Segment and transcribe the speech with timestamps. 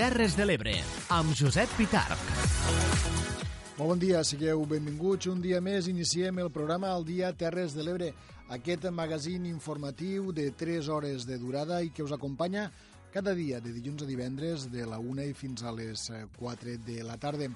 [0.00, 0.72] Terres de l'Ebre,
[1.12, 2.20] amb Josep Pitarc.
[3.76, 5.28] Molt bon dia, sigueu benvinguts.
[5.28, 8.08] Un dia més iniciem el programa El Dia Terres de l'Ebre,
[8.48, 12.70] aquest magazín informatiu de 3 hores de durada i que us acompanya
[13.12, 16.06] cada dia, de dilluns a divendres, de la 1 i fins a les
[16.38, 17.50] 4 de la tarda.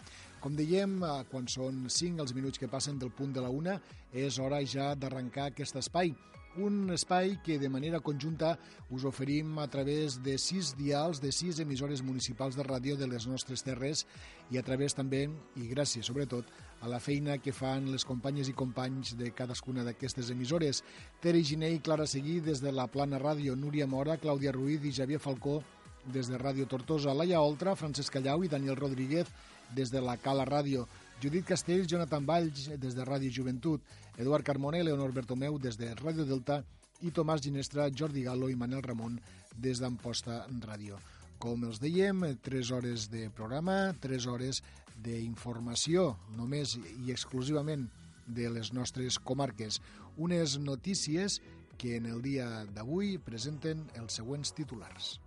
[0.44, 3.80] Com dèiem, eh, quan són 5 els minuts que passen del punt de la 1,
[4.12, 6.12] és hora ja d'arrencar aquest espai
[6.56, 8.58] un espai que de manera conjunta
[8.90, 13.26] us oferim a través de sis dials de sis emissores municipals de ràdio de les
[13.26, 14.04] nostres terres
[14.50, 15.24] i a través també,
[15.56, 16.46] i gràcies sobretot,
[16.82, 20.82] a la feina que fan les companyes i companys de cadascuna d'aquestes emissores.
[21.20, 24.92] Tere Giné i Clara Seguí des de la Plana Ràdio, Núria Mora, Clàudia Ruiz i
[24.92, 25.62] Javier Falcó
[26.04, 29.30] des de Ràdio Tortosa, Laia Oltra, Francesc Callau i Daniel Rodríguez
[29.74, 30.84] des de la Cala Ràdio.
[31.22, 33.82] Judit Castells, Jonathan Valls, des de Ràdio Joventut,
[34.18, 36.62] Eduard Carmona i Leonor Bertomeu, des de Ràdio Delta,
[37.02, 39.18] i Tomàs Ginestra, Jordi Galo i Manel Ramon,
[39.56, 40.98] des d'Amposta Ràdio.
[41.38, 44.62] Com els dèiem, 3 hores de programa, 3 hores
[45.04, 47.88] d'informació, només i exclusivament
[48.26, 49.80] de les nostres comarques.
[50.16, 51.40] Unes notícies
[51.76, 55.18] que en el dia d'avui presenten els següents titulars.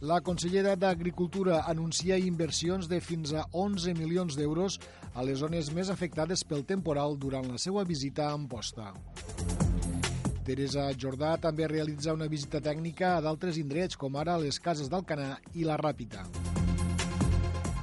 [0.00, 4.78] La consellera d'Agricultura anuncia inversions de fins a 11 milions d'euros
[5.12, 8.94] a les zones més afectades pel temporal durant la seva visita a Amposta.
[10.46, 15.36] Teresa Jordà també realitza una visita tècnica a d'altres indrets, com ara les cases d'Alcanar
[15.52, 16.24] i la Ràpita.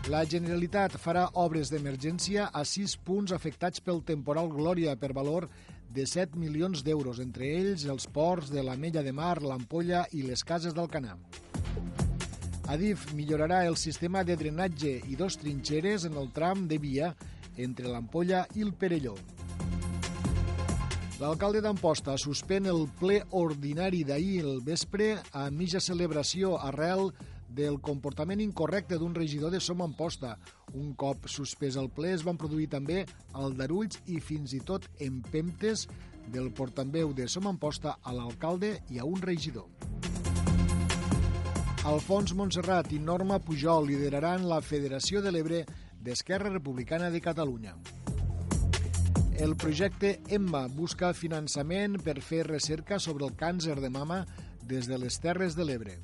[0.10, 5.52] La Generalitat farà obres d'emergència a sis punts afectats pel temporal Glòria per valor
[5.94, 10.26] de 7 milions d'euros, entre ells els ports de la Mella de Mar, l'Ampolla i
[10.26, 11.20] les cases d'Alcanar.
[12.68, 17.14] Adif millorarà el sistema de drenatge i dos trinxeres en el tram de via
[17.56, 19.14] entre l'Ampolla i el Perelló.
[21.22, 27.08] L'alcalde d'Amposta suspèn el ple ordinari d'ahir el vespre a mitja celebració arrel
[27.48, 30.36] del comportament incorrecte d'un regidor de Som Amposta.
[30.76, 35.88] Un cop suspès el ple es van produir també aldarulls i fins i tot empemptes
[36.28, 39.72] del portaveu de Som Amposta a l'alcalde i a un regidor.
[41.88, 45.62] Alfons Montserrat i Norma Pujol lideraran la Federació de l'Ebre
[46.04, 47.78] d'Esquerra Republicana de Catalunya.
[49.40, 54.26] El projecte EMMA busca finançament per fer recerca sobre el càncer de mama
[54.68, 55.96] des de les Terres de l'Ebre.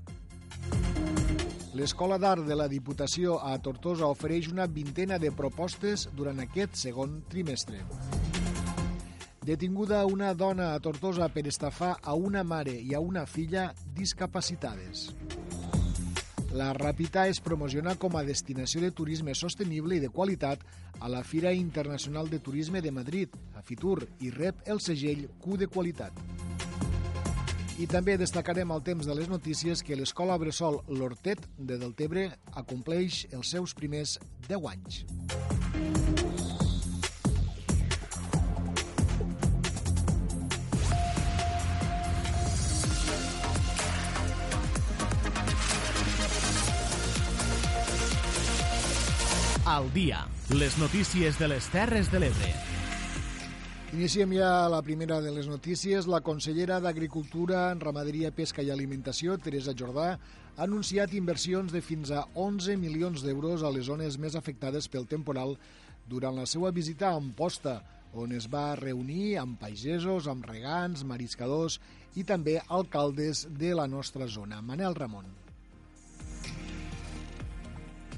[1.75, 7.25] L'Escola d'Art de la Diputació a Tortosa ofereix una vintena de propostes durant aquest segon
[7.27, 7.83] trimestre.
[9.43, 15.09] Detinguda una dona a Tortosa per estafar a una mare i a una filla discapacitades.
[16.53, 20.61] La Ràpita es promociona com a destinació de turisme sostenible i de qualitat
[20.99, 25.57] a la Fira Internacional de Turisme de Madrid, a Fitur, i rep el segell Q
[25.57, 26.13] de qualitat.
[27.81, 33.25] I també destacarem al temps de les notícies que l'Escola Bressol L'Hortet de Deltebre acompleix
[33.33, 36.02] els seus primers 10 anys.
[49.63, 52.49] Al dia, les notícies de les Terres de l'Ebre.
[53.95, 56.03] Iniciem ja la primera de les notícies.
[56.11, 62.25] La consellera d'Agricultura, Ramaderia, Pesca i Alimentació, Teresa Jordà, ha anunciat inversions de fins a
[62.35, 65.55] 11 milions d'euros a les zones més afectades pel temporal
[66.11, 67.77] durant la seva visita a Amposta,
[68.19, 71.79] on es va reunir amb pagesos, amb regants, mariscadors
[72.19, 74.59] i també alcaldes de la nostra zona.
[74.59, 75.42] Manel Ramon.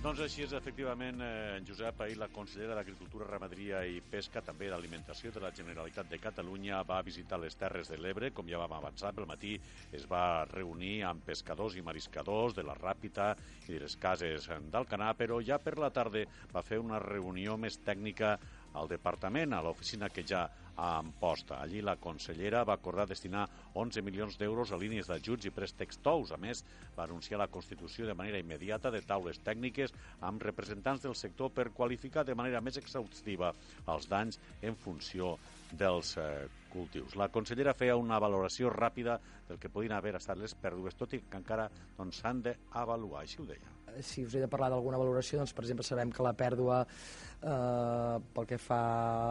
[0.06, 5.32] Doncs així és, efectivament, eh, Josep, ahir la consellera d'Agricultura, Ramaderia i Pesca, també d'Alimentació
[5.34, 9.16] de la Generalitat de Catalunya, va visitar les Terres de l'Ebre, com ja vam avançar,
[9.18, 9.56] pel matí
[9.92, 13.32] es va reunir amb pescadors i mariscadors de la Ràpita
[13.66, 16.22] i de les cases d'Alcanar, però ja per la tarda
[16.54, 18.36] va fer una reunió més tècnica
[18.76, 20.46] al departament, a l'oficina que ja
[20.76, 21.62] a Amposta.
[21.64, 23.46] Allí la consellera va acordar destinar
[23.80, 26.34] 11 milions d'euros a línies d'ajuts i préstecs tous.
[26.36, 26.64] A més,
[26.98, 31.72] va anunciar la constitució de manera immediata de taules tècniques amb representants del sector per
[31.72, 33.54] qualificar de manera més exhaustiva
[33.88, 35.38] els danys en funció
[35.72, 37.16] dels eh, cultius.
[37.16, 39.18] La consellera feia una valoració ràpida
[39.48, 43.24] del que podien haver estat les pèrdues, tot i que encara doncs, s'han doncs, d'avaluar,
[43.24, 43.72] així ho deia.
[44.04, 48.18] Si us he de parlar d'alguna valoració, doncs, per exemple, sabem que la pèrdua eh,
[48.36, 48.82] pel que fa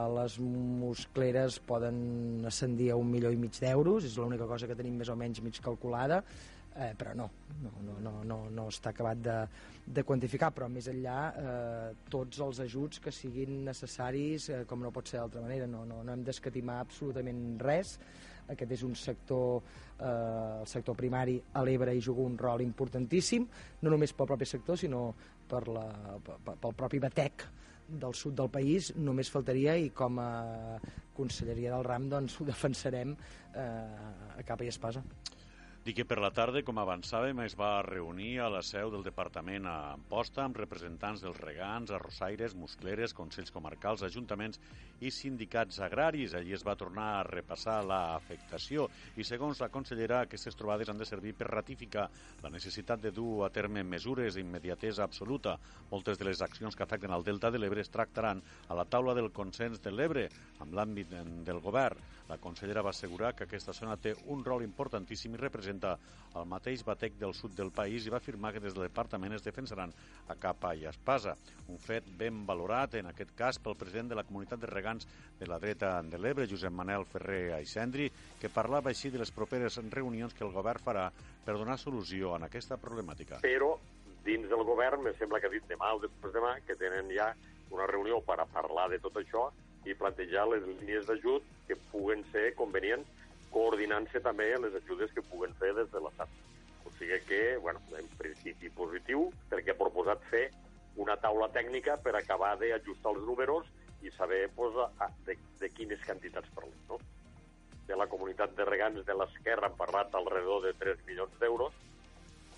[0.07, 4.79] a les muscleres poden ascendir a un milió i mig d'euros, és l'única cosa que
[4.79, 6.23] tenim més o menys mig calculada,
[6.77, 7.31] eh, però no,
[7.63, 9.37] no, no, no, no, no està acabat de,
[9.87, 14.93] de quantificar, però més enllà eh, tots els ajuts que siguin necessaris, eh, com no
[14.95, 17.99] pot ser d'altra manera, no, no, no hem d'escatimar absolutament res,
[18.51, 19.63] aquest és un sector,
[19.97, 23.47] eh, el sector primari a l'Ebre hi juga un rol importantíssim,
[23.83, 25.07] no només pel propi sector, sinó
[25.49, 25.87] per la,
[26.25, 27.47] pel propi batec
[27.89, 30.29] del sud del país, només faltaria i com a
[31.15, 33.65] Conselleria del RAM doncs, ho defensarem eh,
[34.35, 35.05] a capa i espasa.
[35.85, 39.67] Dic que per la tarda, com avançàvem, es va reunir a la seu del departament
[39.69, 44.63] a Amposta amb representants dels regants, arrossaires, muscleres, consells comarcals, ajuntaments
[45.05, 46.33] i sindicats agraris.
[46.39, 48.87] Allí es va tornar a repassar l'afectació
[49.21, 52.07] i, segons la consellera, aquestes trobades han de servir per ratificar
[52.41, 55.59] la necessitat de dur a terme mesures d'immediatesa absoluta.
[55.93, 58.41] Moltes de les accions que afecten al Delta de l'Ebre es tractaran
[58.71, 60.31] a la taula del consens de l'Ebre
[60.65, 61.13] amb l'àmbit
[61.45, 62.01] del govern.
[62.29, 65.95] La consellera va assegurar que aquesta zona té un rol importantíssim i representa
[66.41, 69.45] el mateix batec del sud del país i va afirmar que des del departament es
[69.45, 69.93] defensaran
[70.33, 71.35] a capa i espasa.
[71.69, 75.49] Un fet ben valorat, en aquest cas, pel president de la comunitat de regants de
[75.51, 78.09] la dreta de l'Ebre, Josep Manel Ferrer Aixendri,
[78.41, 81.11] que parlava així de les properes reunions que el govern farà
[81.45, 83.43] per donar solució a aquesta problemàtica.
[83.45, 83.75] Però
[84.25, 87.35] dins del govern, me sembla que ha dit demà o després demà, que tenen ja
[87.75, 89.51] una reunió per a parlar de tot això
[89.85, 93.09] i plantejar les línies d'ajut que puguen ser convenients,
[93.55, 96.29] coordinant-se també les ajudes que puguen fer des de l'Estat.
[96.85, 100.49] O sigui que, bueno, en principi positiu, perquè ha proposat fer
[101.01, 103.71] una taula tècnica per acabar d'ajustar els números
[104.03, 106.77] i saber pues, a, de, de quines quantitats parlem.
[106.91, 106.99] No?
[107.89, 111.75] De la comunitat de regants de l'Esquerra han parlat alrededor de 3 milions d'euros.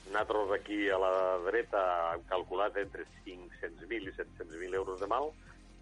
[0.07, 1.15] Nosaltres aquí a la
[1.47, 1.83] dreta
[2.15, 5.33] hem calculat entre 500.000 i 700.000 euros de mal,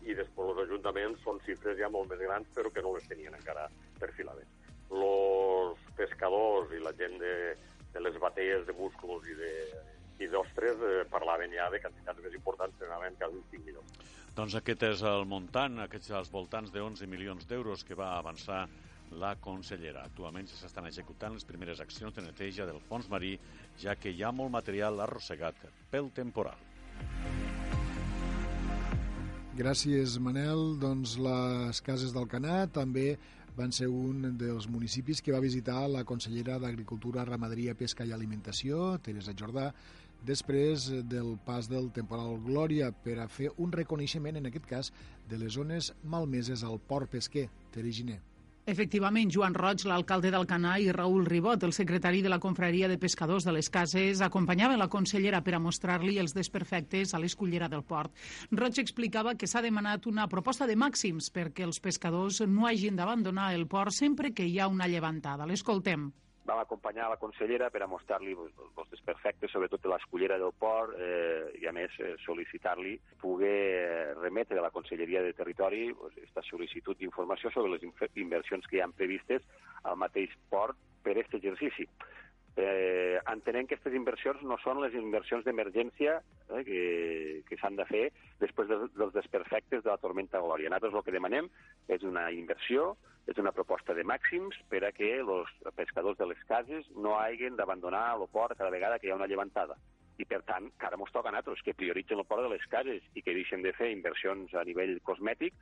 [0.04, 3.34] i després els ajuntaments són xifres ja molt més grans però que no les tenien
[3.36, 3.68] encara
[4.00, 4.48] perfilades.
[4.94, 7.34] Els pescadors i la gent de,
[7.94, 9.52] de les batees de músculs i de,
[10.22, 14.00] i d'ostres eh, parlaven ja de quantitats més importants que anaven quasi 5 milions.
[14.34, 18.64] Doncs aquest és el muntant, aquests als voltants de 11 milions d'euros que va avançar
[19.20, 20.02] la consellera.
[20.08, 23.36] Actualment ja s'estan executant les primeres accions de neteja del fons marí,
[23.78, 26.58] ja que hi ha molt material arrossegat pel temporal.
[29.54, 30.80] Gràcies, Manel.
[30.82, 33.12] Doncs les cases del Canà també
[33.54, 38.98] van ser un dels municipis que va visitar la consellera d'Agricultura, Ramaderia, Pesca i Alimentació,
[38.98, 39.68] Teresa Jordà,
[40.26, 44.94] després del pas del temporal Glòria per a fer un reconeixement, en aquest cas,
[45.30, 48.18] de les zones malmeses al port pesquer, Teriginer.
[48.64, 53.44] Efectivament, Joan Roig, l'alcalde d'Alcanar, i Raül Ribot, el secretari de la Confraria de Pescadors
[53.44, 58.16] de les Cases, acompanyaven la consellera per a mostrar-li els desperfectes a l'escullera del port.
[58.56, 63.52] Roig explicava que s'ha demanat una proposta de màxims perquè els pescadors no hagin d'abandonar
[63.52, 65.44] el port sempre que hi ha una llevantada.
[65.44, 66.08] L'escoltem
[66.44, 71.50] vam acompanyar la consellera per a mostrar-li els desperfectes, sobretot de l'escollera del port, eh,
[71.60, 76.50] i a més eh, sol·licitar-li poder eh, remetre a la Conselleria de Territori aquesta pues,
[76.52, 77.86] sol·licitud d'informació sobre les
[78.20, 79.46] inversions que hi han previstes
[79.84, 81.88] al mateix port per aquest exercici.
[82.56, 86.82] Eh, entenem que aquestes inversions no són les inversions d'emergència eh, que,
[87.48, 88.04] que s'han de fer
[88.38, 90.70] després de, dels desperfectes de la tormenta Glòria.
[90.70, 91.50] Nosaltres el que demanem
[91.90, 92.92] és una inversió
[93.26, 97.56] és una proposta de màxims per a que els pescadors de les cases no hagin
[97.58, 99.78] d'abandonar el port cada vegada que hi ha una llevantada.
[100.14, 102.66] I, per tant, que ara ens toca a nosaltres que prioritzen el port de les
[102.70, 105.56] cases i que deixen de fer inversions a nivell cosmètic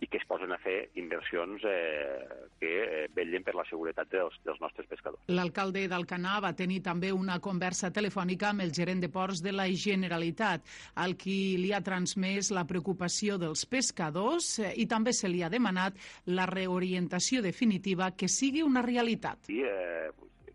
[0.00, 4.38] i que es posen a fer inversions eh, que eh, vetllen per la seguretat dels,
[4.46, 5.22] dels nostres pescadors.
[5.28, 9.68] L'alcalde d'Alcanar va tenir també una conversa telefònica amb el gerent de ports de la
[9.68, 10.64] Generalitat,
[11.04, 15.52] al qui li ha transmès la preocupació dels pescadors eh, i també se li ha
[15.52, 16.00] demanat
[16.32, 19.44] la reorientació definitiva que sigui una realitat.
[19.50, 20.08] Sí, eh,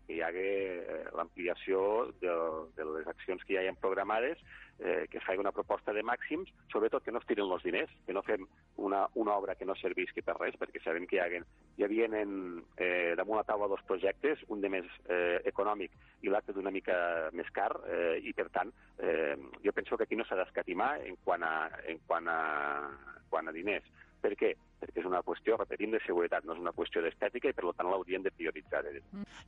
[0.06, 1.82] que hi hagi eh, l'ampliació
[2.22, 2.36] de,
[2.78, 4.40] de les accions que ja hi ha programades
[4.78, 7.92] eh, que es faci una proposta de màxims, sobretot que no es tiren els diners,
[8.06, 8.46] que no fem
[8.76, 11.42] una, una obra que no servisqui per res, perquè sabem que hi, ha,
[11.78, 16.32] hi havia en, eh, damunt la taula dos projectes, un de més eh, econòmic i
[16.32, 16.96] l'altre d'una mica
[17.32, 21.16] més car, eh, i per tant eh, jo penso que aquí no s'ha d'escatimar en,
[21.24, 21.54] quant a,
[21.88, 22.40] en quant a,
[23.30, 23.86] quant a diners.
[24.22, 24.54] Per què?
[24.80, 27.88] perquè és una qüestió, repetim, de seguretat, no és una qüestió d'estètica i, per tant,
[27.90, 28.84] l'hauríem de prioritzar.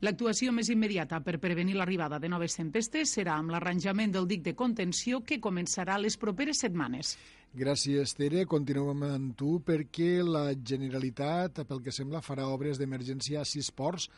[0.04, 4.56] L'actuació més immediata per prevenir l'arribada de noves tempestes serà amb l'arranjament del dic de
[4.56, 7.16] contenció que començarà les properes setmanes.
[7.58, 8.46] Gràcies, Tere.
[8.48, 14.08] Continuem amb tu perquè la Generalitat, pel que sembla, farà obres d'emergència a sis ports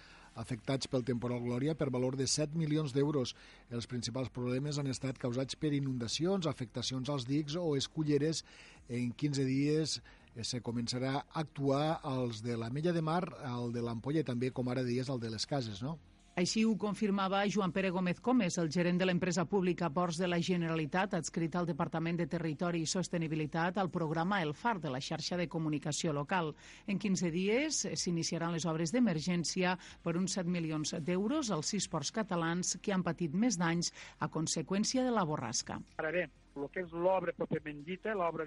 [0.41, 3.35] afectats pel temporal Glòria per valor de 7 milions d'euros.
[3.71, 8.45] Els principals problemes han estat causats per inundacions, afectacions als dics o esculleres.
[8.89, 9.99] En 15 dies
[10.43, 14.53] se començarà a actuar els de la Mella de Mar, el de l'Ampolla i també,
[14.55, 15.99] com ara dies, el de les cases, no?
[16.41, 20.39] Així ho confirmava Joan Pere Gómez Comes, el gerent de l'empresa pública Ports de la
[20.41, 25.37] Generalitat, adscrit al Departament de Territori i Sostenibilitat al programa El FAR de la xarxa
[25.37, 26.55] de comunicació local.
[26.87, 32.15] En 15 dies s'iniciaran les obres d'emergència per uns 7 milions d'euros als sis ports
[32.15, 35.81] catalans que han patit més danys a conseqüència de la borrasca.
[35.99, 38.47] Ara bé, el que és l'obra pròpiament dita, l'obra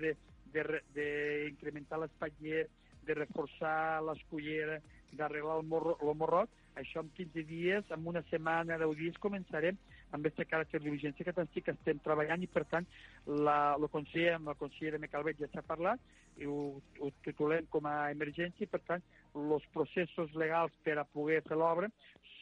[0.53, 2.67] d'incrementar l'espatller,
[3.03, 4.79] de reforçar l'escullera,
[5.13, 9.77] d'arreglar el, morro, el morrot, això en 15 dies, en una setmana, 10 dies, començarem
[10.13, 12.87] amb aquest caràcter d'urgència que estic que estem treballant i, per tant,
[13.27, 16.01] la, el conseller, amb la consellera Mecalvet ja s'ha parlat
[16.41, 19.05] i ho, ho titulem com a emergència i, per tant,
[19.37, 21.89] els processos legals per a poder fer l'obra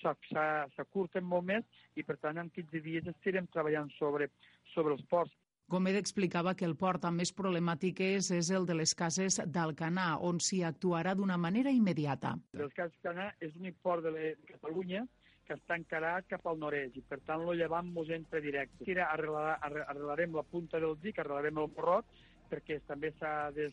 [0.01, 1.65] s'acurten molt més
[1.96, 4.32] i, per tant, en 15 dies estarem treballant sobre,
[4.74, 5.34] sobre els ports.
[5.71, 10.41] Gómez explicava que el port amb més problemàtiques és el de les cases d'Alcanar, on
[10.43, 12.33] s'hi actuarà d'una manera immediata.
[12.59, 15.05] Les cases d'Alcanar és l'únic port de Catalunya
[15.47, 18.83] que està encarat cap al nord-est i, per tant, lo llevant mos entra directe.
[18.91, 22.11] Ara arreglarem la punta del dic, arreglarem el morrot,
[22.51, 23.71] perquè també s'ha des,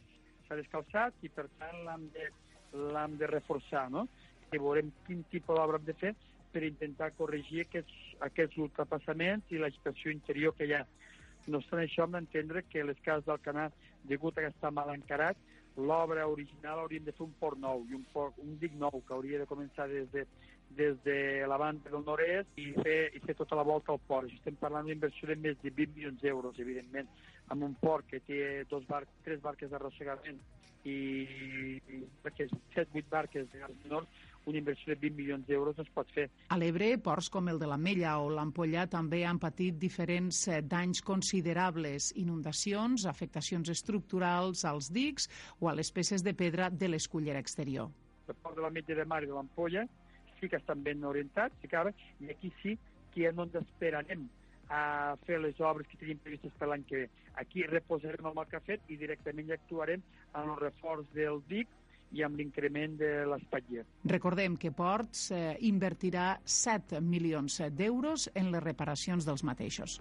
[0.54, 2.30] descalçat i, per tant, l'hem de,
[3.24, 4.06] de reforçar, no?
[4.54, 6.14] I veurem quin tipus d'obra hem de fer
[6.54, 7.98] per intentar corregir aquests,
[8.30, 10.84] aquests ultrapassaments i la inspecció interior que hi ha.
[11.48, 13.72] No obstant això, hem d'entendre que les cases del canal,
[14.10, 15.38] degut a que està mal encarat,
[15.78, 19.14] l'obra original hauríem de fer un port nou i un, port, un dic nou que
[19.14, 20.24] hauria de començar des de,
[20.80, 24.30] des de la banda del nord-est i fer, i fer tota la volta al port.
[24.40, 27.08] Estem parlant d'una inversió de més de 20 milions d'euros, evidentment,
[27.54, 28.40] amb un port que té
[28.70, 30.42] dos bar tres barques d'arrossegament
[30.84, 30.98] i,
[31.88, 33.78] i 7-8 barques de gas
[34.48, 36.28] una inversió de 20 milions d'euros es pot fer.
[36.48, 41.02] A l'Ebre, ports com el de l'Ametlla o l'Ampolla també han patit diferents eh, danys
[41.04, 45.28] considerables, inundacions, afectacions estructurals als dics
[45.60, 47.92] o a les peces de pedra de l'escullera exterior.
[48.28, 49.86] El port de l'Ametlla de Mar i de l'Ampolla
[50.40, 52.76] sí que estan ben orientats, i, cara, i aquí sí
[53.12, 54.28] que ja no ens esperarem
[54.68, 57.10] a fer les obres que tenim previstes per l'any que ve.
[57.40, 60.02] Aquí reposarem el mal que ha fet i directament ja actuarem
[60.34, 61.72] en el reforç del dic
[62.16, 63.84] i amb l'increment de l'espatller.
[64.08, 70.00] Recordem que Ports eh, invertirà 7 milions d'euros en les reparacions dels mateixos.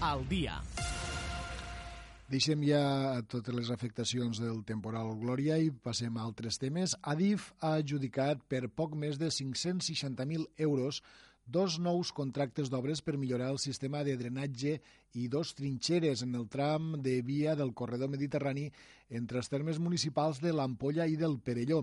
[0.00, 0.56] Al dia.
[2.30, 6.92] Deixem ja totes les afectacions del temporal Glòria i passem a altres temes.
[7.02, 11.00] Adif ha adjudicat per poc més de 560.000 euros
[11.50, 14.76] dos nous contractes d'obres per millorar el sistema de drenatge
[15.18, 18.68] i dos trinxeres en el tram de via del corredor mediterrani
[19.10, 21.82] entre els termes municipals de l'Ampolla i del Perelló.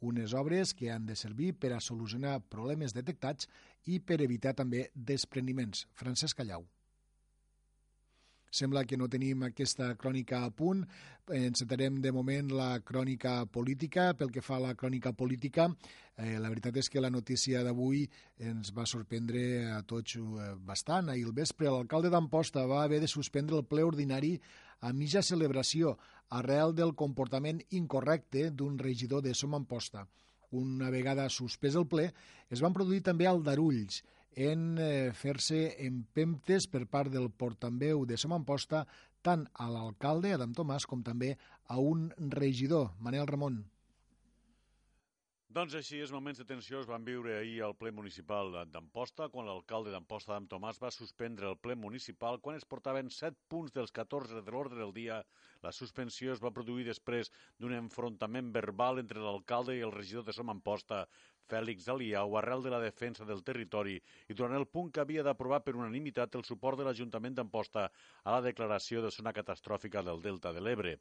[0.00, 3.44] Unes obres que han de servir per a solucionar problemes detectats
[3.84, 5.84] i per evitar també despreniments.
[5.92, 6.71] Francesc Callau.
[8.52, 10.82] Sembla que no tenim aquesta crònica a punt.
[11.32, 14.10] Encetarem de moment la crònica política.
[14.12, 15.70] Pel que fa a la crònica política,
[16.18, 18.04] eh, la veritat és que la notícia d'avui
[18.36, 21.08] ens va sorprendre a tots eh, bastant.
[21.08, 24.34] Ahir al vespre l'alcalde d'Amposta va haver de suspendre el ple ordinari
[24.80, 25.96] a mitja celebració
[26.28, 30.04] arrel del comportament incorrecte d'un regidor de Som Amposta.
[30.52, 32.10] Una vegada suspès el ple,
[32.52, 34.02] es van produir també aldarulls
[34.36, 38.86] en eh, fer-se empemptes per part del portaveu de Som Amposta
[39.22, 41.36] tant a l'alcalde, Adam Tomàs, com també
[41.68, 43.62] a un regidor, Manel Ramon.
[45.52, 49.44] Doncs així, els moments de tensió es van viure ahir al ple municipal d'Amposta, quan
[49.44, 53.92] l'alcalde d'Amposta, Adam Tomàs, va suspendre el ple municipal quan es portaven 7 punts dels
[53.92, 55.18] 14 de l'ordre del dia.
[55.60, 57.28] La suspensió es va produir després
[57.60, 61.02] d'un enfrontament verbal entre l'alcalde i el regidor de Som Amposta,
[61.50, 63.96] Fèlix Aliau arrel de la defensa del territori
[64.28, 68.36] i durant el punt que havia d'aprovar per unanimitat el suport de l'Ajuntament d'Amposta a
[68.36, 70.96] la declaració de zona catastròfica del Delta de l'Ebre.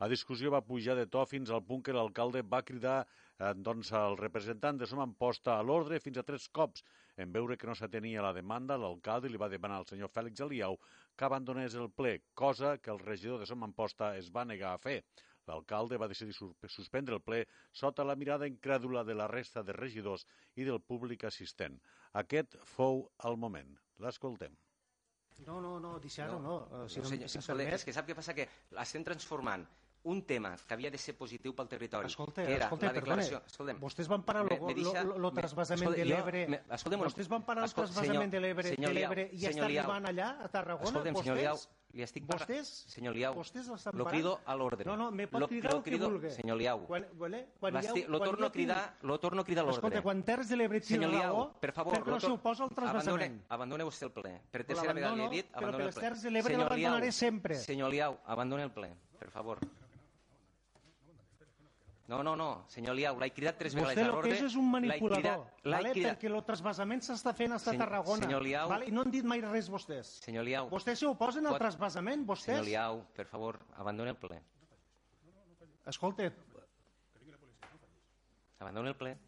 [0.00, 3.92] La discussió va pujar de to fins al punt que l'alcalde va cridar eh, doncs,
[3.92, 6.82] al representant de Som Amposta a l'ordre fins a tres cops.
[7.16, 10.78] En veure que no s'atenia la demanda, l'alcalde li va demanar al senyor Fèlix Aliau
[11.16, 14.82] que abandonés el ple, cosa que el regidor de Som Amposta es va negar a
[14.82, 14.98] fer.
[15.50, 17.42] L'alcalde va decidir suspendre el ple
[17.82, 21.80] sota la mirada incrèdula de la resta de regidors i del públic assistent.
[22.24, 23.74] Aquest fou el moment.
[24.04, 24.54] L'escoltem.
[25.46, 26.58] No, no, no, deixar-ho no.
[26.70, 26.88] no.
[26.88, 28.34] Si no, no senyor, si escolta, és que sap què passa?
[28.36, 28.46] Que
[28.78, 29.66] l'estem transformant
[30.04, 33.38] un tema que havia de ser positiu pel territori, Escolta, que era escolta, la declaració...
[33.40, 36.42] perdone, vostès van parar lo, lo, lo, lo escolta, de l'Ebre.
[37.00, 39.84] Vostès van parar el senyor- de l'Ebre senyor de Liau, l'Ebre i està Liau.
[39.88, 40.90] arribant allà, a Tarragona.
[40.90, 42.48] Escolta'm, senyor Liau, vostès, li estic parlant...
[42.50, 44.14] vostès, Senyor Liau, vostès l'estan lo parant?
[44.20, 44.84] crido a l'ordre.
[44.84, 46.30] No, no, me pot Lo- cridar lo el que crido- vulgui.
[46.30, 49.66] Senyor Liau, Quan, vale, quan ha- lo torno a cridar, lo torno a cridar a
[49.68, 49.78] l'ordre.
[49.88, 52.20] Escolta, quan Terres de l'Ebre Senyor tira Liau, raó, per favor, per què no lo
[52.20, 53.40] s'oposa al trasbasament?
[53.48, 54.34] Abandone, abandone vostè el ple.
[54.50, 56.02] Per Però tercera vegada li he dit, però abandone el les ple.
[56.04, 57.54] Terres de l'Ebre l'abandonaré Liau, sempre.
[57.54, 59.58] Senyor Liau, abandone el ple, per favor.
[62.06, 64.32] No, no, no, senyor Liau, l'he cridat tres vegades Vostè a el que l'ordre.
[64.36, 65.92] és és un manipulador, cridat- vale?
[65.92, 68.22] cridat- perquè el trasbasament s'està fent a Senyor- Tarragona.
[68.26, 68.68] senyor Liau.
[68.68, 68.88] vale?
[68.88, 70.04] I no han dit mai res vostès.
[70.20, 70.68] Senyor Liau.
[70.68, 72.44] Vostès s'oposen al pot- trasbasament, vostès?
[72.60, 74.42] Senyor Liau, per favor, abandone el ple.
[75.86, 76.30] Escolta,
[78.58, 79.18] Abandone el ple.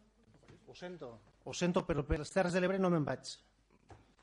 [0.67, 3.39] ho sento, ho sento, però per les Terres de l'Ebre no me'n vaig.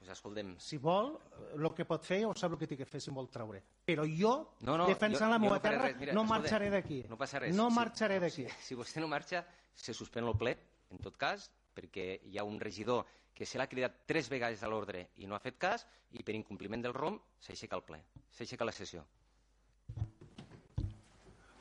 [0.03, 0.49] Pues escoltem.
[0.59, 1.13] Si vol,
[1.55, 3.61] el que pot fer, ja ho sap el que té que fer si vol treure.
[3.87, 4.33] Però jo,
[4.67, 5.95] No, no, defensant jo- la jo meva no terra, res.
[5.97, 7.05] Mira, no marxaré d'aquí.
[7.07, 7.55] No passa res.
[7.55, 8.43] No marxaré d'aquí.
[8.49, 10.57] Si, si vostè no marxa, se suspèn el ple,
[10.91, 14.67] en tot cas, perquè hi ha un regidor que se l'ha cridat tres vegades a
[14.67, 18.65] l'ordre i no ha fet cas, i per incompliment del ROM s'aixeca el ple, s'aixeca
[18.65, 19.05] la sessió.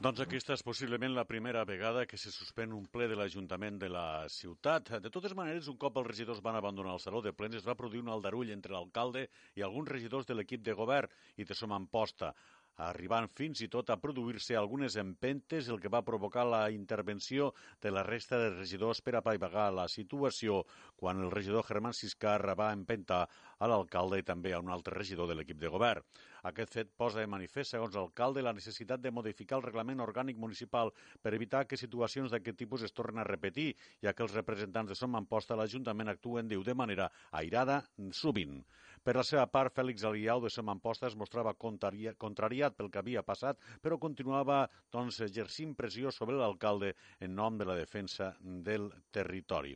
[0.03, 3.91] Doncs aquesta és possiblement la primera vegada que se suspèn un ple de l'Ajuntament de
[3.93, 4.89] la ciutat.
[5.05, 7.77] De totes maneres, un cop els regidors van abandonar el saló de plens, es va
[7.79, 11.71] produir un aldarull entre l'alcalde i alguns regidors de l'equip de govern i de som
[11.77, 12.33] Amposta
[12.77, 17.91] arribant fins i tot a produir-se algunes empentes, el que va provocar la intervenció de
[17.91, 20.63] la resta de regidors per apaivagar la situació
[20.97, 25.29] quan el regidor Germán Siscar va empentar a l'alcalde i també a un altre regidor
[25.29, 26.03] de l'equip de govern.
[26.43, 30.91] Aquest fet posa de manifest, segons l'alcalde, la necessitat de modificar el reglament orgànic municipal
[31.23, 34.99] per evitar que situacions d'aquest tipus es tornen a repetir, ja que els representants de
[34.99, 38.65] Som Amposta a l'Ajuntament actuen, diu, de manera airada sovint.
[39.03, 43.01] Per la seva part, Fèlix Aliau de Som Amposta es mostrava contraria, contrariat pel que
[43.01, 44.61] havia passat, però continuava
[44.95, 46.93] doncs, exercint pressió sobre l'alcalde
[47.27, 48.31] en nom de la defensa
[48.69, 49.75] del territori.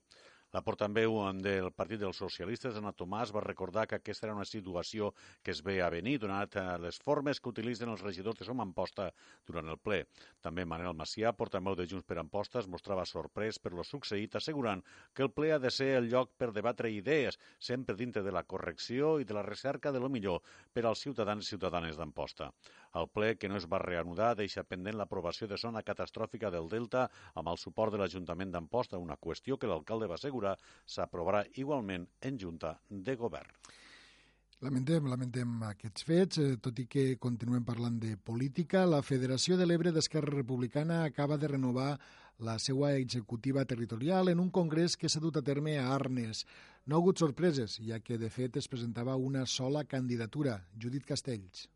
[0.55, 5.11] La portaveu del Partit dels Socialistes, Anna Tomàs, va recordar que aquesta era una situació
[5.43, 8.63] que es ve a venir, donat eh, les formes que utilitzen els regidors de Som
[8.63, 9.09] Amposta
[9.49, 10.05] durant el ple.
[10.47, 14.85] També Manel Macià, portaveu de Junts per Amposta, es mostrava sorprès per lo succeït, assegurant
[15.13, 18.45] que el ple ha de ser el lloc per debatre idees, sempre dintre de la
[18.45, 20.43] correcció i de la recerca de lo millor
[20.73, 22.53] per als ciutadans i ciutadanes d'Amposta.
[22.95, 27.09] El ple, que no es va reanudar, deixa pendent l'aprovació de zona catastròfica del Delta
[27.35, 32.39] amb el suport de l'Ajuntament d'Amposta, una qüestió que l'alcalde va assegurar s'aprovarà igualment en
[32.39, 33.53] Junta de Govern.
[34.65, 38.87] Lamentem, lamentem aquests fets, eh, tot i que continuem parlant de política.
[38.89, 41.99] La Federació de l'Ebre d'Esquerra Republicana acaba de renovar
[42.39, 46.47] la seva executiva territorial en un congrés que s'ha dut a terme a Arnes.
[46.87, 51.69] No ha hagut sorpreses, ja que de fet es presentava una sola candidatura, Judit Castells.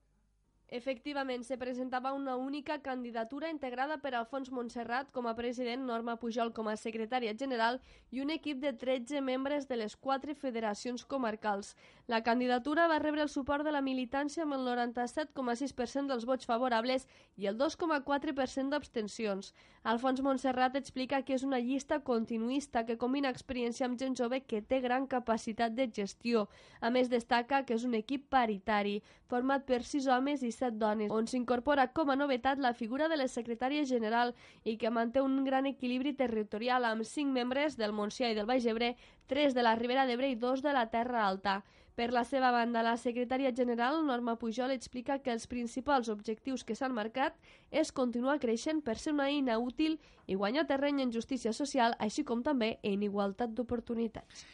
[0.72, 6.52] Efectivament, se presentava una única candidatura integrada per Alfons Montserrat com a president, Norma Pujol
[6.54, 7.80] com a secretària general
[8.14, 11.72] i un equip de 13 membres de les quatre federacions comarcals.
[12.06, 17.08] La candidatura va rebre el suport de la militància amb el 97,6% dels vots favorables
[17.34, 19.50] i el 2,4% d'abstencions.
[19.82, 24.62] Alfons Montserrat explica que és una llista continuista que combina experiència amb gent jove que
[24.62, 26.46] té gran capacitat de gestió.
[26.80, 31.10] A més, destaca que és un equip paritari, format per sis homes i set dones,
[31.10, 35.40] on s'incorpora com a novetat la figura de la secretària general i que manté un
[35.44, 38.94] gran equilibri territorial amb cinc membres del Montsià i del Baix Ebre,
[39.26, 41.62] tres de la Ribera d'Ebre i dos de la Terra Alta.
[41.98, 46.76] Per la seva banda, la secretària general, Norma Pujol, explica que els principals objectius que
[46.78, 47.36] s'han marcat
[47.70, 52.24] és continuar creixent per ser una eina útil i guanyar terreny en justícia social, així
[52.24, 54.46] com també en igualtat d'oportunitats.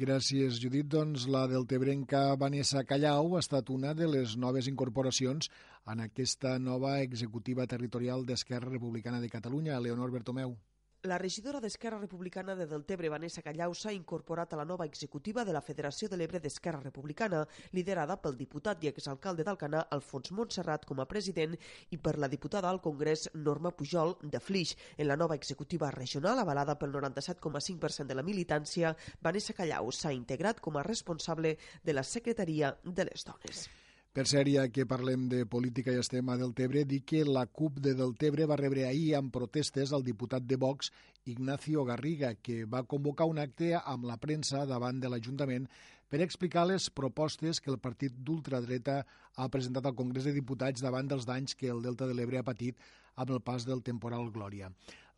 [0.00, 0.86] Gràcies, Judit.
[0.92, 5.50] Doncs la deltebrenca Vanessa Callau ha estat una de les noves incorporacions
[5.94, 10.56] en aquesta nova executiva territorial d'Esquerra Republicana de Catalunya, Leonor Bertomeu.
[11.04, 15.50] La regidora d'Esquerra Republicana de Deltebre, Vanessa Callau, s'ha incorporat a la nova executiva de
[15.56, 17.40] la Federació de l'Ebre d'Esquerra Republicana,
[17.72, 21.58] liderada pel diputat i exalcalde d'Alcanar, Alfons Montserrat, com a president,
[21.90, 24.76] i per la diputada al Congrés, Norma Pujol, de Flix.
[24.96, 28.94] En la nova executiva regional, avalada pel 97,5% de la militància,
[29.26, 33.66] Vanessa Callau s'ha integrat com a responsable de la Secretaria de les Dones.
[34.12, 37.78] Per cert, ja que parlem de política i estem a Deltebre, dir que la CUP
[37.80, 40.90] de Deltebre va rebre ahir amb protestes al diputat de Vox,
[41.32, 45.64] Ignacio Garriga, que va convocar un acte amb la premsa davant de l'Ajuntament
[46.12, 48.98] per explicar les propostes que el partit d'ultradreta
[49.40, 52.50] ha presentat al Congrés de Diputats davant dels danys que el Delta de l'Ebre ha
[52.52, 52.76] patit
[53.16, 54.68] amb el pas del temporal Glòria.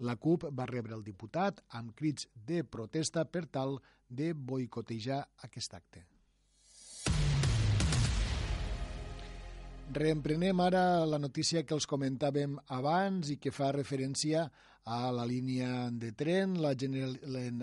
[0.06, 5.74] La CUP va rebre el diputat amb crits de protesta per tal de boicotejar aquest
[5.82, 6.13] acte.
[9.94, 14.40] Reemprenem ara la notícia que els comentàvem abans i que fa referència
[14.90, 15.68] a la línia
[16.02, 16.56] de tren.
[16.58, 17.14] La General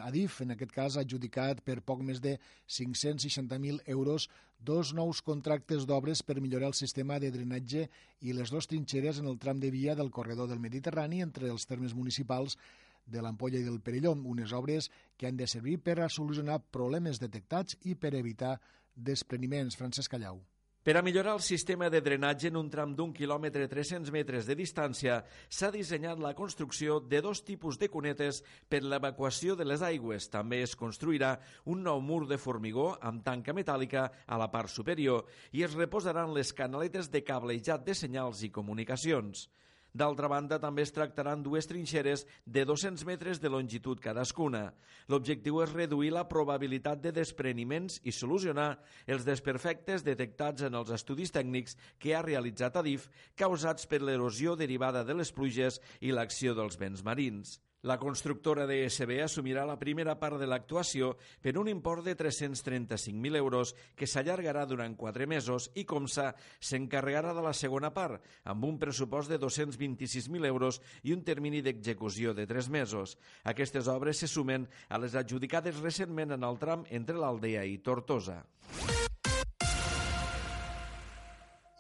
[0.05, 2.37] Adif, en aquest cas, ha adjudicat per poc més de
[2.77, 4.29] 560.000 euros
[4.63, 7.89] dos nous contractes d'obres per millorar el sistema de drenatge
[8.21, 11.67] i les dues trinxeres en el tram de via del corredor del Mediterrani entre els
[11.67, 12.55] termes municipals
[13.03, 17.19] de l'Ampolla i del Perelló, unes obres que han de servir per a solucionar problemes
[17.19, 18.55] detectats i per evitar
[18.95, 19.75] despreniments.
[19.75, 20.39] Francesc Callau.
[20.81, 24.55] Per a millorar el sistema de drenatge en un tram d'un quilòmetre 300 metres de
[24.57, 30.25] distància, s'ha dissenyat la construcció de dos tipus de cunetes per l'evacuació de les aigües.
[30.33, 31.35] També es construirà
[31.69, 36.33] un nou mur de formigó amb tanca metàl·lica a la part superior i es reposaran
[36.33, 39.51] les canaletes de cablejat de senyals i comunicacions.
[39.91, 44.69] D'altra banda, també es tractaran dues trinxeres de 200 metres de longitud cadascuna.
[45.11, 48.69] L'objectiu és reduir la probabilitat de despreniments i solucionar
[49.05, 55.03] els desperfectes detectats en els estudis tècnics que ha realitzat Adif causats per l'erosió derivada
[55.03, 57.59] de les pluges i l'acció dels vents marins.
[57.81, 63.73] La constructora DSB assumirà la primera part de l'actuació per un import de 335.000 euros
[63.97, 66.27] que s'allargarà durant quatre mesos i Comsa
[66.61, 72.35] s'encarregarà de la segona part, amb un pressupost de 226.000 euros i un termini d'execució
[72.37, 73.17] de tres mesos.
[73.49, 78.43] Aquestes obres se sumen a les adjudicades recentment en el tram entre l'Aldea i Tortosa.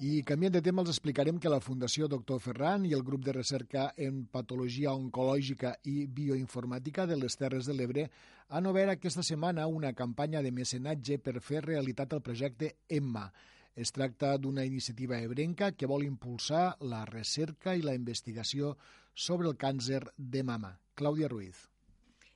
[0.01, 3.35] I canviant de tema, els explicarem que la Fundació Doctor Ferran i el grup de
[3.35, 8.07] recerca en patologia oncològica i bioinformàtica de les Terres de l'Ebre
[8.49, 13.27] han obert aquesta setmana una campanya de mecenatge per fer realitat el projecte EMMA.
[13.75, 18.73] Es tracta d'una iniciativa ebrenca que vol impulsar la recerca i la investigació
[19.13, 20.79] sobre el càncer de mama.
[20.97, 21.70] Clàudia Ruiz.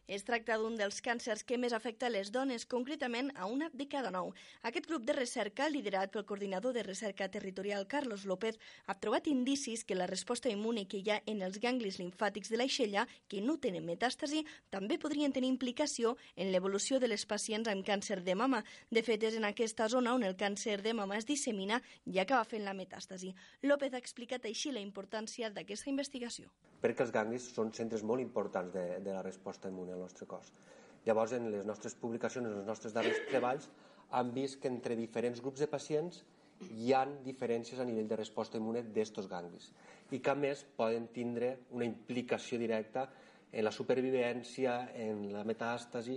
[0.08, 4.12] Es tracta d'un dels càncers que més afecta les dones, concretament a una de cada
[4.14, 4.28] nou.
[4.70, 9.82] Aquest grup de recerca, liderat pel coordinador de recerca territorial Carlos López, ha trobat indicis
[9.84, 13.58] que la resposta immune que hi ha en els ganglis linfàtics de l'aixella, que no
[13.58, 18.62] tenen metàstasi, també podrien tenir implicació en l'evolució de les pacients amb càncer de mama.
[18.92, 22.46] De fet, és en aquesta zona on el càncer de mama es dissemina i acaba
[22.46, 23.34] fent la metàstasi.
[23.66, 26.54] López ha explicat així la importància d'aquesta investigació.
[26.86, 30.52] Perquè els ganglis són centres molt importants de, de la resposta immune al nostre cos.
[31.06, 33.68] Llavors, en les nostres publicacions, en els nostres darrers treballs,
[34.12, 36.24] han vist que entre diferents grups de pacients
[36.64, 39.72] hi han diferències a nivell de resposta immune d'estos ganglis
[40.16, 43.10] i que a més poden tindre una implicació directa
[43.52, 46.16] en la supervivència, en la metàstasi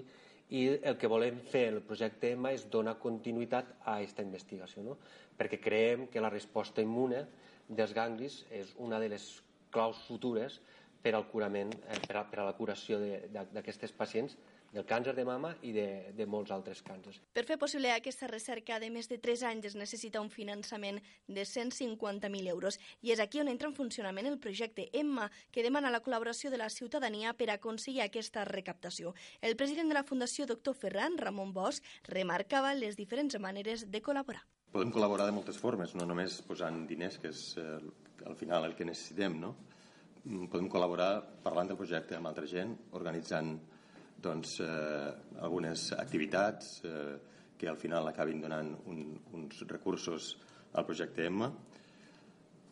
[0.54, 4.96] i el que volem fer el projecte EMA és donar continuïtat a aquesta investigació, no?
[5.36, 7.24] perquè creiem que la resposta immune
[7.68, 9.26] dels ganglis és una de les
[9.70, 10.60] claus futures
[11.02, 12.98] per al curament, eh, per, a, per a la curació
[13.32, 14.36] d'aquestes pacients
[14.72, 17.20] del càncer de mama i de, de molts altres càncers.
[17.32, 21.44] Per fer possible aquesta recerca de més de 3 anys es necessita un finançament de
[21.48, 26.02] 150.000 euros i és aquí on entra en funcionament el projecte EMMA, que demana la
[26.04, 29.14] col·laboració de la ciutadania per aconseguir aquesta recaptació.
[29.40, 34.44] El president de la Fundació, doctor Ferran, Ramon Bosch, remarcava les diferents maneres de col·laborar.
[34.72, 37.78] Podem col·laborar de moltes formes, no només posant diners, que és eh,
[38.28, 39.54] al final el que necessitem, no?
[40.24, 41.10] Podem col·laborar
[41.44, 43.54] parlant del projecte amb altra gent, organitzant
[44.18, 45.12] doncs, eh,
[45.46, 47.16] algunes activitats eh,
[47.58, 49.02] que al final acabin donant un,
[49.34, 50.36] uns recursos
[50.72, 51.50] al projecte EMMA.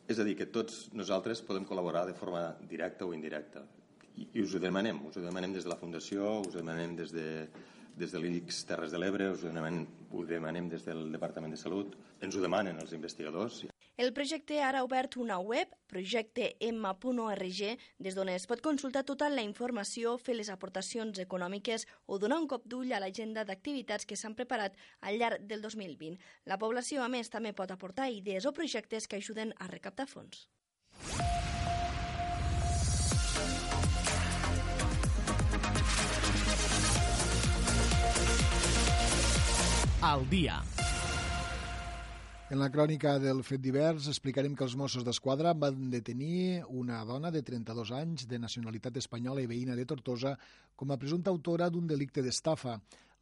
[0.06, 3.64] És a dir, que tots nosaltres podem col·laborar de forma directa o indirecta.
[4.16, 6.94] I, i us ho demanem, us ho demanem des de la Fundació, us ho demanem
[6.98, 7.26] des de,
[7.98, 9.82] des de l'INIX Terres de l'Ebre, us ho demanem,
[10.12, 13.64] ho demanem des del Departament de Salut, ens ho demanen els investigadors.
[13.96, 17.60] El projecte ara ha obert una web, projectem.org,
[17.96, 22.48] des d'on es pot consultar tota la informació, fer les aportacions econòmiques o donar un
[22.50, 26.20] cop d'ull a l'agenda d'activitats que s'han preparat al llarg del 2020.
[26.44, 30.44] La població, a més, també pot aportar idees o projectes que ajuden a recaptar fons.
[40.04, 40.60] Al dia.
[42.46, 47.32] En la crònica del fet divers explicarem que els Mossos d'Esquadra van detenir una dona
[47.34, 50.36] de 32 anys de nacionalitat espanyola i veïna de Tortosa
[50.78, 52.76] com a presumpta autora d'un delicte d'estafa.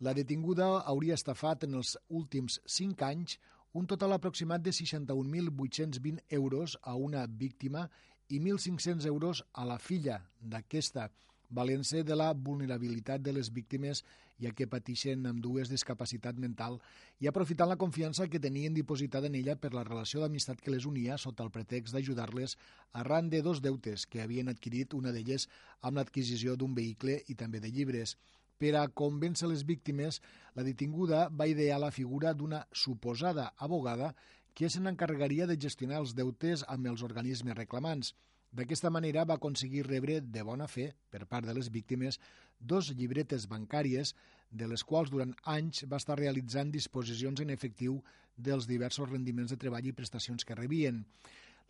[0.04, 3.38] La detinguda hauria estafat en els últims 5 anys
[3.72, 7.88] un total aproximat de 61.820 euros a una víctima
[8.28, 11.08] i 1.500 euros a la filla d'aquesta
[11.48, 14.04] valent-se de la vulnerabilitat de les víctimes
[14.42, 16.81] ja que pateixen amb dues discapacitat mental
[17.23, 20.87] i aprofitant la confiança que tenien dipositada en ella per la relació d'amistat que les
[20.90, 22.57] unia sota el pretext d'ajudar-les
[22.92, 25.49] arran de dos deutes que havien adquirit una d'elles
[25.83, 28.16] amb l'adquisició d'un vehicle i també de llibres.
[28.59, 30.20] Per a convèncer les víctimes,
[30.55, 34.14] la detinguda va idear la figura d'una suposada abogada
[34.55, 38.14] que se n'encarregaria de gestionar els deutes amb els organismes reclamants.
[38.54, 42.20] D'aquesta manera va aconseguir rebre de bona fe, per part de les víctimes,
[42.60, 44.12] dos llibretes bancàries,
[44.54, 47.96] de les quals durant anys va estar realitzant disposicions en efectiu
[48.36, 51.02] dels diversos rendiments de treball i prestacions que rebien.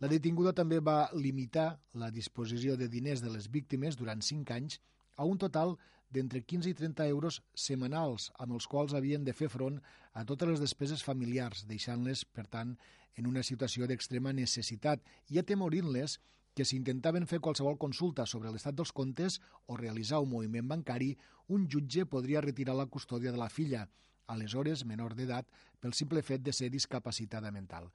[0.03, 4.77] La detinguda també va limitar la disposició de diners de les víctimes durant cinc anys
[5.15, 5.73] a un total
[6.13, 9.81] d'entre 15 i 30 euros setmanals, amb els quals havien de fer front
[10.13, 12.77] a totes les despeses familiars, deixant-les, per tant,
[13.17, 15.01] en una situació d'extrema necessitat
[15.33, 16.19] i atemorint-les
[16.55, 21.11] que si intentaven fer qualsevol consulta sobre l'estat dels comptes o realitzar un moviment bancari,
[21.51, 23.83] un jutge podria retirar la custòdia de la filla,
[24.31, 25.49] aleshores menor d'edat,
[25.83, 27.91] pel simple fet de ser discapacitada mental.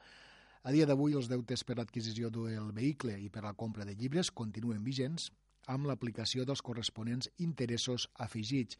[0.63, 4.31] A dia d'avui, els deutes per l'adquisició del vehicle i per la compra de llibres
[4.31, 5.31] continuen vigents
[5.73, 8.77] amb l'aplicació dels corresponents interessos afegits.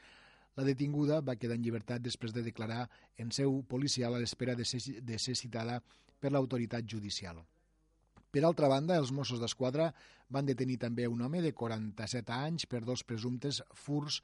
[0.59, 2.85] La detinguda va quedar en llibertat després de declarar
[3.17, 5.81] en seu policial a l'espera de, ser, de ser citada
[6.21, 7.41] per l'autoritat judicial.
[8.31, 9.89] Per altra banda, els Mossos d'Esquadra
[10.31, 14.21] van detenir també un home de 47 anys per dos presumptes furs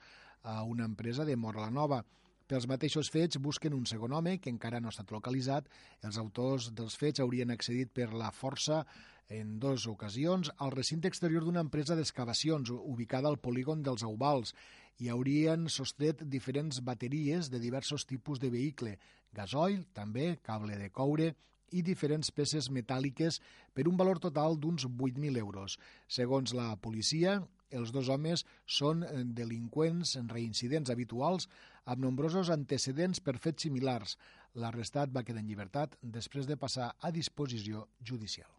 [0.46, 2.04] a una empresa de Mora la Nova.
[2.46, 5.66] Pels mateixos fets busquen un segon home que encara no ha estat localitzat.
[6.06, 8.84] Els autors dels fets haurien accedit per la força
[9.26, 14.54] en dues ocasions al recinte exterior d'una empresa d'excavacions ubicada al polígon dels Aubals
[15.02, 18.94] i haurien sostret diferents bateries de diversos tipus de vehicle,
[19.34, 21.32] gasoil, també, cable de coure
[21.72, 23.40] i diferents peces metàl·liques
[23.74, 25.78] per un valor total d'uns 8.000 euros.
[26.06, 29.02] Segons la policia, els dos homes són
[29.34, 31.48] delinqüents reincidents habituals
[31.84, 34.16] amb nombrosos antecedents per fets similars.
[34.54, 38.50] L'arrestat va quedar en llibertat després de passar a disposició judicial.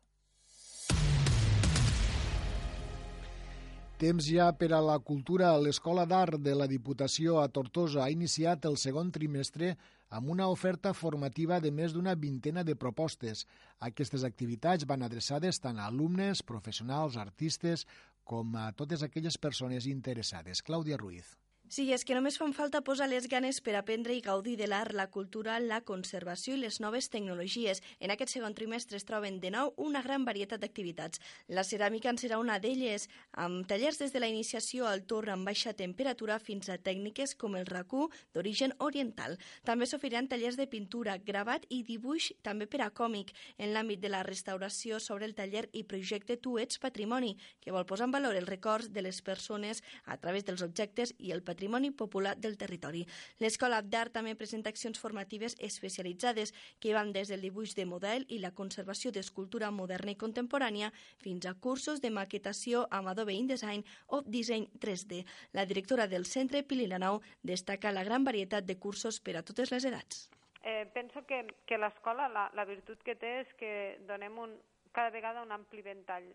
[3.98, 5.56] Temps ja per a la cultura.
[5.58, 9.72] L'Escola d'Art de la Diputació a Tortosa ha iniciat el segon trimestre
[10.10, 13.46] amb una oferta formativa de més d'una vintena de propostes.
[13.80, 17.88] Aquestes activitats van adreçades tant a alumnes, professionals, artistes,
[18.24, 20.64] com a totes aquelles persones interessades.
[20.64, 21.36] Clàudia Ruiz.
[21.70, 24.94] Sí, és que només fan falta posar les ganes per aprendre i gaudir de l'art,
[24.96, 27.82] la cultura, la conservació i les noves tecnologies.
[28.00, 31.20] En aquest segon trimestre es troben de nou una gran varietat d'activitats.
[31.52, 35.50] La ceràmica en serà una d'elles, amb tallers des de la iniciació al torn amb
[35.50, 39.36] baixa temperatura fins a tècniques com el racú d'origen oriental.
[39.68, 43.36] També s'oferiran tallers de pintura, gravat i dibuix també per a còmic.
[43.58, 47.86] En l'àmbit de la restauració sobre el taller i projecte Tu ets patrimoni, que vol
[47.86, 51.57] posar en valor els records de les persones a través dels objectes i el patrimoni
[51.58, 53.02] patrimoni popular del territori.
[53.42, 58.38] L'Escola d'Art també presenta accions formatives especialitzades que van des del dibuix de model i
[58.44, 64.22] la conservació d'escultura moderna i contemporània fins a cursos de maquetació amb Adobe InDesign o
[64.22, 65.24] disseny 3D.
[65.58, 69.74] La directora del centre, Pili Lanau, destaca la gran varietat de cursos per a totes
[69.74, 70.28] les edats.
[70.62, 73.72] Eh, penso que, que l'escola, la, la virtut que té és que
[74.06, 74.54] donem un,
[74.94, 76.30] cada vegada un ampli ventall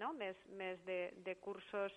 [0.00, 0.12] no?
[0.16, 1.92] més, més de, de cursos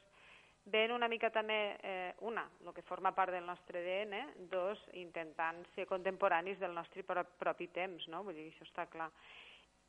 [0.66, 5.62] ven una mica també, eh, una, el que forma part del nostre ADN, dos, intentant
[5.76, 8.24] ser contemporanis del nostre propi temps, no?
[8.26, 9.12] Vull dir, això està clar.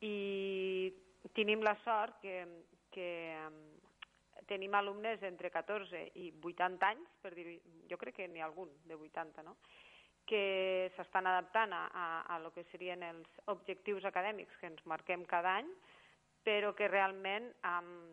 [0.05, 0.93] I
[1.33, 2.45] tenim la sort que,
[2.93, 3.09] que
[3.47, 3.57] um,
[4.47, 7.57] tenim alumnes entre 14 i 80 anys, per dir
[7.89, 9.57] jo crec que n'hi ha algun de 80, no?
[10.27, 15.23] que s'estan adaptant a, a, a lo que serien els objectius acadèmics que ens marquem
[15.23, 15.69] cada any,
[16.43, 18.11] però que realment um,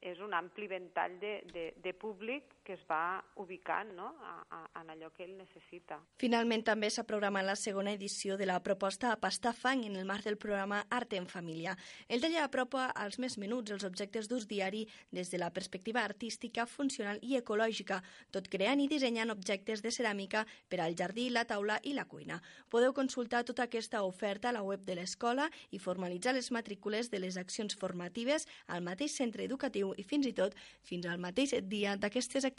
[0.00, 4.08] és un ampli ventall de, de, de públic que es va ubicant no?
[4.26, 6.00] a, a, en allò que ell necessita.
[6.18, 10.08] Finalment també s'ha programat la segona edició de la proposta a pastar fang en el
[10.08, 11.76] marc del programa Art en Família.
[12.08, 14.82] El taller apropa als més menuts els objectes d'ús diari
[15.14, 18.00] des de la perspectiva artística, funcional i ecològica,
[18.34, 22.40] tot creant i dissenyant objectes de ceràmica per al jardí, la taula i la cuina.
[22.68, 27.22] Podeu consultar tota aquesta oferta a la web de l'escola i formalitzar les matrícules de
[27.22, 31.94] les accions formatives al mateix centre educatiu i fins i tot fins al mateix dia
[31.94, 32.55] d'aquestes activitats.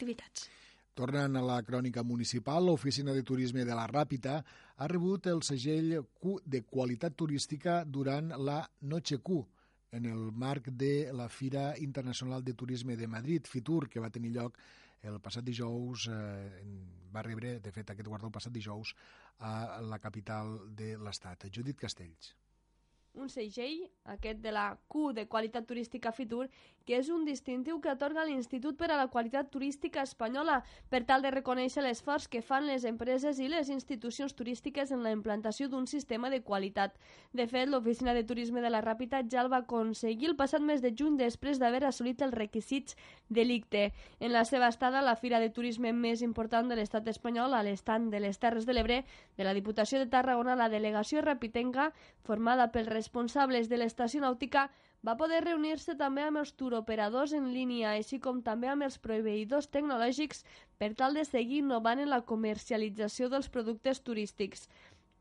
[0.98, 4.40] Tornant a la crònica municipal, l'Oficina de Turisme de la Ràpita
[4.76, 9.38] ha rebut el segell Q de qualitat turística durant la Noche Q,
[9.92, 14.34] en el marc de la Fira Internacional de Turisme de Madrid, FITUR, que va tenir
[14.34, 14.58] lloc
[15.02, 16.64] el passat dijous, eh,
[17.14, 18.94] va rebre, de fet, aquest guardó el passat dijous,
[19.38, 21.46] a la capital de l'Estat.
[21.54, 22.34] Judit Castells
[23.18, 26.48] un segell, aquest de la Q de qualitat turística Fitur,
[26.88, 31.20] que és un distintiu que atorga l'Institut per a la Qualitat Turística Espanyola per tal
[31.20, 35.84] de reconèixer l'esforç que fan les empreses i les institucions turístiques en la implantació d'un
[35.86, 36.96] sistema de qualitat.
[37.36, 40.80] De fet, l'Oficina de Turisme de la Ràpita ja el va aconseguir el passat mes
[40.80, 42.96] de juny després d'haver assolit els requisits
[43.28, 43.92] delicte.
[44.18, 48.08] En la seva estada, la fira de turisme més important de l'estat espanyol, a l'estat
[48.08, 49.02] de les Terres de l'Ebre,
[49.36, 51.92] de la Diputació de Tarragona, la delegació rapitenca,
[52.24, 54.68] formada pels responsables de l'estació nàutica
[55.06, 59.70] va poder reunir-se també amb els turoperadors en línia, així com també amb els proveïdors
[59.72, 60.44] tecnològics
[60.76, 64.68] per tal de seguir innovant en la comercialització dels productes turístics.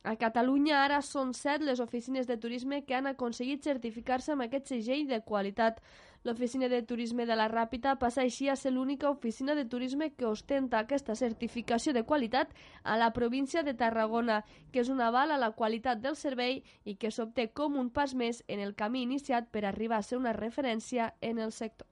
[0.04, 4.68] A Catalunya ara són set les oficines de turisme que han aconseguit certificar-se amb aquest
[4.68, 5.80] segell de qualitat.
[6.24, 10.26] L'oficina de turisme de la Ràpita passa així a ser l'única oficina de turisme que
[10.26, 12.54] ostenta aquesta certificació de qualitat
[12.84, 16.96] a la província de Tarragona, que és un aval a la qualitat del servei i
[16.96, 20.34] que s'obté com un pas més en el camí iniciat per arribar a ser una
[20.34, 21.88] referència en el sector.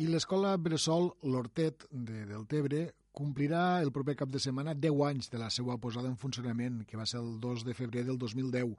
[0.00, 5.38] I l'escola Bressol L'Hortet de Deltebre complirà el proper cap de setmana 10 anys de
[5.42, 8.72] la seva posada en funcionament, que va ser el 2 de febrer del 2010.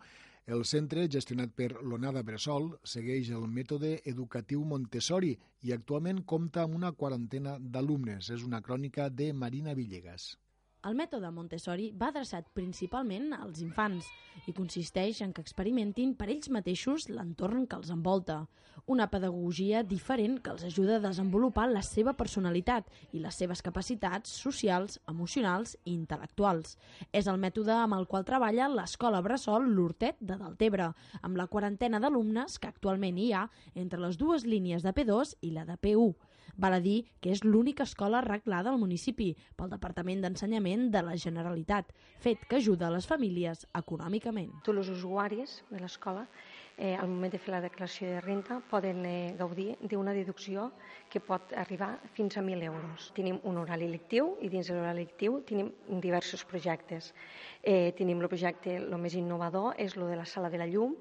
[0.49, 5.35] El centre, gestionat per l'Onada Bressol, segueix el mètode educatiu Montessori
[5.67, 8.31] i actualment compta amb una quarantena d'alumnes.
[8.37, 10.31] És una crònica de Marina Villegas.
[10.89, 14.07] El mètode Montessori va adreçat principalment als infants
[14.49, 18.37] i consisteix en que experimentin per ells mateixos l'entorn que els envolta.
[18.89, 24.33] Una pedagogia diferent que els ajuda a desenvolupar la seva personalitat i les seves capacitats
[24.47, 26.73] socials, emocionals i intel·lectuals.
[27.13, 30.89] És el mètode amb el qual treballa l'escola Bressol L'Hortet de Deltebre,
[31.21, 35.53] amb la quarantena d'alumnes que actualment hi ha entre les dues línies de P2 i
[35.53, 36.30] la de P1.
[36.57, 41.15] Val a dir que és l'única escola arreglada al municipi pel Departament d'Ensenyament de la
[41.15, 44.51] Generalitat, fet que ajuda a les famílies econòmicament.
[44.65, 46.27] Tots els usuaris de l'escola
[46.81, 50.71] eh, al moment de fer la declaració de renta poden eh, gaudir d'una deducció
[51.13, 53.11] que pot arribar fins a 1.000 euros.
[53.13, 55.69] Tenim un horari lectiu i dins de l'horari lectiu tenim
[56.01, 57.11] diversos projectes.
[57.61, 60.95] Eh, tenim el projecte, el més innovador és el de la sala de la llum,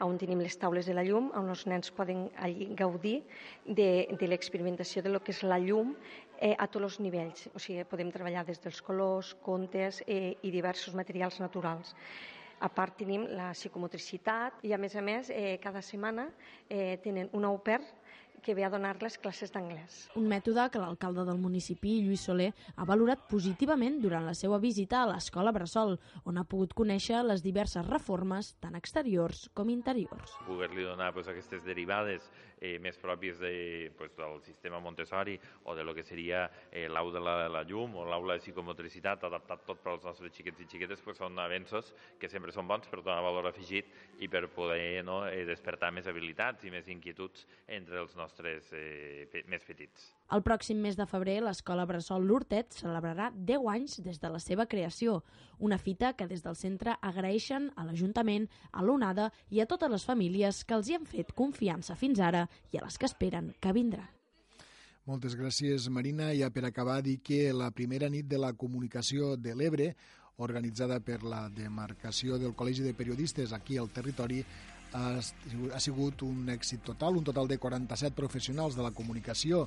[0.00, 3.18] on tenim les taules de la llum, on els nens poden allí gaudir
[3.66, 5.92] de, de l'experimentació de lo que és la llum
[6.40, 7.50] eh, a tots els nivells.
[7.52, 11.92] O sigui, podem treballar des dels colors, contes eh, i diversos materials naturals.
[12.58, 16.30] A part tenim la psicomotricitat i a més a més eh, cada setmana
[16.68, 17.82] eh, tenen una au pair
[18.46, 20.06] que ve a donar les classes d'anglès.
[20.14, 25.02] Un mètode que l'alcalde del municipi, Lluís Soler, ha valorat positivament durant la seva visita
[25.02, 25.96] a l'escola Bressol,
[26.30, 30.38] on ha pogut conèixer les diverses reformes, tant exteriors com interiors.
[30.46, 32.30] Poder-li donar pues, aquestes derivades
[32.60, 37.18] eh, més pròpies de, pues, del sistema Montessori o de lo que seria eh, l'aula
[37.18, 40.68] de la, la llum o l'aula de psicomotricitat adaptat tot per als nostres xiquets i
[40.70, 43.90] xiquetes pues, són avenços que sempre són bons per donar valor afegit
[44.22, 49.44] i per poder no, eh, despertar més habilitats i més inquietuds entre els nostres eh,
[49.48, 50.10] més petits.
[50.34, 54.66] El pròxim mes de febrer, l'Escola Bressol L'Hortet celebrarà 10 anys des de la seva
[54.66, 55.22] creació,
[55.58, 60.04] una fita que des del centre agraeixen a l'Ajuntament, a l'ONADA i a totes les
[60.04, 63.72] famílies que els hi han fet confiança fins ara i a les que esperen que
[63.72, 64.10] vindran.
[65.06, 66.32] Moltes gràcies, Marina.
[66.34, 69.92] I per acabar, dir que la primera nit de la comunicació de l'Ebre,
[70.42, 74.42] organitzada per la demarcació del Col·legi de Periodistes aquí al territori,
[74.96, 79.66] ha, sigut un èxit total, un total de 47 professionals de la comunicació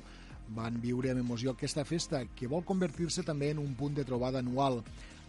[0.56, 4.40] van viure amb emoció aquesta festa, que vol convertir-se també en un punt de trobada
[4.42, 4.80] anual.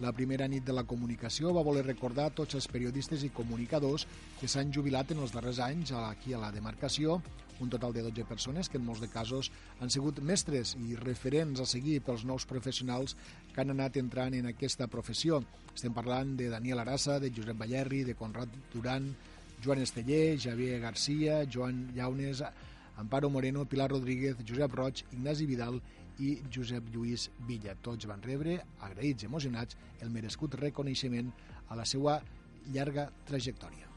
[0.02, 4.08] La primera nit de la comunicació va voler recordar tots els periodistes i comunicadors
[4.40, 7.20] que s'han jubilat en els darrers anys aquí a la demarcació,
[7.62, 11.62] un total de 12 persones que en molts de casos han sigut mestres i referents
[11.62, 13.14] a seguir pels nous professionals
[13.54, 15.44] que han anat entrant en aquesta professió.
[15.76, 19.12] Estem parlant de Daniel Arassa, de Josep Ballerri, de Conrad Duran,
[19.62, 22.44] Joan Esteller, Javier Garcia, Joan Llaunes,
[22.98, 25.82] Amparo Moreno, Pilar Rodríguez, Josep Roig, Ignasi Vidal
[26.20, 27.76] i Josep Lluís Villa.
[27.82, 31.32] Tots van rebre, agraïts i emocionats, el merescut reconeixement
[31.70, 32.20] a la seva
[32.74, 33.90] llarga trajectòria.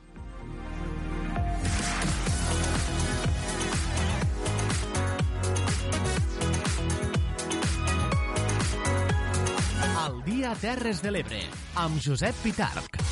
[10.04, 11.40] El dia Terres de l'Ebre,
[11.80, 13.03] amb Josep Pitarc.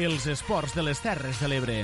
[0.00, 1.74] Els esports de les Terres de l'Ebre.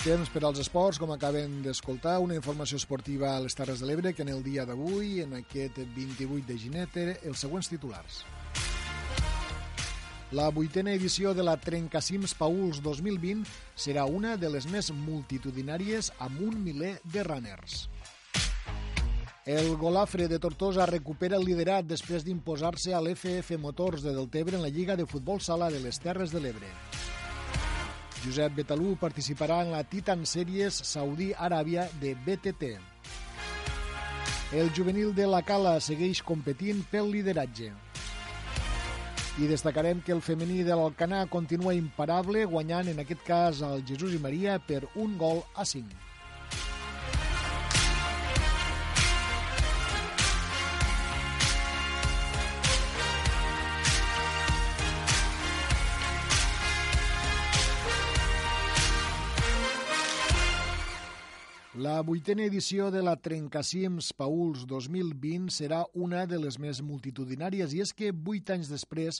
[0.00, 4.14] Temps per als esports, com acaben d'escoltar, una informació esportiva a les Terres de l'Ebre
[4.16, 8.22] que en el dia d'avui, en aquest 28 de té els següents titulars.
[10.32, 13.44] La vuitena edició de la Trencacims Pauls 2020
[13.76, 17.84] serà una de les més multitudinàries amb un miler de runners.
[19.46, 24.62] El Golafre de Tortosa recupera el liderat després d'imposar-se a l'FF Motors de Deltebre en
[24.64, 26.66] la Lliga de Futbol Sala de les Terres de l'Ebre.
[28.24, 32.72] Josep Betalú participarà en la Titan Series Saudi Aràbia de BTT.
[34.58, 37.70] El juvenil de la Cala segueix competint pel lideratge.
[39.38, 44.18] I destacarem que el femení de l'Alcanà continua imparable, guanyant en aquest cas al Jesús
[44.18, 46.05] i Maria per un gol a 5.
[61.76, 67.82] La vuitena edició de la Trencacims Pauls 2020 serà una de les més multitudinàries i
[67.84, 69.18] és que vuit anys després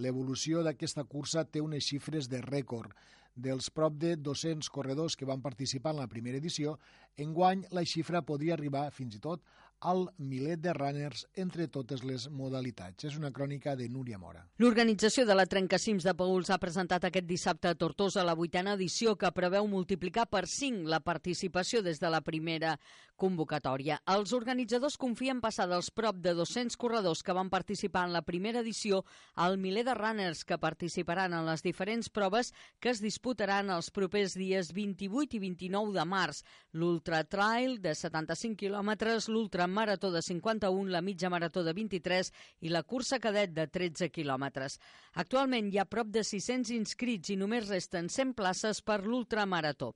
[0.00, 2.94] l'evolució d'aquesta cursa té unes xifres de rècord.
[3.36, 6.78] Dels prop de 200 corredors que van participar en la primera edició,
[7.20, 9.44] enguany la xifra podria arribar fins i tot
[9.80, 13.04] al miler de runners entre totes les modalitats.
[13.04, 14.44] És una crònica de Núria Mora.
[14.58, 19.16] L'organització de la Trencacims de Pauls ha presentat aquest dissabte a Tortosa la vuitena edició
[19.16, 22.78] que preveu multiplicar per 5 la participació des de la primera
[23.18, 23.98] convocatòria.
[24.06, 28.62] Els organitzadors confien passar dels prop de 200 corredors que van participar en la primera
[28.62, 29.04] edició
[29.34, 34.34] al miler de runners que participaran en les diferents proves que es disputaran els propers
[34.38, 36.44] dies 28 i 29 de març.
[36.72, 42.72] L'Ultra Trail de 75 quilòmetres, l'Ultra marató de 51, la mitja marató de 23 i
[42.72, 44.78] la cursa cadet de 13 quilòmetres.
[45.22, 49.94] Actualment hi ha prop de 600 inscrits i només resten 100 places per l'ultramarató.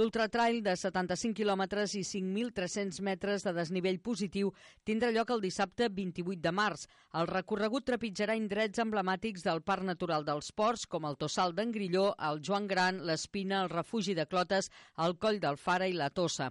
[0.00, 4.54] L'ultratrail de 75 quilòmetres i 5.300 metres de desnivell positiu
[4.88, 6.86] tindrà lloc el dissabte 28 de març.
[7.20, 12.06] El recorregut trepitjarà indrets emblemàtics del Parc Natural dels Ports, com el Tossal d'en Grilló,
[12.30, 14.72] el Joan Gran, l'Espina, el Refugi de Clotes,
[15.04, 16.48] el Coll del Fara i la Tossa.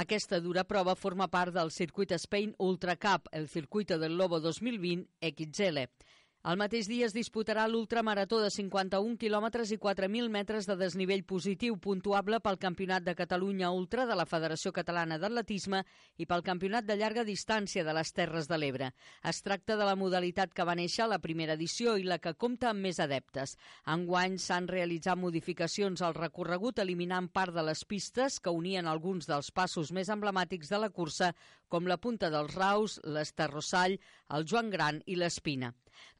[0.00, 5.34] Aquesta dura prova forma part del circuit Spain Ultra Cup, el Circuito del Lobo 2020
[5.36, 5.82] XL.
[6.42, 11.76] El mateix dia es disputarà l'ultramarató de 51 quilòmetres i 4.000 metres de desnivell positiu,
[11.78, 15.84] puntuable pel Campionat de Catalunya Ultra de la Federació Catalana d'Atletisme
[16.18, 18.88] i pel Campionat de llarga distància de les Terres de l'Ebre.
[19.22, 22.34] Es tracta de la modalitat que va néixer a la primera edició i la que
[22.34, 23.54] compta amb més adeptes.
[23.94, 29.54] Enguany s'han realitzat modificacions al recorregut eliminant part de les pistes que unien alguns dels
[29.54, 31.30] passos més emblemàtics de la cursa,
[31.72, 33.94] com la Punta dels Raus, l'Esterrossall,
[34.36, 35.72] el Joan Gran i l'Espina.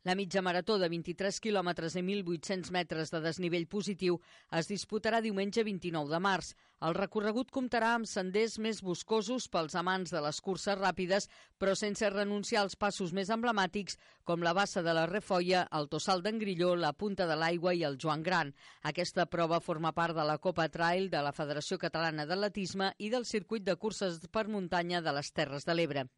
[0.09, 4.17] La mitja marató de 23 quilòmetres i 1.800 metres de desnivell positiu
[4.59, 6.55] es disputarà diumenge 29 de març.
[6.87, 12.09] El recorregut comptarà amb senders més boscosos pels amants de les curses ràpides, però sense
[12.11, 16.73] renunciar als passos més emblemàtics com la bassa de la Refolla, el Tossal d'en Grilló,
[16.75, 18.51] la Punta de l'Aigua i el Joan Gran.
[18.91, 23.29] Aquesta prova forma part de la Copa Trail de la Federació Catalana d'Atletisme i del
[23.31, 26.09] circuit de curses per muntanya de les Terres de l'Ebre.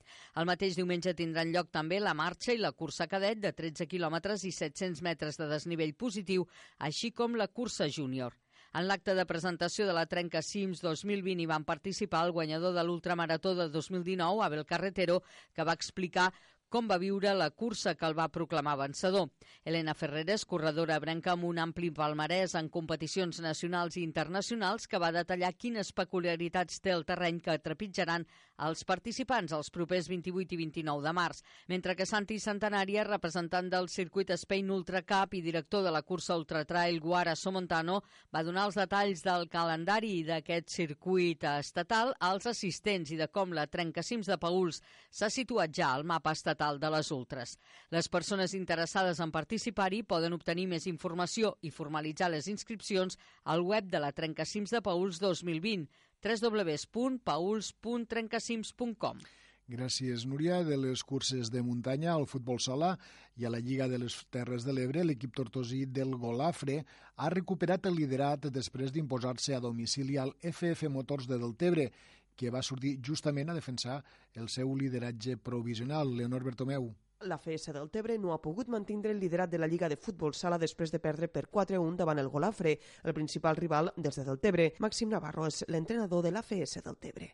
[0.40, 4.48] El mateix diumenge tindran lloc també la marxa i la cursa cadet de 13 quilòmetres
[4.48, 6.48] i 700 metres de desnivell positiu,
[6.78, 8.32] així com la cursa júnior.
[8.74, 12.82] En l'acte de presentació de la Trenca Cims 2020 hi van participar el guanyador de
[12.82, 15.20] l'ultramarató de 2019, Abel Carretero,
[15.54, 16.32] que va explicar
[16.68, 19.28] com va viure la cursa que el va proclamar vencedor.
[19.64, 25.12] Helena Ferreres, corredora branca amb un ampli palmarès en competicions nacionals i internacionals, que va
[25.14, 28.26] detallar quines peculiaritats té el terreny que trepitjaran
[28.64, 33.88] els participants els propers 28 i 29 de març, mentre que Santi Centenària, representant del
[33.88, 38.00] circuit Spain Ultra Cup i director de la cursa Ultra Trail Guara Somontano,
[38.32, 43.66] va donar els detalls del calendari d'aquest circuit estatal als assistents i de com la
[43.66, 47.58] Trencacims de Pauls s'ha situat ja al mapa estatal estatal de les ultres.
[47.90, 53.90] Les persones interessades en participar-hi poden obtenir més informació i formalitzar les inscripcions al web
[53.90, 55.88] de la Trencacims de Pauls 2020
[56.24, 59.18] www.pauls.trencacims.com
[59.64, 60.60] Gràcies, Núria.
[60.64, 62.98] De les curses de muntanya al futbol sala
[63.40, 66.84] i a la Lliga de les Terres de l'Ebre, l'equip tortosí del Golafre
[67.16, 71.90] ha recuperat el liderat després d'imposar-se a domicili al FF Motors de Deltebre
[72.36, 74.02] que va sortir justament a defensar
[74.34, 76.14] el seu lideratge provisional.
[76.16, 76.90] Leonor Bertomeu.
[77.24, 80.34] La FS del Tebre no ha pogut mantindre el liderat de la Lliga de Futbol
[80.34, 84.72] Sala després de perdre per 4-1 davant el Golafre, el principal rival des de Deltebre.
[84.84, 87.30] Màxim Navarro és l'entrenador de la FS del Tebre.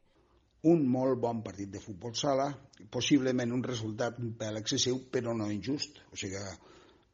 [0.70, 2.50] Un molt bon partit de futbol sala,
[2.92, 6.02] possiblement un resultat un pèl excessiu, però no injust.
[6.12, 6.36] O sigui,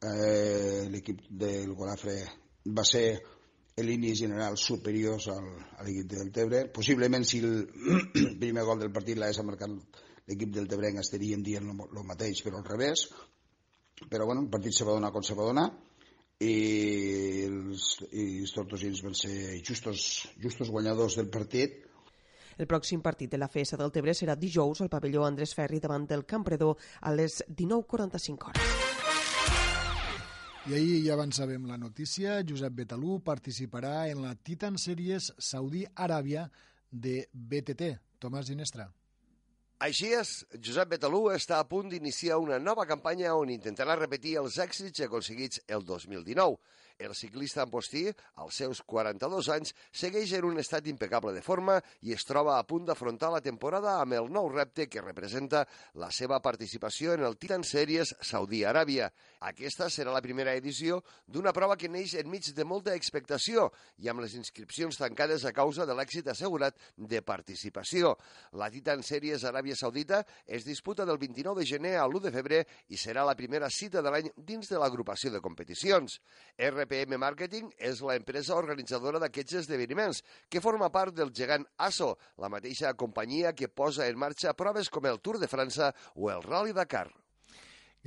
[0.03, 2.17] eh, l'equip del Golafre
[2.75, 3.07] va ser
[3.77, 5.47] en línies generals superiors al,
[5.77, 6.65] a l'equip del Tebre.
[6.73, 7.67] Possiblement si el
[8.41, 9.73] primer gol del partit l'hagués marcat
[10.27, 13.07] l'equip del Tebrenc estaríem dient el mateix, però al revés.
[14.09, 15.69] Però bueno, el partit se va donar com se va donar
[16.43, 16.55] i
[17.47, 21.79] els, i els tortosins van ser justos, justos guanyadors del partit
[22.57, 26.09] el pròxim partit de la FS del Tebre serà dijous al pavelló Andrés Ferri davant
[26.09, 28.86] del Campredor a les 19.45 hores.
[30.67, 36.41] I ahir ja avançàvem la notícia, Josep Betalú participarà en la Titan Series Saudi Aràbia
[36.91, 37.93] de BTT.
[38.19, 38.89] Tomàs Ginestra.
[39.87, 44.57] Així és, Josep Betalú està a punt d'iniciar una nova campanya on intentarà repetir els
[44.59, 46.59] èxits aconseguits el 2019.
[46.97, 48.07] El ciclista Ampostí,
[48.41, 52.63] als seus 42 anys, segueix en un estat impecable de forma i es troba a
[52.65, 55.61] punt d'afrontar la temporada amb el nou repte que representa
[56.01, 59.11] la seva participació en el Titan Series Saudi Aràbia.
[59.45, 63.67] Aquesta serà la primera edició d'una prova que neix enmig de molta expectació
[64.01, 68.15] i amb les inscripcions tancades a causa de l'èxit assegurat de participació.
[68.57, 72.65] La Titan Series Aràbia Saudita es disputa del 29 de gener a l'1 de febrer
[72.89, 76.17] i serà la primera cita de l'any dins de l'agrupació de competicions.
[76.87, 82.49] RPM Marketing és la empresa organitzadora d'aquests esdeveniments, que forma part del gegant ASO, la
[82.49, 86.73] mateixa companyia que posa en marxa proves com el Tour de França o el Rally
[86.73, 87.09] Dakar.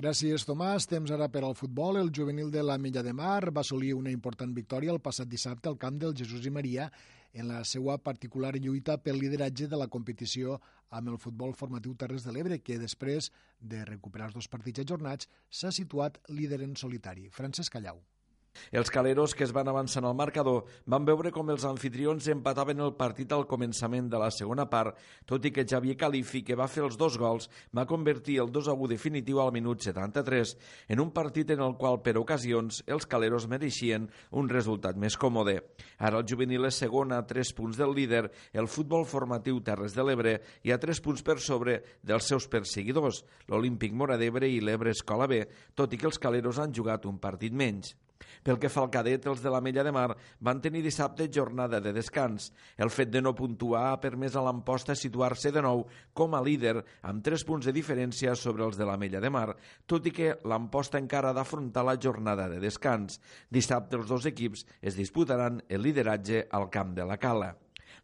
[0.01, 0.87] Gràcies, Tomàs.
[0.89, 1.99] Temps ara per al futbol.
[2.01, 5.68] El juvenil de la Mella de Mar va assolir una important victòria el passat dissabte
[5.68, 6.87] al camp del Jesús i Maria
[7.33, 10.57] en la seva particular lluita pel lideratge de la competició
[10.91, 15.28] amb el futbol formatiu Terres de l'Ebre, que després de recuperar els dos partits ajornats
[15.51, 17.28] s'ha situat líder en solitari.
[17.28, 18.01] Francesc Callau.
[18.70, 22.92] Els caleros que es van avançar al marcador van veure com els anfitrions empataven el
[22.98, 26.84] partit al començament de la segona part, tot i que Javier Califi, que va fer
[26.86, 30.57] els dos gols, va convertir el 2 a 1 definitiu al minut 73,
[30.88, 35.61] en un partit en el qual, per ocasions, els caleros mereixien un resultat més còmode.
[35.98, 40.07] Ara el juvenil és segon a 3 punts del líder, el futbol formatiu Terres de
[40.07, 40.36] l'Ebre
[40.66, 45.30] i a 3 punts per sobre dels seus perseguidors, l'Olímpic Mora d'Ebre i l'Ebre Escola
[45.30, 45.44] B,
[45.74, 47.94] tot i que els caleros han jugat un partit menys.
[48.43, 50.09] Pel que fa al cadet, els de la Mella de Mar
[50.41, 52.51] van tenir dissabte jornada de descans.
[52.77, 56.77] El fet de no puntuar ha permès a l'Amposta situar-se de nou com a líder
[57.03, 59.49] amb 3 punts de diferència sobre els de la Mella de Mar,
[59.87, 63.21] tot i que l'Amposta encara ha d'afrontar la jornada de descans.
[63.51, 67.55] Dissabte els dos equips es disputaran el lideratge al camp de la Cala.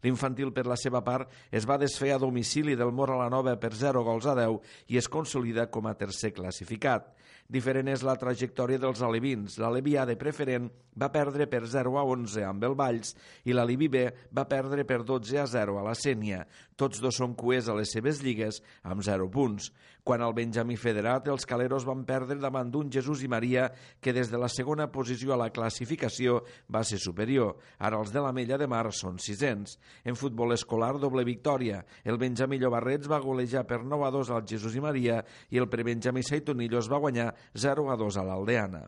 [0.03, 3.55] L'infantil, per la seva part, es va desfer a domicili del Mor a la Nova
[3.59, 4.59] per 0 gols a 10
[4.93, 7.09] i es consolida com a tercer classificat.
[7.47, 9.53] Diferent és la trajectòria dels alevins.
[9.63, 10.65] L'Alevi A de preferent
[10.99, 13.13] va perdre per 0 a 11 amb el Valls
[13.47, 14.01] i l'Alevi B
[14.35, 16.41] va perdre per 12 a 0 a la Sènia.
[16.75, 19.71] Tots dos són cuers a les seves lligues amb 0 punts.
[20.07, 23.65] Quan al Benjamí Federat, els caleros van perdre davant d'un Jesús i Maria
[23.99, 26.37] que des de la segona posició a la classificació
[26.71, 27.57] va ser superior.
[27.75, 29.73] Ara els de la Mella de Mar són sisens.
[30.07, 31.81] En futbol escolar, doble victòria.
[32.07, 35.17] El Benjamí Llobarrets va golejar per 9 a 2 al Jesús i Maria
[35.51, 38.85] i el prebenjamí Saitonillos va guanyar 0 a 2 a l'Aldeana.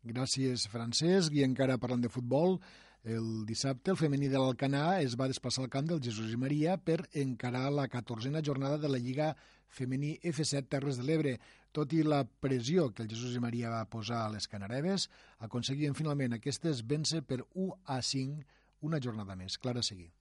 [0.00, 1.36] Gràcies, Francesc.
[1.36, 2.56] I encara parlant de futbol,
[3.04, 6.78] el dissabte el femení de l'Alcanà es va desplaçar al camp del Jesús i Maria
[6.80, 9.34] per encarar la 14a jornada de la Lliga
[9.74, 11.36] femení F7 Terres de l'Ebre.
[11.74, 15.08] Tot i la pressió que el Jesús i Maria va posar a les Canareves,
[15.42, 19.58] aconseguien finalment aquestes vèncer per 1 a 5 una jornada més.
[19.58, 20.12] Clara a seguir.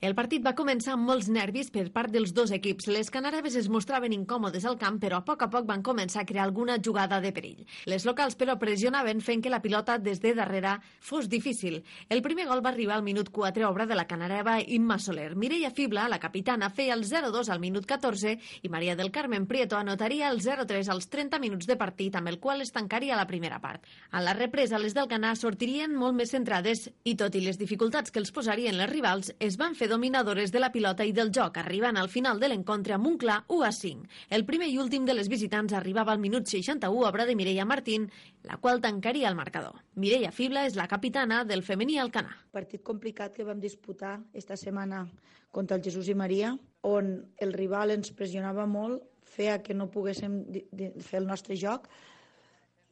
[0.00, 2.86] El partit va començar amb molts nervis per part dels dos equips.
[2.92, 6.28] Les canareves es mostraven incòmodes al camp, però a poc a poc van començar a
[6.28, 7.64] crear alguna jugada de perill.
[7.90, 11.82] Les locals, però, pressionaven fent que la pilota des de darrere fos difícil.
[12.08, 15.34] El primer gol va arribar al minut 4, obra de la canareva Imma Soler.
[15.36, 19.76] Mireia Fibla, la capitana, feia el 0-2 al minut 14 i Maria del Carmen Prieto
[19.76, 23.60] anotaria el 0-3 als 30 minuts de partit, amb el qual es tancaria la primera
[23.60, 23.84] part.
[24.10, 28.12] A la represa, les del Canà sortirien molt més centrades i, tot i les dificultats
[28.12, 31.60] que els posarien les rivals, es van fer dominadores de la pilota i del joc,
[31.60, 34.08] arribant al final de l'encontre amb un clar 1 a 5.
[34.34, 38.08] El primer i últim de les visitants arribava al minut 61, obra de Mireia Martín,
[38.42, 39.78] la qual tancaria el marcador.
[39.94, 42.34] Mireia Fibla és la capitana del femení Alcanar.
[42.52, 45.06] Partit complicat que vam disputar esta setmana
[45.54, 50.42] contra el Jesús i Maria, on el rival ens pressionava molt, feia que no poguéssim
[50.74, 51.86] fer el nostre joc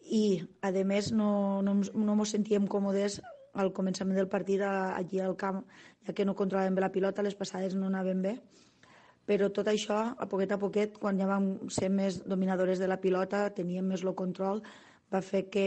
[0.06, 3.18] i, a més, no, no, no ens sentíem còmodes
[3.56, 5.64] al començament del partit allí al camp,
[6.06, 8.36] ja que no controlàvem bé la pilota, les passades no anaven bé.
[9.26, 13.00] Però tot això, a poquet a poquet, quan ja vam ser més dominadores de la
[13.02, 14.62] pilota, teníem més el control,
[15.12, 15.66] va fer que,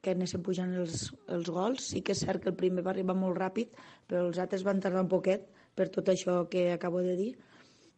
[0.00, 1.90] que anéssim pujant els, els gols.
[1.92, 3.76] Sí que és cert que el primer va arribar molt ràpid,
[4.08, 7.34] però els altres van tardar un poquet per tot això que acabo de dir.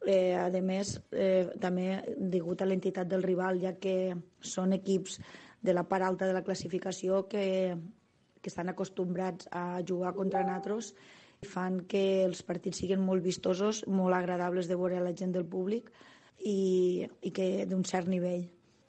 [0.06, 5.18] Eh, a més, eh, també degut a l'entitat del rival, ja que són equips
[5.62, 7.76] de la part alta de la classificació que
[8.48, 10.94] que estan acostumbrats a jugar contra nosaltres
[11.44, 15.44] fan que els partits siguin molt vistosos, molt agradables de veure a la gent del
[15.46, 15.92] públic
[16.40, 18.48] i, i que d'un cert nivell.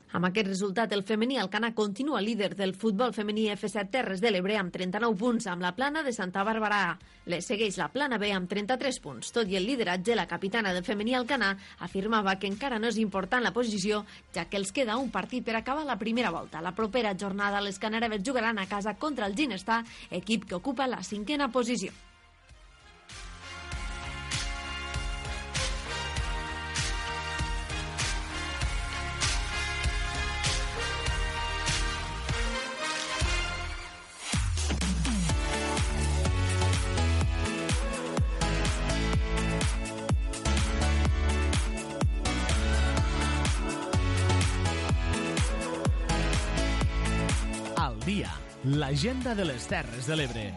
[0.10, 4.56] Amb aquest resultat, el femení Alcana continua líder del futbol femení F7 Terres de l'Ebre
[4.58, 6.96] amb 39 punts, amb la plana de Santa Bàrbara.
[7.30, 9.30] Le segueix la plana B amb 33 punts.
[9.36, 11.52] Tot i el lideratge, la capitana del femení Alcana
[11.86, 14.02] afirmava que encara no és important la posició,
[14.34, 16.58] ja que els queda un partit per acabar la primera volta.
[16.66, 21.04] La propera jornada les canareves jugaran a casa contra el Ginestar, equip que ocupa la
[21.04, 22.09] cinquena posició.
[48.90, 50.48] L'agenda de les Terres de l'Ebre.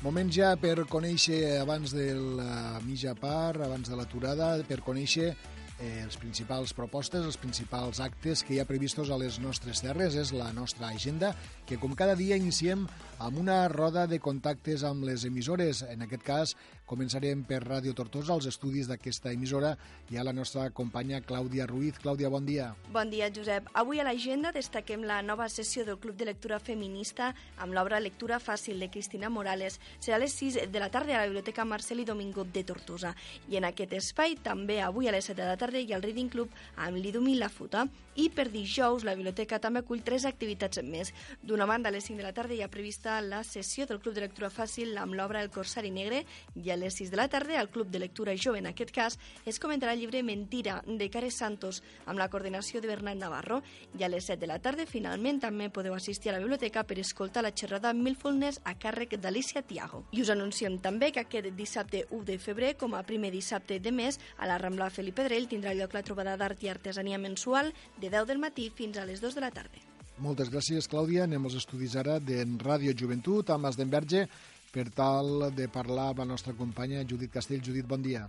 [0.00, 2.06] Moment ja per conèixer, abans de
[2.38, 8.40] la mitja part, abans de l'aturada, per conèixer eh, els principals propostes, els principals actes
[8.40, 10.16] que hi ha previstos a les nostres terres.
[10.16, 11.34] És la nostra agenda,
[11.72, 12.82] que com cada dia iniciem
[13.22, 15.80] amb una roda de contactes amb les emissores.
[15.88, 16.52] En aquest cas,
[16.90, 19.70] començarem per Ràdio Tortosa, als estudis d'aquesta emissora.
[20.10, 21.96] Hi ha la nostra companya Clàudia Ruiz.
[22.02, 22.72] Clàudia, bon dia.
[22.92, 23.70] Bon dia, Josep.
[23.78, 28.40] Avui a l'agenda destaquem la nova sessió del Club de Lectura Feminista amb l'obra Lectura
[28.42, 29.78] Fàcil de Cristina Morales.
[30.00, 33.14] Serà a les 6 de la tarda a la Biblioteca Marcel i Domingo de Tortosa.
[33.48, 36.04] I en aquest espai, també avui a les 7 de la tarda, hi ha el
[36.04, 37.86] Reading Club amb l'Idumi Lafuta.
[38.12, 41.14] I per dijous, la biblioteca també acull tres activitats més.
[41.40, 44.14] D'una banda, a les 5 de la tarda hi ha prevista la sessió del Club
[44.14, 46.22] de Lectura Fàcil amb l'obra El Corsari Negre
[46.56, 49.18] i a les 6 de la tarda al Club de Lectura Jove, en aquest cas,
[49.44, 53.60] es comentarà el llibre Mentira, de Cares Santos, amb la coordinació de Bernat Navarro.
[53.98, 56.98] I a les 7 de la tarda, finalment, també podeu assistir a la biblioteca per
[56.98, 60.06] escoltar la xerrada Milfulness a càrrec d'Alicia Tiago.
[60.10, 63.92] I us anunciem també que aquest dissabte 1 de febrer, com a primer dissabte de
[63.92, 68.08] mes, a la Rambla Felipe Drell tindrà lloc la trobada d'art i artesania mensual de
[68.08, 69.91] 10 del matí fins a les 2 de la tarda.
[70.22, 71.24] Moltes gràcies, Clàudia.
[71.26, 74.28] Anem als estudis ara de Ràdio Joventut, amb Asdenverge,
[74.70, 77.64] per tal de parlar amb la nostra companya Judit Castell.
[77.66, 78.28] Judit, bon dia.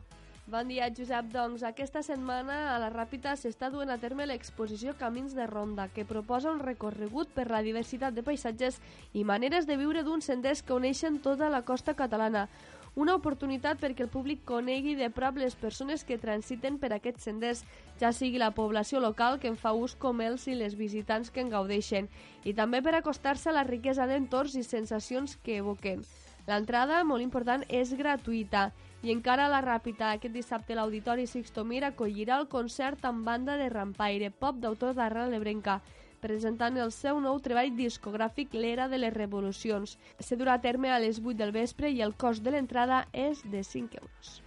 [0.49, 1.29] Bon dia, Josep.
[1.31, 6.03] Doncs aquesta setmana a la Ràpita s'està duent a terme l'exposició Camins de Ronda, que
[6.03, 8.81] proposa un recorregut per la diversitat de paisatges
[9.13, 12.47] i maneres de viure d'uns senders que uneixen tota la costa catalana.
[12.95, 17.63] Una oportunitat perquè el públic conegui de prop les persones que transiten per aquests senders,
[17.97, 21.41] ja sigui la població local que en fa ús com els i les visitants que
[21.41, 22.09] en gaudeixen,
[22.45, 26.05] i també per acostar-se a la riquesa d'entorns i sensacions que evoquen.
[26.45, 28.67] L'entrada, molt important, és gratuïta
[29.01, 33.57] i encara a la Ràpita, aquest dissabte l'Auditori Sixto Mir acollirà el concert amb banda
[33.57, 35.81] de rampaire pop d'autor d'Arrel Lebrenca,
[36.23, 39.97] presentant el seu nou treball discogràfic L'era de les revolucions.
[40.19, 43.43] Se durà a terme a les 8 del vespre i el cost de l'entrada és
[43.51, 44.39] de 5 euros.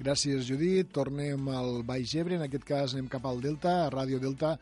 [0.00, 0.90] Gràcies, Judit.
[0.96, 4.56] Tornem al Baix Ebre, en aquest cas anem cap al Delta, a Ràdio Delta.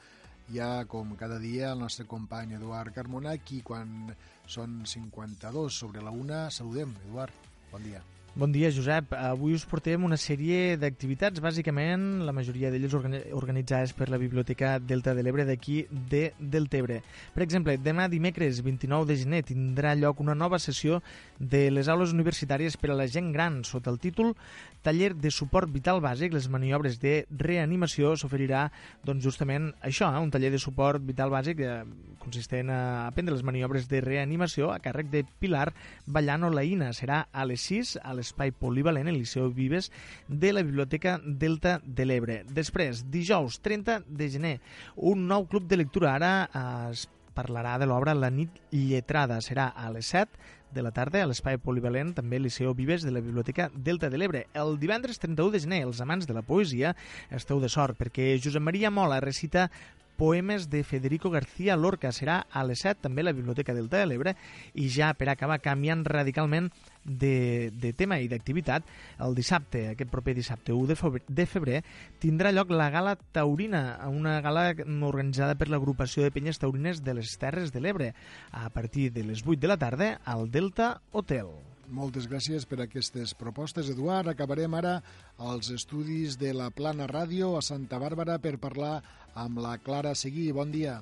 [0.49, 4.13] Ha, com cada dia, el nostre company Eduard Carmona, qui quan
[4.49, 6.97] són 52 sobre la una, saludem.
[7.07, 8.03] Eduard, bon dia.
[8.39, 9.17] Bon dia, Josep.
[9.19, 15.11] Avui us portem una sèrie d'activitats, bàsicament, la majoria d'elles organitzades per la Biblioteca Delta
[15.11, 17.01] de l'Ebre d'aquí de Deltebre.
[17.35, 21.01] Per exemple, demà dimecres 29 de gener tindrà lloc una nova sessió
[21.41, 24.37] de les aules universitàries per a la gent gran sota el títol
[24.83, 28.69] Taller de suport vital bàsic, les maniobres de reanimació s'oferirà
[29.05, 30.21] doncs, justament això, eh?
[30.23, 31.81] un taller de suport vital bàsic eh,
[32.23, 35.73] consistent a aprendre les maniobres de reanimació a càrrec de Pilar
[36.07, 36.93] Ballano Laïna.
[36.95, 39.91] Serà a les 6 a l'espai polivalent, el Liceu Vives,
[40.29, 42.43] de la Biblioteca Delta de l'Ebre.
[42.45, 44.59] Després, dijous 30 de gener,
[44.97, 46.13] un nou club de lectura.
[46.19, 49.41] Ara es parlarà de l'obra La nit lletrada.
[49.41, 53.23] Serà a les 7 de la tarda a l'espai polivalent, també Liceu Vives de la
[53.25, 54.45] Biblioteca Delta de l'Ebre.
[54.53, 56.93] El divendres 31 de gener, els amants de la poesia
[57.33, 59.71] esteu de sort, perquè Josep Maria Mola recita
[60.19, 62.11] Poemes de Federico García Lorca.
[62.11, 64.33] Serà a les 7 també a la Biblioteca Delta de l'Ebre
[64.75, 66.73] i ja per acabar canviant radicalment
[67.09, 68.87] de, de tema i d'activitat,
[69.25, 71.81] el dissabte, aquest proper dissabte 1 de febrer, de febrer,
[72.23, 74.71] tindrà lloc la Gala Taurina, una gala
[75.09, 78.13] organitzada per l'agrupació de penyes taurines de les Terres de l'Ebre,
[78.53, 81.51] a partir de les 8 de la tarda al Delta Hotel.
[81.89, 84.29] Moltes gràcies per aquestes propostes, Eduard.
[84.29, 84.99] Acabarem ara
[85.41, 88.99] als estudis de la Plana Ràdio a Santa Bàrbara per parlar
[89.35, 90.51] amb la Clara Seguí.
[90.53, 90.99] Bon dia.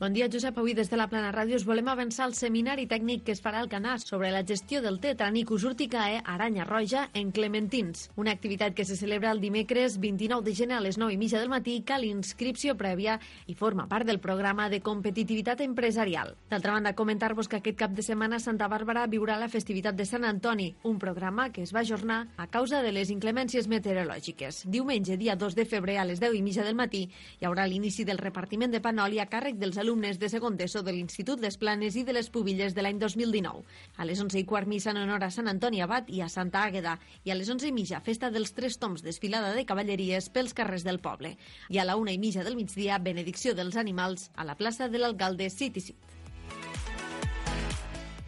[0.00, 0.56] Bon dia, Josep.
[0.56, 3.58] Avui des de la Plana Ràdio us volem avançar el seminari tècnic que es farà
[3.60, 8.06] al Canàs sobre la gestió del Tetanicus urticae aranya roja en Clementins.
[8.16, 11.36] Una activitat que se celebra el dimecres 29 de gener a les 9 i mitja
[11.36, 16.32] del matí cal inscripció prèvia i forma part del programa de competitivitat empresarial.
[16.48, 20.24] D'altra banda, comentar-vos que aquest cap de setmana Santa Bàrbara viurà la festivitat de Sant
[20.24, 24.64] Antoni, un programa que es va ajornar a causa de les inclemències meteorològiques.
[24.64, 27.04] Diumenge, dia 2 de febrer, a les 10 i mitja del matí,
[27.36, 30.84] hi haurà l'inici del repartiment de panoli a càrrec dels alumnes alumnes de segon d'ESO
[30.86, 33.64] de l'Institut Les Planes i de les Pubilles de l'any 2019.
[33.98, 36.62] A les 11 i quart missa en honor a Sant Antoni Abat i a Santa
[36.62, 36.92] Àgueda
[37.26, 40.86] i a les 11 i mitja festa dels Tres Toms desfilada de cavalleries pels carrers
[40.86, 41.34] del poble.
[41.74, 45.02] I a la una i mitja del migdia benedicció dels animals a la plaça de
[45.02, 45.98] l'alcalde City City.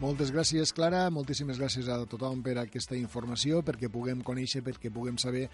[0.03, 1.05] Moltes gràcies, Clara.
[1.15, 5.45] Moltíssimes gràcies a tothom per aquesta informació, perquè puguem conèixer, perquè puguem saber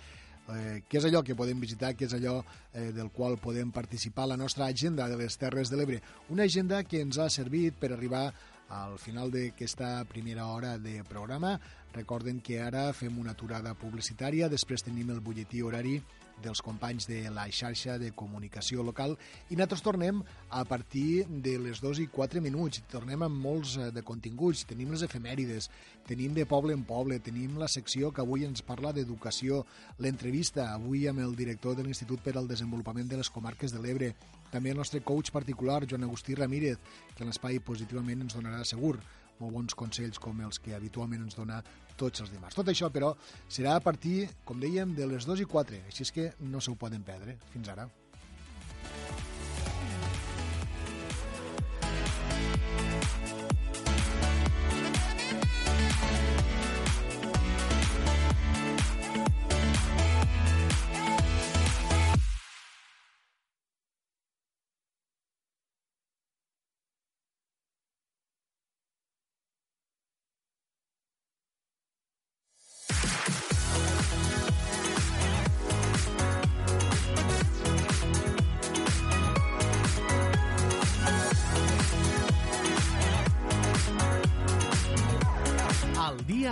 [0.56, 2.40] eh, què és allò que podem visitar, què és allò
[2.74, 4.28] eh, del qual podem participar?
[4.28, 6.02] La nostra agenda de les Terres de l'Ebre.
[6.30, 8.30] Una agenda que ens ha servit per arribar
[8.70, 11.58] al final d'aquesta primera hora de programa.
[11.94, 15.98] Recorden que ara fem una aturada publicitària, després tenim el butlletí horari
[16.44, 19.16] dels companys de la xarxa de comunicació local
[19.50, 22.82] i nosaltres tornem a partir de les 2 i 4 minuts.
[22.92, 24.66] Tornem amb molts eh, de continguts.
[24.70, 25.70] Tenim les efemèrides,
[26.08, 29.66] tenim de poble en poble, tenim la secció que avui ens parla d'educació,
[30.00, 34.14] l'entrevista avui amb el director de l'Institut per al Desenvolupament de les Comarques de l'Ebre,
[34.52, 36.80] també el nostre coach particular, Joan Agustí Ramírez,
[37.16, 38.98] que en l'espai positivament ens donarà segur
[39.40, 41.62] molt bons consells com els que habitualment ens dona
[42.00, 42.58] tots els dimarts.
[42.58, 43.14] Tot això, però,
[43.52, 46.72] serà a partir, com dèiem, de les 2 i 4, així és que no se
[46.72, 47.38] ho poden perdre.
[47.54, 47.90] Fins ara.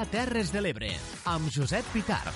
[0.07, 0.87] Terres de l'Ebre,
[1.27, 2.35] amb Josep Pitarch.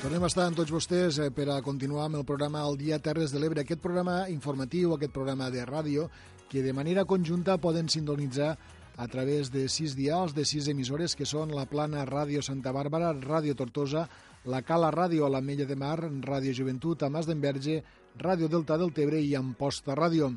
[0.00, 2.98] Tornem a estar amb tots vostès eh, per a continuar amb el programa El Dia
[2.98, 6.08] Terres de l'Ebre, aquest programa informatiu, aquest programa de ràdio,
[6.50, 8.56] que de manera conjunta poden sintonitzar
[8.98, 13.12] a través de sis dials, de sis emissores, que són la Plana Ràdio Santa Bàrbara,
[13.14, 14.08] Ràdio Tortosa,
[14.50, 17.78] la Cala Ràdio a la Mella de Mar, Ràdio Joventut a Mas d'Enverge,
[18.18, 20.34] Ràdio Delta del Tebre i Amposta Ràdio.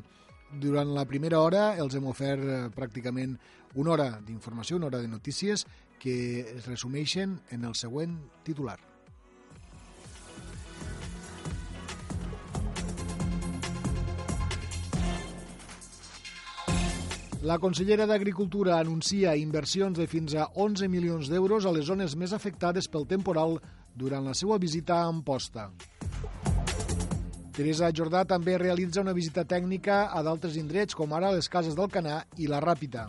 [0.62, 3.36] Durant la primera hora els hem ofert eh, pràcticament
[3.74, 5.66] una hora d'informació, una hora de notícies
[6.00, 8.78] que es resumeixen en el següent titular.
[17.40, 22.34] La consellera d'Agricultura anuncia inversions de fins a 11 milions d'euros a les zones més
[22.36, 23.56] afectades pel temporal
[23.96, 25.70] durant la seva visita a Amposta.
[27.56, 31.88] Teresa Jordà també realitza una visita tècnica a d'altres indrets, com ara les cases del
[31.88, 33.08] Canà i la Ràpita.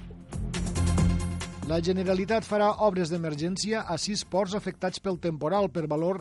[1.72, 6.18] La Generalitat farà obres d'emergència a sis ports afectats pel temporal per valor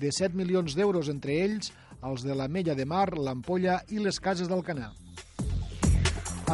[0.00, 4.16] de 7 milions d'euros, entre ells els de la Mella de Mar, l'Ampolla i les
[4.16, 4.94] cases del Canà.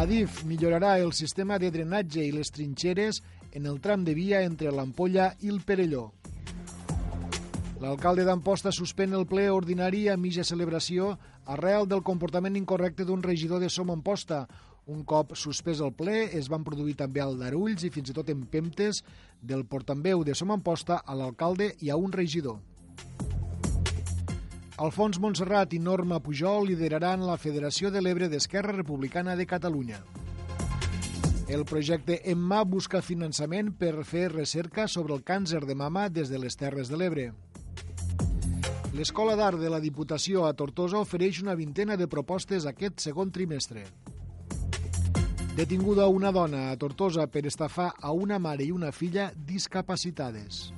[0.01, 3.21] Adif millorarà el sistema de drenatge i les trinxeres
[3.55, 6.09] en el tram de via entre l'Ampolla i el Perelló.
[7.81, 11.15] L'alcalde d'Amposta suspèn el ple ordinari a mitja celebració
[11.47, 14.49] arrel del comportament incorrecte d'un regidor de Som Amposta.
[14.91, 19.05] Un cop suspès el ple, es van produir també aldarulls i fins i tot empemtes
[19.41, 22.59] del portaveu de Som Amposta a l'alcalde i a un regidor.
[24.83, 30.01] Alfons Montserrat i Norma Pujol lideraran la Federació de l'Ebre d'Esquerra Republicana de Catalunya.
[31.51, 36.39] El projecte EMMA busca finançament per fer recerca sobre el càncer de mama des de
[36.39, 37.31] les Terres de l'Ebre.
[38.97, 43.85] L'Escola d'Art de la Diputació a Tortosa ofereix una vintena de propostes aquest segon trimestre.
[45.61, 50.71] Detinguda una dona a Tortosa per estafar a una mare i una filla discapacitades.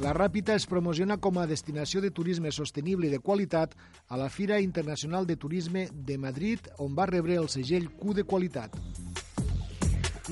[0.00, 3.76] La Ràpita es promociona com a destinació de turisme sostenible i de qualitat
[4.08, 8.24] a la Fira Internacional de Turisme de Madrid, on va rebre el segell Q de
[8.24, 8.72] qualitat.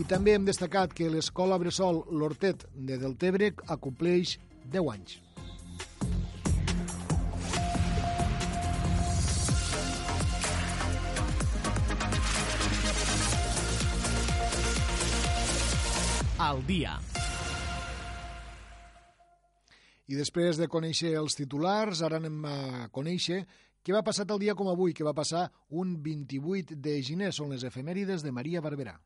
[0.01, 5.21] I també hem destacat que l'escola Bressol L'Hortet de Deltebre acompleix 10 anys.
[16.41, 16.95] Al dia.
[20.09, 23.43] I després de conèixer els titulars, ara anem a conèixer
[23.85, 27.31] què va passar el dia com avui, què va passar un 28 de gener.
[27.37, 28.97] Són les efemèrides de Maria Barberà.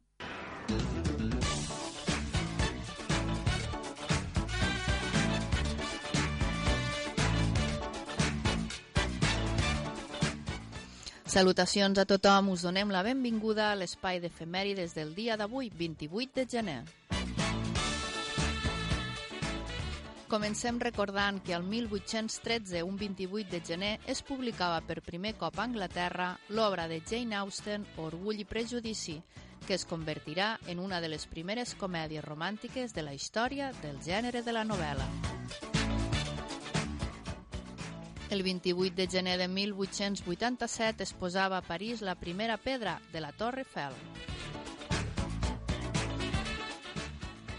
[11.34, 16.46] Salutacions a tothom, us donem la benvinguda a l'espai d'efemèrides del dia d'avui, 28 de
[16.46, 16.82] gener.
[20.34, 25.62] Comencem recordant que el 1813, un 28 de gener, es publicava per primer cop a
[25.62, 29.14] Anglaterra l'obra de Jane Austen, Orgull i prejudici,
[29.62, 34.42] que es convertirà en una de les primeres comèdies romàntiques de la història del gènere
[34.42, 35.06] de la novel·la.
[38.34, 43.30] El 28 de gener de 1887 es posava a París la primera pedra de la
[43.30, 44.33] Torre Eiffel.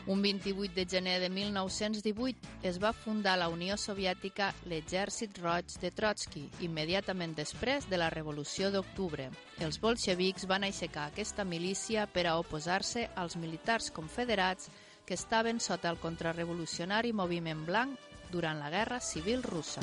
[0.08, 5.90] Un 28 de gener de 1918 es va fundar la Unió Soviètica l'Exèrcit Roig de
[5.90, 9.32] Trotsky, immediatament després de la Revolució d'Octubre.
[9.66, 14.70] Els bolxevics van aixecar aquesta milícia per a oposar-se als militars confederats
[15.06, 17.98] que estaven sota el contrarrevolucionari moviment blanc
[18.30, 19.82] durant la Guerra Civil Russa.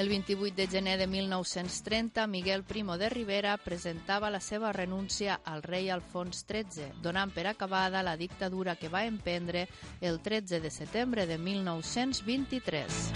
[0.00, 5.62] El 28 de gener de 1930, Miguel Primo de Rivera presentava la seva renúncia al
[5.62, 9.68] rei Alfons XIII, donant per acabada la dictadura que va emprendre
[10.00, 13.12] el 13 de setembre de 1923.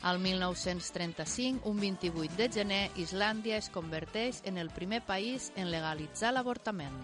[0.00, 6.32] Al 1935, un 28 de gener, Islàndia es converteix en el primer país en legalitzar
[6.32, 6.96] l'avortament.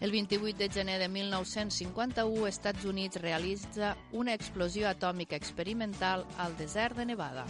[0.00, 6.96] El 28 de gener de 1951, Estats Units realitza una explosió atòmica experimental al desert
[6.96, 7.44] de Nevada.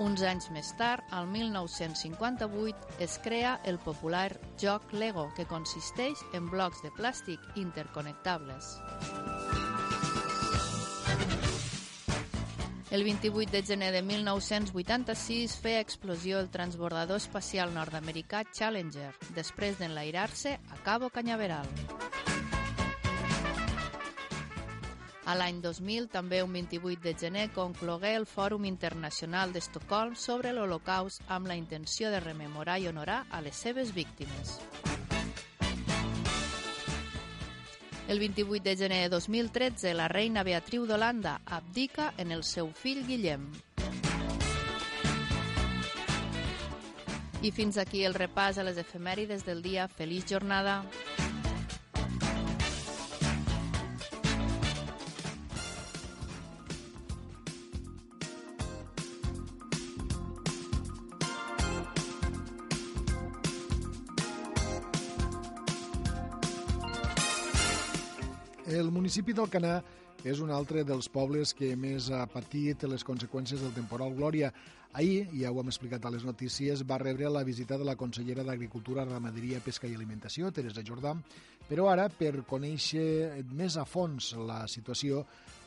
[0.00, 6.48] Uns anys més tard, al 1958, es crea el popular joc Lego, que consisteix en
[6.54, 8.78] blocs de plàstic interconnectables.
[12.90, 20.56] El 28 de gener de 1986 feia explosió el transbordador espacial nord-americà Challenger, després d'enlairar-se
[20.58, 21.70] a Cabo Cañaveral.
[25.22, 31.22] A l'any 2000, també un 28 de gener, conclogué el Fòrum Internacional d'Estocolm sobre l'Holocaust
[31.28, 34.58] amb la intenció de rememorar i honorar a les seves víctimes.
[38.10, 43.04] El 28 de gener de 2013, la reina Beatriu d'Holanda abdica en el seu fill
[43.06, 43.44] Guillem.
[47.38, 49.86] I fins aquí el repàs a les efemèrides del dia.
[49.86, 50.80] Feliç jornada!
[69.10, 69.80] Municipi d'Alcanar
[70.22, 74.52] és un altre dels pobles que més ha patit les conseqüències del temporal Glòria.
[74.94, 78.44] Ahir, ja ho hem explicat a les notícies, va rebre la visita de la consellera
[78.46, 81.16] d'Agricultura, Ramaderia, Pesca i Alimentació, Teresa Jordà,
[81.66, 85.24] però ara, per conèixer més a fons la situació,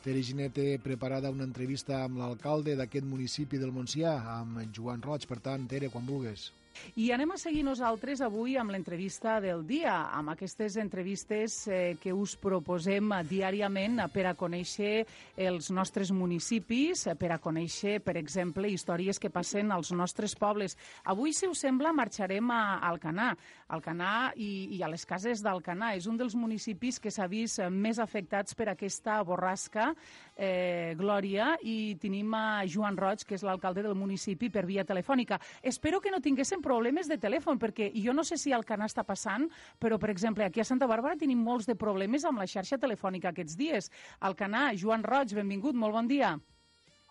[0.08, 5.28] Tere Ginet té preparada una entrevista amb l'alcalde d'aquest municipi del Montsià, amb Joan Roig.
[5.28, 6.54] Per tant, Tere, quan vulguis.
[6.96, 12.14] I anem a seguir nosaltres avui amb l'entrevista del dia, amb aquestes entrevistes eh, que
[12.14, 15.06] us proposem diàriament per a conèixer
[15.38, 20.78] els nostres municipis, per a conèixer, per exemple, històries que passen als nostres pobles.
[21.06, 23.34] Avui, si us sembla, marxarem a Alcanar,
[23.74, 25.94] Alcanar i, i a les cases d'Alcanar.
[25.98, 29.92] És un dels municipis que s'ha vist més afectats per aquesta borrasca,
[30.36, 35.40] eh, Glòria, i tenim a Joan Roig, que és l'alcalde del municipi, per via telefònica.
[35.62, 39.06] Espero que no tinguéssim problemes de telèfon, perquè jo no sé si al Canà està
[39.08, 39.50] passant,
[39.80, 43.34] però, per exemple, aquí a Santa Bàrbara tenim molts de problemes amb la xarxa telefònica
[43.34, 43.92] aquests dies.
[44.22, 46.38] Al Canà, Joan Roig, benvingut, molt bon dia.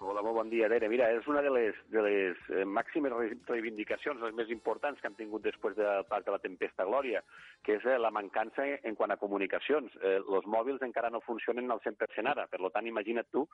[0.03, 0.89] Hola, molt bon dia, Tere.
[0.91, 3.13] Mira, és una de les, de les eh, màximes
[3.47, 7.21] reivindicacions, les més importants que han tingut després del pas de la tempesta Glòria,
[7.63, 9.95] que és eh, la mancança en quant a comunicacions.
[10.03, 13.45] Eh, els mòbils encara no funcionen al 100% ara, per tant, imagina't tu,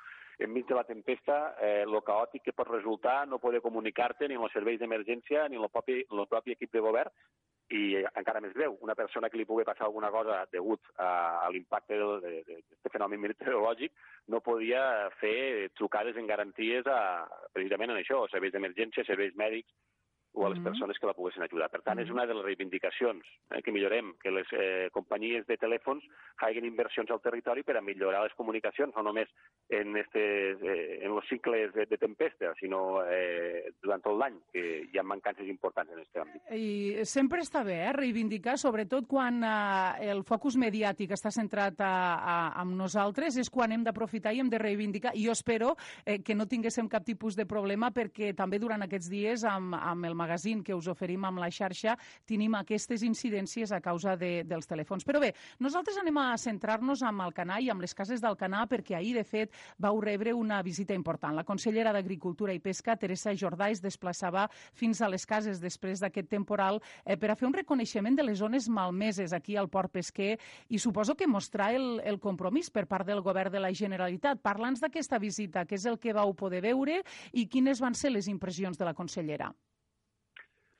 [0.40, 4.49] enmig de la tempesta, eh, lo caòtic que pot resultar no poder comunicar-te ni amb
[4.49, 7.12] els serveis d'emergència ni amb el propi, el propi equip de govern
[7.75, 7.81] i
[8.16, 11.09] encara més greu, una persona que li pugui passar alguna cosa degut a,
[11.45, 13.93] a l'impacte d'aquest fenomen meteorològic
[14.33, 14.83] no podia
[15.21, 17.01] fer trucades en garanties a,
[17.53, 19.69] precisament en això, serveis d'emergència, serveis mèdics,
[20.35, 21.70] o a les persones que la poguessin ajudar.
[21.72, 25.57] Per tant, és una de les reivindicacions eh, que millorem, que les eh, companyies de
[25.59, 26.05] telèfons
[26.39, 29.31] facin inversions al territori per a millorar les comunicacions, no només
[29.68, 34.64] en, este, eh, en els cicles de, de tempesta, sinó eh, durant tot l'any, que
[34.87, 36.53] hi ha mancances importants en aquest àmbit.
[36.55, 41.95] I sempre està bé eh, reivindicar, sobretot quan eh, el focus mediàtic està centrat a,
[42.18, 45.14] a, amb nosaltres, és quan hem d'aprofitar i hem de reivindicar.
[45.16, 45.74] I jo espero
[46.05, 50.07] eh, que no tinguéssim cap tipus de problema perquè també durant aquests dies amb, amb
[50.07, 51.95] el magazín que us oferim amb la xarxa
[52.27, 55.07] tenim aquestes incidències a causa de, dels telèfons.
[55.07, 58.64] Però bé, nosaltres anem a centrar-nos amb el Canà i amb les cases del Canà
[58.69, 61.37] perquè ahir, de fet, vau rebre una visita important.
[61.37, 66.29] La consellera d'Agricultura i Pesca, Teresa Jordà, es desplaçava fins a les cases després d'aquest
[66.31, 70.37] temporal eh, per a fer un reconeixement de les zones malmeses aquí al port pesquer
[70.69, 74.43] i suposo que mostrar el, el compromís per part del govern de la Generalitat.
[74.43, 77.03] Parla'ns d'aquesta visita, què és el que vau poder veure
[77.33, 79.53] i quines van ser les impressions de la consellera.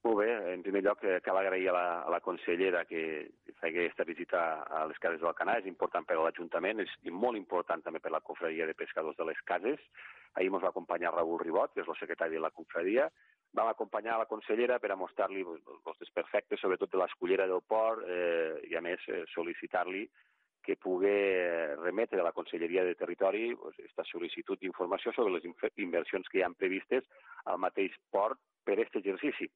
[0.09, 3.00] Molt bé, en primer lloc eh, cal agrair a la, a la consellera que
[3.59, 7.36] faci aquesta visita a les cases del Canà, és important per a l'Ajuntament, és molt
[7.36, 9.82] important també per a la confraria de pescadors de les cases.
[10.32, 13.04] Ahir ens va acompanyar Raül Ribot, que és el secretari de la confraria,
[13.52, 18.62] vam acompanyar la consellera per a mostrar-li els desperfectes, sobretot de l'escollera del port, eh,
[18.70, 20.06] i a més eh, sol·licitar-li
[20.64, 21.12] que pugui
[21.82, 25.44] remetre a la Conselleria de Territori aquesta pues, sol·licitud d'informació sobre les
[25.76, 27.04] inversions que hi han previstes
[27.44, 29.48] al mateix port per aquest exercici.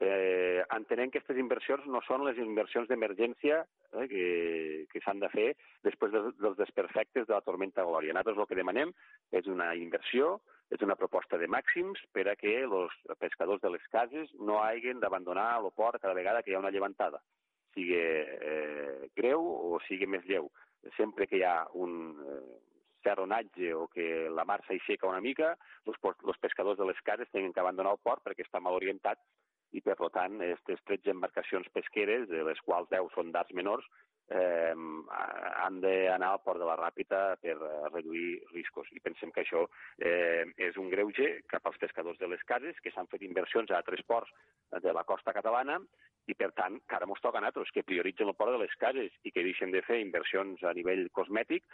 [0.00, 4.28] Eh, entenem que aquestes inversions no són les inversions d'emergència eh, que,
[4.92, 5.48] que s'han de fer
[5.84, 8.14] després de, dels desperfectes de la tormenta Glòria.
[8.16, 8.94] Nosaltres el que demanem
[9.36, 10.38] és una inversió,
[10.72, 15.02] és una proposta de màxims per a que els pescadors de les cases no hagin
[15.02, 17.20] d'abandonar el port cada vegada que hi ha una llevantada
[17.74, 20.50] sigui eh, greu o sigui més lleu.
[20.96, 22.40] Sempre que hi ha un eh,
[23.04, 25.54] cert onatge o que la mar s'aixeca una mica,
[25.88, 29.20] els pescadors de les cares tenen que abandonar el port perquè està mal orientat
[29.72, 33.86] i, per tant, aquestes 13 embarcacions pesqueres, de les quals 10 són d'arts menors,
[34.30, 37.56] eh, han d'anar al port de la Ràpita per
[37.92, 38.90] reduir riscos.
[38.94, 39.66] I pensem que això
[39.98, 43.80] eh, és un greuge cap als pescadors de les cases, que s'han fet inversions a
[43.80, 44.30] altres ports
[44.82, 45.80] de la costa catalana
[46.30, 49.10] i, per tant, que ara ens toca a que prioritzen el port de les cases
[49.24, 51.64] i que deixen de fer inversions a nivell cosmètic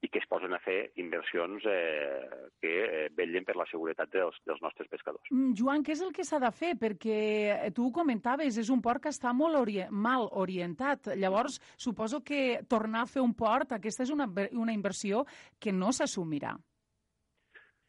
[0.00, 4.36] i que es posen a fer inversions eh, que eh, vetllen per la seguretat dels,
[4.46, 5.26] dels nostres pescadors.
[5.32, 6.76] Mm, Joan, què és el que s'ha de fer?
[6.78, 7.18] Perquè
[7.56, 11.10] eh, tu ho comentaves, és un port que està molt ori mal orientat.
[11.18, 15.24] Llavors, suposo que tornar a fer un port, aquesta és una, una inversió
[15.58, 16.54] que no s'assumirà.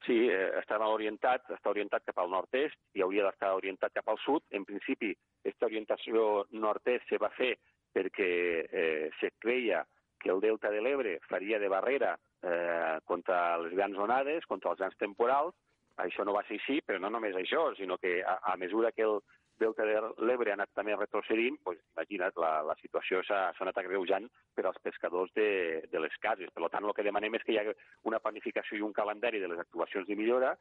[0.08, 4.10] Sí, eh, està mal orientat, està orientat cap al nord-est i hauria d'estar orientat cap
[4.10, 4.48] al sud.
[4.50, 7.54] En principi, aquesta orientació nord-est se va fer
[7.94, 8.30] perquè
[8.66, 13.98] eh, se creia que el delta de l'Ebre faria de barrera eh, contra les grans
[13.98, 15.56] onades, contra els grans temporals.
[16.00, 19.08] Això no va ser així, però no només això, sinó que a, a mesura que
[19.08, 19.18] el,
[19.60, 24.28] delta de l'Ebre ha anat també retrocedint, doncs, imagina't, la, la situació s'ha anat agreujant
[24.56, 25.50] per als pescadors de,
[25.92, 26.52] de les cases.
[26.56, 27.76] Per tant, el que demanem és que hi hagi
[28.10, 30.56] una planificació i un calendari de les actuacions de millora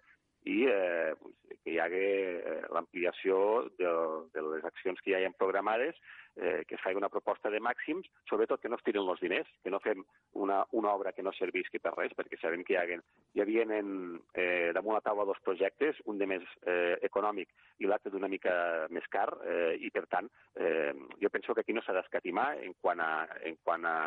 [0.47, 1.14] i eh,
[1.64, 3.91] que hi hagi eh, l'ampliació de,
[4.34, 5.99] de les accions que ja hi ha programades,
[6.39, 9.49] eh, que es faci una proposta de màxims, sobretot que no es tiren els diners,
[9.64, 10.05] que no fem
[10.39, 13.01] una, una obra que no servisqui per res, perquè sabem que hi, ha,
[13.34, 13.91] hi havia en,
[14.39, 18.55] eh, damunt la taula dos projectes, un de més eh, econòmic i l'altre d'una mica
[18.95, 22.78] més car, eh, i per tant, eh, jo penso que aquí no s'ha d'escatimar en,
[22.80, 23.12] quant a,
[23.45, 23.99] en, quant a,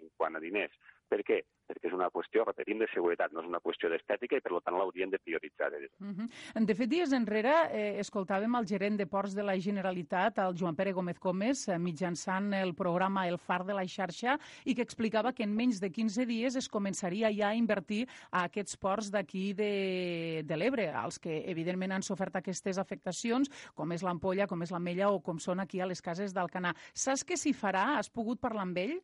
[0.00, 0.78] en quant a diners.
[1.12, 1.42] Per què?
[1.68, 4.78] Perquè és una qüestió, repetim, de seguretat, no és una qüestió d'estètica i, per tant,
[4.78, 5.68] l'haurien de prioritzar.
[6.00, 6.28] Uh -huh.
[6.66, 10.74] De fet, dies enrere eh, escoltàvem el gerent de Ports de la Generalitat, el Joan
[10.74, 15.32] Pere Gómez Gómez, eh, mitjançant el programa El Far de la xarxa, i que explicava
[15.32, 19.52] que en menys de 15 dies es començaria ja a invertir a aquests ports d'aquí
[19.52, 24.70] de, de l'Ebre, als que, evidentment, han sofert aquestes afectacions, com és l'Ampolla, com és
[24.70, 26.74] l'Ametlla o com són aquí a les cases d'Alcanar.
[26.94, 27.98] Saps què s'hi farà?
[27.98, 29.00] Has pogut parlar amb ell?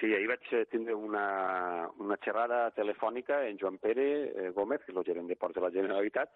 [0.00, 4.90] Sí, ahir vaig eh, tindre una, una xerrada telefònica en Joan Pere eh, Gómez, que
[4.90, 6.32] és el gerent de Ports de la Generalitat,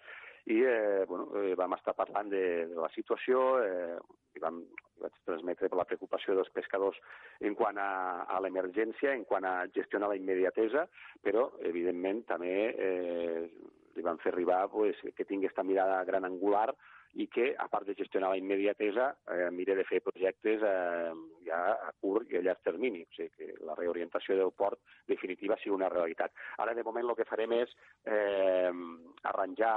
[0.47, 3.97] i eh, bueno, eh, vam estar parlant de, de la situació, eh,
[4.37, 4.61] i vam,
[5.03, 7.01] vaig transmetre la preocupació dels pescadors
[7.43, 7.89] en quant a,
[8.31, 10.85] a l'emergència, en quant a gestionar la immediatesa,
[11.25, 13.43] però, evidentment, també eh,
[13.97, 16.69] li vam fer arribar pues, que tingui aquesta mirada gran angular
[17.13, 21.13] i que, a part de gestionar la immediatesa, eh, mire de fer projectes eh,
[21.47, 23.01] ja a curt i a llarg termini.
[23.03, 24.79] O sigui, que la reorientació del port
[25.09, 26.35] definitiva sigui una realitat.
[26.61, 27.73] Ara, de moment, el que farem és
[28.05, 28.71] eh,
[29.31, 29.73] arranjar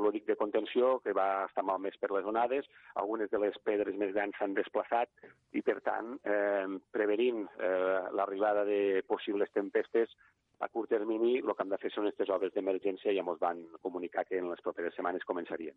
[0.00, 2.68] l'odic de contenció, que va estar malmès per les onades,
[3.02, 5.12] algunes de les pedres més grans s'han desplaçat
[5.52, 10.16] i, per tant, eh, prevenint eh, l'arribada de possibles tempestes,
[10.60, 13.40] a curt termini el que hem de fer són aquestes obres d'emergència i ja ens
[13.40, 15.76] van comunicar que en les properes setmanes començarien.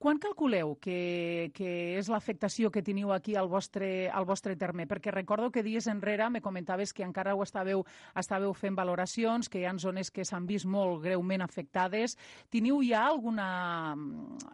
[0.00, 4.88] Quan calculeu que, que és l'afectació que teniu aquí al vostre, al vostre terme?
[4.88, 7.84] Perquè recordo que dies enrere me comentaves que encara ho estàveu,
[8.16, 12.16] estàveu fent valoracions, que hi ha zones que s'han vist molt greument afectades.
[12.52, 13.94] Teniu ja alguna,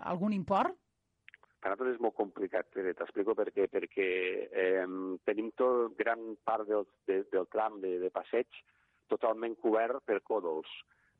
[0.02, 0.76] algun import?
[1.58, 3.66] per nosaltres és molt complicat, t'explico per què.
[3.70, 4.08] Perquè
[4.46, 4.84] eh,
[5.26, 8.46] tenim tot, gran part del, de, del tram de, de passeig
[9.10, 10.70] totalment cobert per còdols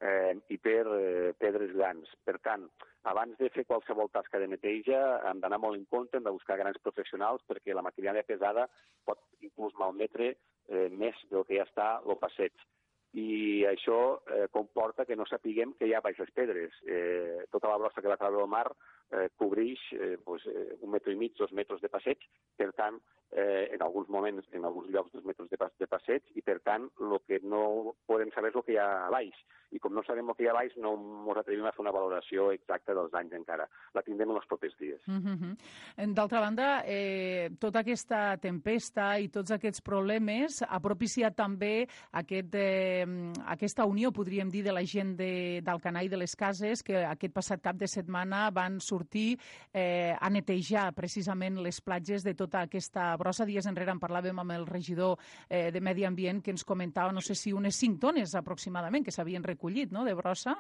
[0.01, 2.15] eh, i per eh, pedres grans.
[2.25, 2.69] Per tant,
[3.11, 6.59] abans de fer qualsevol tasca de neteja hem d'anar molt en compte, hem de buscar
[6.61, 8.69] grans professionals perquè la maquinària pesada
[9.09, 12.69] pot inclús malmetre eh, més del que ja està el passeig
[13.17, 16.75] i això eh, comporta que no sapiguem que hi ha baix les pedres.
[16.85, 18.67] Eh, tota la brossa que va treure el mar
[19.11, 22.25] eh, cobreix eh, pues, eh, un metre i mig, dos metres de passeig,
[22.57, 23.01] per tant,
[23.31, 26.61] eh, en alguns moments, en alguns llocs, dos metres de, pas de passeig, i per
[26.65, 29.37] tant, el que no podem saber és el que hi ha a baix.
[29.69, 31.83] I com no sabem el que hi ha a baix, no ens atrevim a fer
[31.85, 33.67] una valoració exacta dels danys encara.
[33.93, 35.03] La tindrem en els propers dies.
[35.07, 36.15] Mm -hmm.
[36.15, 43.05] D'altra banda, eh, tota aquesta tempesta i tots aquests problemes ha propiciat també aquest, eh,
[43.45, 47.61] aquesta unió, podríem dir, de la gent d'Alcanar i de les cases, que aquest passat
[47.61, 49.39] cap de setmana van sortir sortir
[49.73, 53.47] eh, a netejar precisament les platges de tota aquesta brossa.
[53.47, 55.19] Dies enrere en parlàvem amb el regidor
[55.49, 59.15] eh, de Medi Ambient que ens comentava, no sé si unes 5 tones aproximadament que
[59.15, 60.59] s'havien recollit no, de brossa.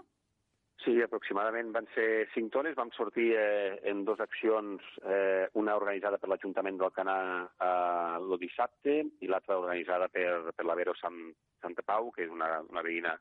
[0.84, 2.76] Sí, aproximadament van ser 5 tones.
[2.78, 7.18] Vam sortir eh, en dues accions, eh, una organitzada per l'Ajuntament del Canà
[7.50, 11.18] eh, el dissabte i l'altra organitzada per, per la Vero Sant,
[11.64, 13.16] Santa Pau, que és una, una veïna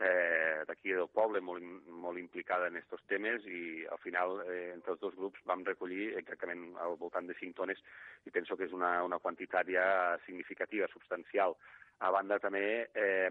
[0.00, 4.94] eh, d'aquí del poble molt, molt implicada en aquests temes i al final eh, entre
[4.94, 7.80] els dos grups vam recollir exactament al voltant de 5 tones
[8.24, 11.56] i penso que és una, una quantitat ja significativa, substancial.
[12.02, 13.30] A banda també eh,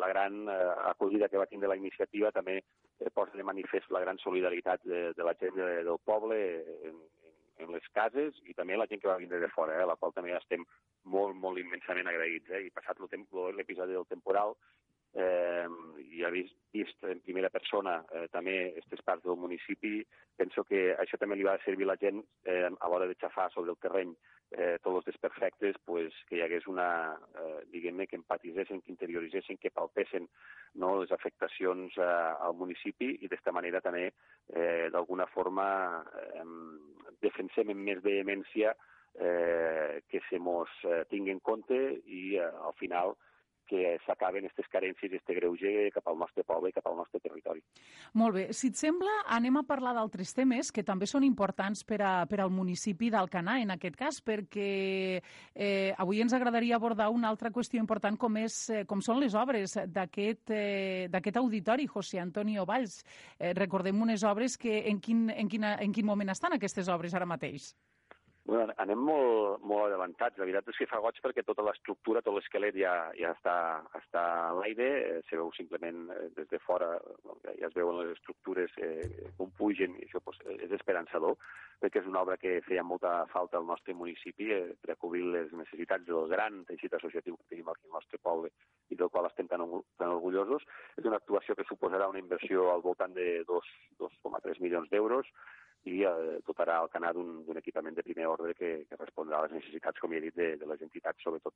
[0.00, 0.60] la gran eh,
[0.92, 5.10] acollida que va tindre la iniciativa també eh, posa de manifest la gran solidaritat de,
[5.12, 6.38] de la gent de, del poble
[6.88, 7.02] en,
[7.60, 10.14] en les cases i també la gent que va vindre de fora, eh, la qual
[10.16, 10.64] també estem
[11.04, 12.50] molt, molt immensament agraïts.
[12.50, 12.64] Eh?
[12.66, 14.56] I passat l'episodi del temporal,
[15.14, 15.66] eh,
[16.12, 16.56] i ha vist,
[17.04, 20.00] en primera persona eh, també aquestes parts del municipi,
[20.36, 23.50] penso que això també li va servir a la gent eh, a l'hora de xafar
[23.52, 24.14] sobre el terreny.
[24.52, 29.56] Eh, tots els desperfectes, pues, que hi hagués una, eh, diguem-ne, que empatitzessin, que interioritzessin,
[29.56, 30.28] que palpessin
[30.76, 32.08] no, les afectacions eh,
[32.46, 34.10] al municipi i d'esta manera també,
[34.52, 35.66] eh, d'alguna forma,
[36.20, 36.44] eh,
[37.24, 38.74] defensem amb més vehemència
[39.14, 43.16] eh, que se mos eh, tingui en compte i eh, al final
[43.72, 47.20] que s'acaben aquestes carències i aquest greuge cap al nostre poble i cap al nostre
[47.24, 47.62] territori.
[48.20, 48.44] Molt bé.
[48.56, 52.42] Si et sembla, anem a parlar d'altres temes que també són importants per, a, per
[52.44, 54.68] al municipi d'Alcanar, en aquest cas, perquè
[55.22, 59.36] eh, avui ens agradaria abordar una altra qüestió important com, és, eh, com són les
[59.38, 63.00] obres d'aquest eh, auditori, José Antonio Valls.
[63.38, 67.16] Eh, recordem unes obres que en quin, en, quina, en quin moment estan aquestes obres
[67.16, 67.72] ara mateix?
[68.44, 70.38] Bueno, anem molt, molt adelantats.
[70.40, 73.54] La veritat és que fa goig perquè tota l'estructura, tot l'esquelet ja, ja està,
[74.00, 76.88] està a l'aire, eh, se veu simplement eh, des de fora,
[77.46, 81.38] ja es veuen les estructures eh, com pugen, i això pues, és esperançador,
[81.78, 85.54] perquè és una obra que feia molta falta al nostre municipi eh, per cobrir les
[85.54, 88.50] necessitats del gran teixit associatiu que tenim aquí al nostre poble
[88.90, 89.62] i del qual estem tan,
[90.02, 90.66] tan orgullosos.
[90.98, 95.30] És una actuació que suposarà una inversió al voltant de 2,3 milions d'euros,
[95.90, 99.56] i eh, dotarà el canal d'un equipament de primer ordre que, que respondrà a les
[99.58, 101.54] necessitats, com he dit, de, de les entitats, sobretot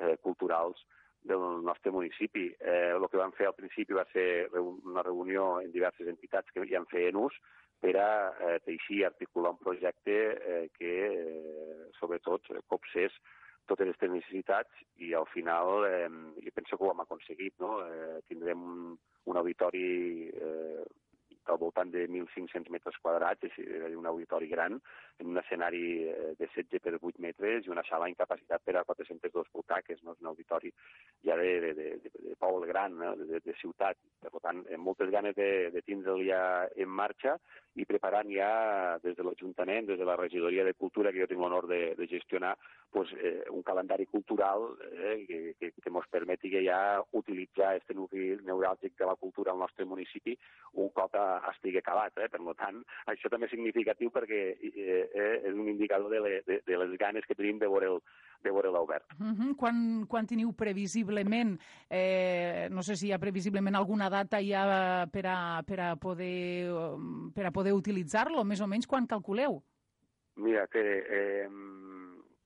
[0.00, 0.80] eh, culturals,
[1.26, 2.46] del nostre municipi.
[2.60, 6.64] Eh, el que vam fer al principi va ser una reunió en diverses entitats que
[6.70, 7.34] ja en feien ús
[7.82, 13.12] per a eh, teixir i articular un projecte eh, que, eh, sobretot, copsés
[13.66, 16.06] totes aquestes necessitats i al final eh,
[16.44, 17.56] jo penso que ho hem aconseguit.
[17.60, 17.80] No?
[17.84, 18.94] Eh, tindrem un,
[19.26, 20.84] un auditori eh,
[21.50, 24.78] al voltant de 1.500 metres quadrats, és un auditori gran,
[25.18, 28.76] en un escenari eh, de 16 per 8 metres i una sala amb capacitat per
[28.76, 30.12] a 402 butaques, no?
[30.12, 30.72] és un auditori
[31.24, 33.14] ja de, de, de, de, de poble gran, no?
[33.16, 33.98] de, de ciutat.
[34.26, 36.42] Per tant, amb moltes ganes de, de tindre'l ja
[36.76, 37.36] en marxa
[37.76, 38.50] i preparant ja
[39.04, 42.08] des de l'Ajuntament, des de la regidoria de Cultura, que jo tinc l'honor de, de
[42.08, 42.56] gestionar,
[42.90, 48.30] pues, eh, un calendari cultural eh, que, que, que ens permeti ja utilitzar aquest nucli
[48.46, 50.36] neuràlgic de la cultura al nostre municipi
[50.80, 52.16] un cop a, estigui acabat.
[52.22, 52.28] Eh?
[52.32, 56.60] Per tant, això també és significatiu perquè eh, eh, és un indicador de, le, de,
[56.66, 58.00] de les ganes que tenim de veure'l
[58.44, 59.04] de veure obert.
[59.18, 59.56] Uh -huh.
[59.56, 61.58] quan, quan teniu previsiblement,
[61.90, 66.70] eh, no sé si hi ha previsiblement alguna data ja per a, per a poder,
[67.34, 69.62] per a poder utilitzar-lo, més o menys quan calculeu?
[70.36, 71.48] Mira, que eh,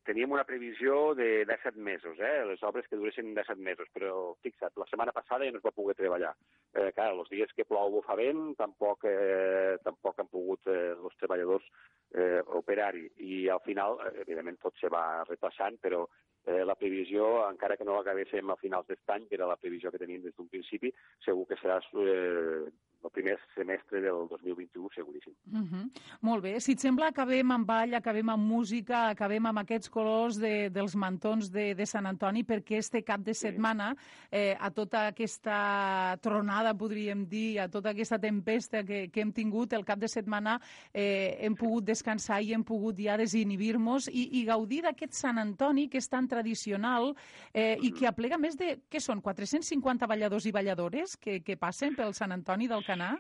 [0.05, 2.44] teníem una previsió de 17 mesos, eh?
[2.47, 5.74] les obres que duressin 17 mesos, però fixa't, la setmana passada ja no es va
[5.77, 6.32] poder treballar.
[6.74, 10.94] Eh, clar, els dies que plou o fa vent tampoc, eh, tampoc han pogut eh,
[10.97, 11.66] els treballadors
[12.14, 13.06] eh, operar-hi.
[13.27, 16.06] I al final, eh, evidentment, tot se va repassant, però
[16.47, 19.91] eh, la previsió, encara que no l'acabéssim a finals d'aquest any, que era la previsió
[19.91, 20.93] que teníem des d'un principi,
[21.25, 22.71] segur que serà eh,
[23.03, 25.35] el primer semestre del 2021, seguríssim.
[25.47, 25.69] Uh mhm.
[25.73, 25.91] -huh.
[26.21, 26.61] Molt bé.
[26.61, 30.95] Si et sembla, acabem amb ball, acabem amb música, acabem amb aquests colors de, dels
[30.95, 33.97] mantons de, de Sant Antoni, perquè este cap de setmana,
[34.31, 39.73] eh, a tota aquesta tronada, podríem dir, a tota aquesta tempesta que, que hem tingut,
[39.73, 40.61] el cap de setmana
[40.93, 45.89] eh, hem pogut descansar i hem pogut ja desinhibir-nos i, i gaudir d'aquest Sant Antoni
[45.89, 47.12] que és tan tradicional
[47.52, 51.98] eh, i que aplega més de, què són, 450 balladors i balladores que, que passen
[51.98, 53.16] pel Sant Antoni del Alcanar?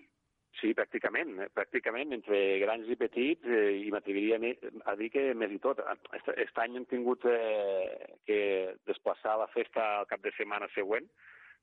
[0.58, 4.38] Sí, pràcticament, eh, pràcticament, entre grans i petits, eh, i m'atreviria
[4.90, 5.80] a dir que més i tot.
[6.18, 8.40] Aquest any hem tingut eh, que
[8.90, 11.06] desplaçar la festa al cap de setmana següent,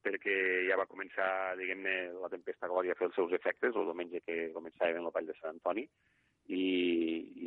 [0.06, 0.38] perquè
[0.70, 4.54] ja va començar, diguem-ne, la tempesta Glòria a fer els seus efectes, el diumenge que
[4.56, 5.86] començàvem en la Vall de Sant Antoni,
[6.48, 6.64] i,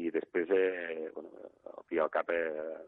[0.05, 1.31] i després, eh, bueno,
[1.73, 2.79] al fi al cap, eh,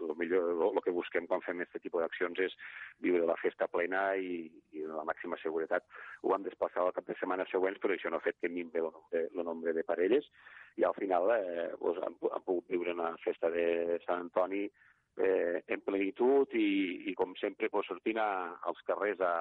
[0.00, 2.56] el millor, el que busquem quan fem aquest tipus d'accions és
[3.04, 4.46] viure la festa plena i,
[4.76, 5.86] i la màxima seguretat.
[6.22, 8.84] Ho vam desplaçar al cap de setmana següents, però això no ha fet que minve
[8.84, 8.90] el
[9.36, 10.26] el nombre de parelles
[10.76, 15.62] i al final eh, doncs, han, han pogut viure una festa de Sant Antoni eh,
[15.66, 16.68] en plenitud i,
[17.10, 18.28] i com sempre doncs, sortint a,
[18.68, 19.34] als carrers a,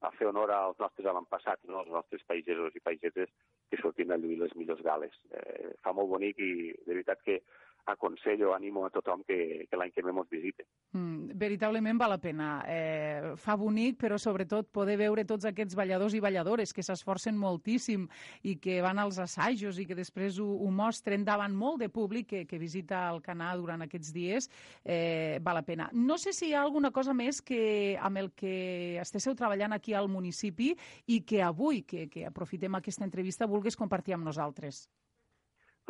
[0.00, 1.82] a fer honor als nostres avantpassats, no?
[1.82, 3.30] als nostres pagesos i pageses
[3.70, 5.14] que sortint a lluir les millors gales.
[5.30, 6.52] Eh, fa molt bonic i
[6.86, 7.40] de veritat que
[7.86, 10.66] aconsello, animo a tothom que, que l'any que ve mos visite.
[10.92, 12.48] Mm, veritablement val la pena.
[12.66, 18.06] Eh, fa bonic, però sobretot poder veure tots aquests balladors i balladores que s'esforcen moltíssim
[18.42, 22.28] i que van als assajos i que després ho, ho mostren davant molt de públic
[22.30, 24.50] que, que visita el canal durant aquests dies,
[24.84, 25.90] eh, val la pena.
[25.92, 29.94] No sé si hi ha alguna cosa més que amb el que esteu treballant aquí
[29.94, 30.72] al municipi
[31.06, 34.88] i que avui, que, que aprofitem aquesta entrevista, vulguis compartir amb nosaltres.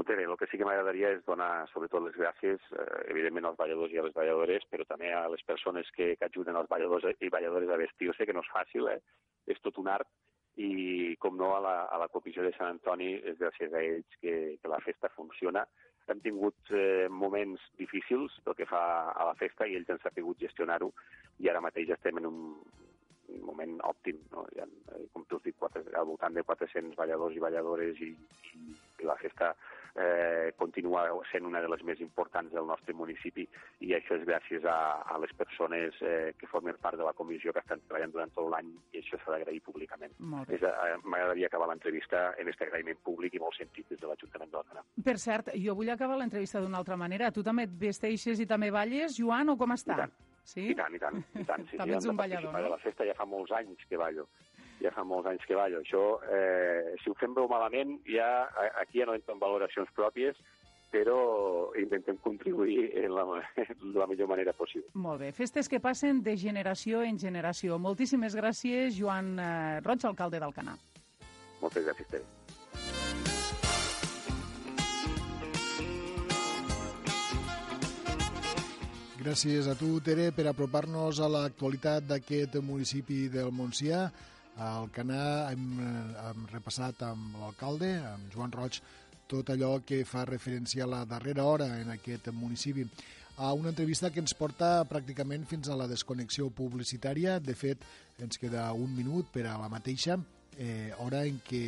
[0.00, 3.58] Tot bé, el que sí que m'agradaria és donar sobretot les gràcies, eh, evidentment als
[3.58, 7.04] balladors i a les balladores, però també a les persones que, que ajuden als balladors
[7.20, 8.08] i balladores a vestir.
[8.08, 8.96] Jo sé que no és fàcil, eh?
[9.52, 10.08] és tot un art,
[10.56, 14.16] i com no a la, a la comissió de Sant Antoni és gràcies a ells
[14.22, 15.66] que, que la festa funciona.
[16.08, 18.82] Hem tingut eh, moments difícils pel que fa
[19.12, 20.94] a la festa i ells han sabut gestionar-ho
[21.44, 22.40] i ara mateix estem en un,
[23.44, 24.18] moment òptim.
[24.32, 24.46] No?
[24.56, 24.66] Ha,
[24.96, 28.14] eh, com tu has dit, quatre, al voltant de 400 balladors i balladores i,
[28.56, 29.52] i, i la festa
[29.94, 33.46] eh, continua sent una de les més importants del nostre municipi
[33.86, 37.52] i això és gràcies a, a les persones eh, que formen part de la comissió
[37.52, 40.14] que estan treballant durant tot l'any i això s'ha d'agrair públicament.
[40.48, 40.60] Eh,
[41.04, 44.84] m'agradaria acabar l'entrevista en aquest agraïment públic i molt sentit des de l'Ajuntament d'Òdena.
[45.04, 47.30] Per cert, jo vull acabar l'entrevista d'una altra manera.
[47.34, 49.96] Tu també et vesteixes i també balles, Joan, o com està?
[49.96, 50.18] I tant.
[50.50, 50.70] Sí?
[50.72, 51.18] I tant, i tant.
[51.38, 52.62] I tant sí, també ets un ballador, no?
[52.64, 54.26] De la festa ja fa molts anys que ballo
[54.80, 55.82] ja fa molts anys que ballo.
[55.84, 58.48] Això, eh, si ho fem bé malament, ja
[58.80, 60.38] aquí ja no entren valoracions pròpies,
[60.90, 63.24] però intentem contribuir en la,
[63.62, 64.90] en la millor manera possible.
[64.94, 65.30] Molt bé.
[65.32, 67.78] Festes que passen de generació en generació.
[67.78, 70.76] Moltíssimes gràcies, Joan eh, Roig, alcalde d'Alcanar.
[71.60, 72.26] Moltes gràcies, Tere.
[79.20, 84.06] Gràcies a tu, Tere, per apropar-nos a l'actualitat d'aquest municipi del Montsià.
[84.56, 88.80] Al Canà hem, hem repassat amb l'alcalde, amb Joan Roig,
[89.30, 92.86] tot allò que fa referència a la darrera hora en aquest municipi
[93.40, 97.38] a una entrevista que ens porta pràcticament fins a la desconnexió publicitària.
[97.40, 97.86] De fet,
[98.20, 100.18] ens queda un minut per a la mateixa
[100.58, 101.62] eh, hora en què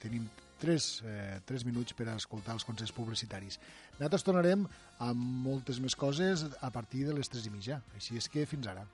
[0.00, 0.30] tenim
[0.60, 3.58] tres, eh, tres minuts per a escoltar els consells publicitaris.
[3.98, 4.64] Nosaltres tornarem
[4.98, 7.82] amb moltes més coses a partir de les tres i mitja.
[7.96, 8.86] Així és que fins ara.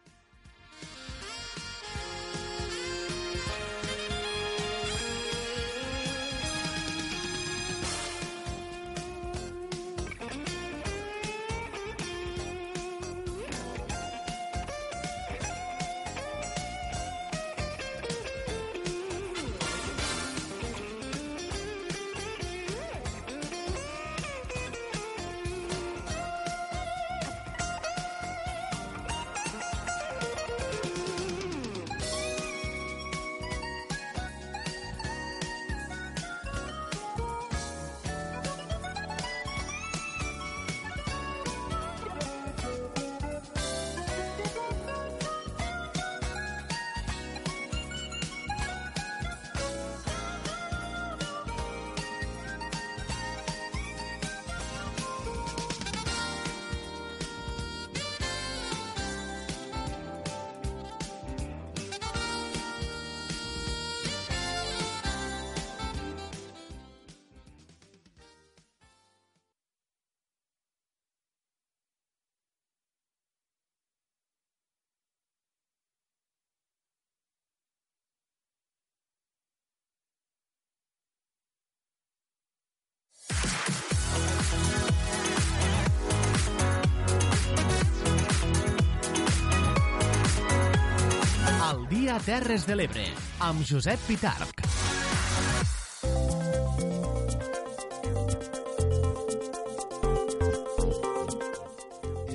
[92.26, 93.04] Terres de l'Ebre,
[93.46, 94.64] amb Josep Pitarc.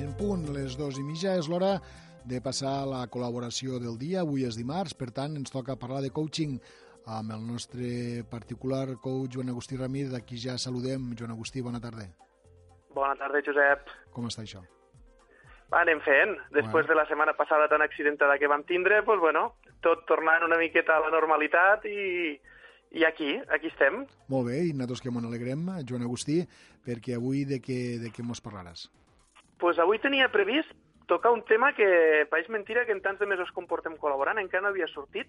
[0.00, 1.74] En punt, les dos i mitja, és l'hora
[2.24, 4.22] de passar a la col·laboració del dia.
[4.24, 6.56] Avui és dimarts, per tant, ens toca parlar de coaching
[7.04, 11.12] amb el nostre particular coach Joan Agustí Ramírez, d'aquí ja saludem.
[11.12, 12.08] Joan Agustí, bona tarda.
[12.96, 13.92] Bona tarda, Josep.
[14.16, 14.64] Com està això?
[15.68, 16.32] Va, anem fent.
[16.52, 16.88] Després bueno.
[16.94, 19.50] de la setmana passada tan accidentada que vam tindre, pues, bueno,
[19.82, 22.32] tot tornant una miqueta a la normalitat i,
[22.92, 24.02] i aquí, aquí estem.
[24.32, 26.40] Molt bé, i nosaltres que m'ho alegrem, Joan Agustí,
[26.86, 28.88] perquè avui de què, de què mos parlaràs?
[29.62, 30.72] pues avui tenia previst
[31.06, 31.86] tocar un tema que
[32.30, 35.28] pareix mentira que en tants de mesos com portem col·laborant encara no havia sortit,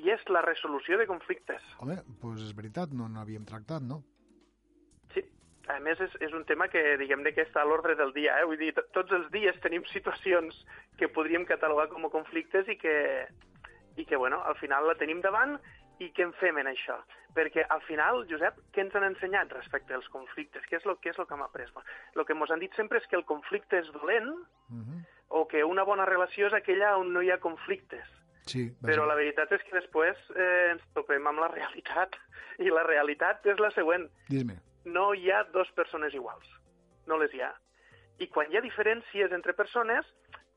[0.00, 1.60] i és la resolució de conflictes.
[1.84, 3.98] Home, doncs és veritat, no n'havíem tractat, no?
[5.12, 5.20] Sí,
[5.68, 8.46] a més és, és un tema que diguem que està a l'ordre del dia, eh?
[8.48, 10.64] vull dir, to- tots els dies tenim situacions
[10.96, 12.96] que podríem catalogar com a conflictes i que,
[13.96, 15.58] i que bueno, al final la tenim davant
[16.02, 16.96] i què en fem en això?
[17.34, 20.64] Perquè al final, Josep, què ens han ensenyat respecte als conflictes?
[20.70, 21.70] Què és el, què és el que hem après?
[22.14, 24.32] El que ens han dit sempre és que el conflicte és dolent
[25.28, 28.06] o que una bona relació és aquella on no hi ha conflictes.
[28.46, 32.16] Sí, Però la veritat és que després eh, ens topem amb la realitat.
[32.60, 34.04] I la realitat és la següent.
[34.28, 34.58] Dis-me.
[34.84, 36.46] No hi ha dues persones iguals.
[37.08, 37.54] No les hi ha.
[38.20, 40.06] I quan hi ha diferències entre persones,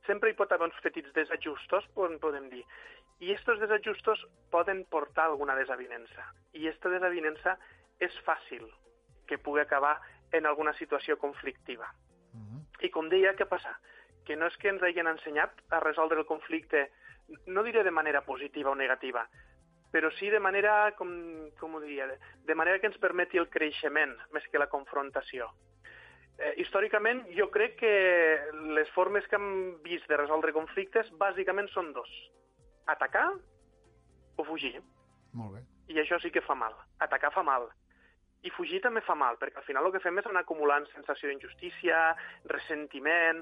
[0.06, 2.66] sempre hi pot haver uns petits desajustos, podem dir.
[3.20, 4.22] I aquests desajustos
[4.54, 6.28] poden portar alguna desavinença.
[6.54, 7.58] I aquesta desavinença
[8.00, 8.68] és fàcil
[9.28, 9.98] que pugui acabar
[10.32, 11.90] en alguna situació conflictiva.
[12.82, 13.74] I com deia, què passa?
[14.26, 16.90] Que no és que ens hagin ensenyat a resoldre el conflicte,
[17.48, 19.26] no diré de manera positiva o negativa,
[19.92, 21.10] però sí de manera, com,
[21.60, 25.50] com ho diria, de, de manera que ens permeti el creixement més que la confrontació.
[26.38, 27.94] Eh, històricament, jo crec que
[28.78, 32.12] les formes que hem vist de resoldre conflictes bàsicament són dos.
[32.88, 33.28] Atacar
[34.38, 34.78] o fugir.
[35.34, 35.64] Molt bé.
[35.94, 36.76] I això sí que fa mal.
[37.04, 37.68] Atacar fa mal.
[38.46, 41.30] I fugir també fa mal, perquè al final el que fem és anar acumulant sensació
[41.30, 42.02] d'injustícia,
[42.52, 43.42] ressentiment,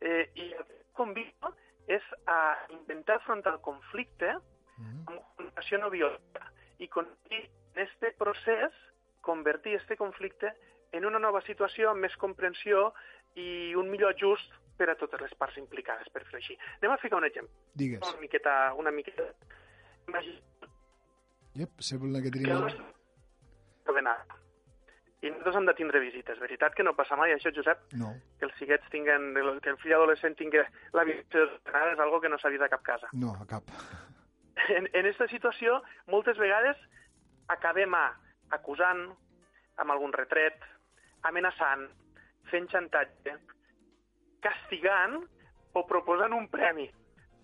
[0.00, 1.52] eh, i el que convido
[1.90, 2.38] és a
[2.70, 4.32] intentar afrontar el conflicte
[4.80, 6.46] amb comunicació no violenta
[6.78, 7.42] i convertir
[7.74, 8.72] en este procés,
[9.20, 10.52] convertir este conflicte
[10.92, 12.90] en una nova situació amb més comprensió
[13.38, 16.56] i un millor ajust per a totes les parts implicades, per fer així.
[16.80, 17.52] Anem a ficar un exemple.
[17.84, 18.00] Digues.
[18.08, 18.56] Una miqueta...
[18.80, 19.28] Una miqueta...
[20.08, 20.40] Imagina
[21.58, 22.52] Yep, sembla que que tenim...
[22.56, 22.84] el nostre...
[23.90, 24.38] de.
[25.20, 26.38] I nosaltres hem de tindre visites.
[26.40, 27.80] Veritat que no passa mai això, Josep?
[28.00, 29.34] No, Que els xiquets tinguen...
[29.60, 30.62] que el fill adolescent tingui
[30.96, 31.42] la visita
[31.90, 33.10] és algo que no s'ha vist a cap casa.
[33.12, 33.64] no, a cap.
[34.70, 35.78] En, en aquesta situació,
[36.12, 36.76] moltes vegades
[37.48, 38.02] acabem a
[38.52, 39.06] acusant,
[39.80, 40.58] amb algun retret,
[41.26, 41.86] amenaçant,
[42.50, 43.38] fent xantatge,
[44.44, 45.20] castigant
[45.74, 46.88] o proposant un premi.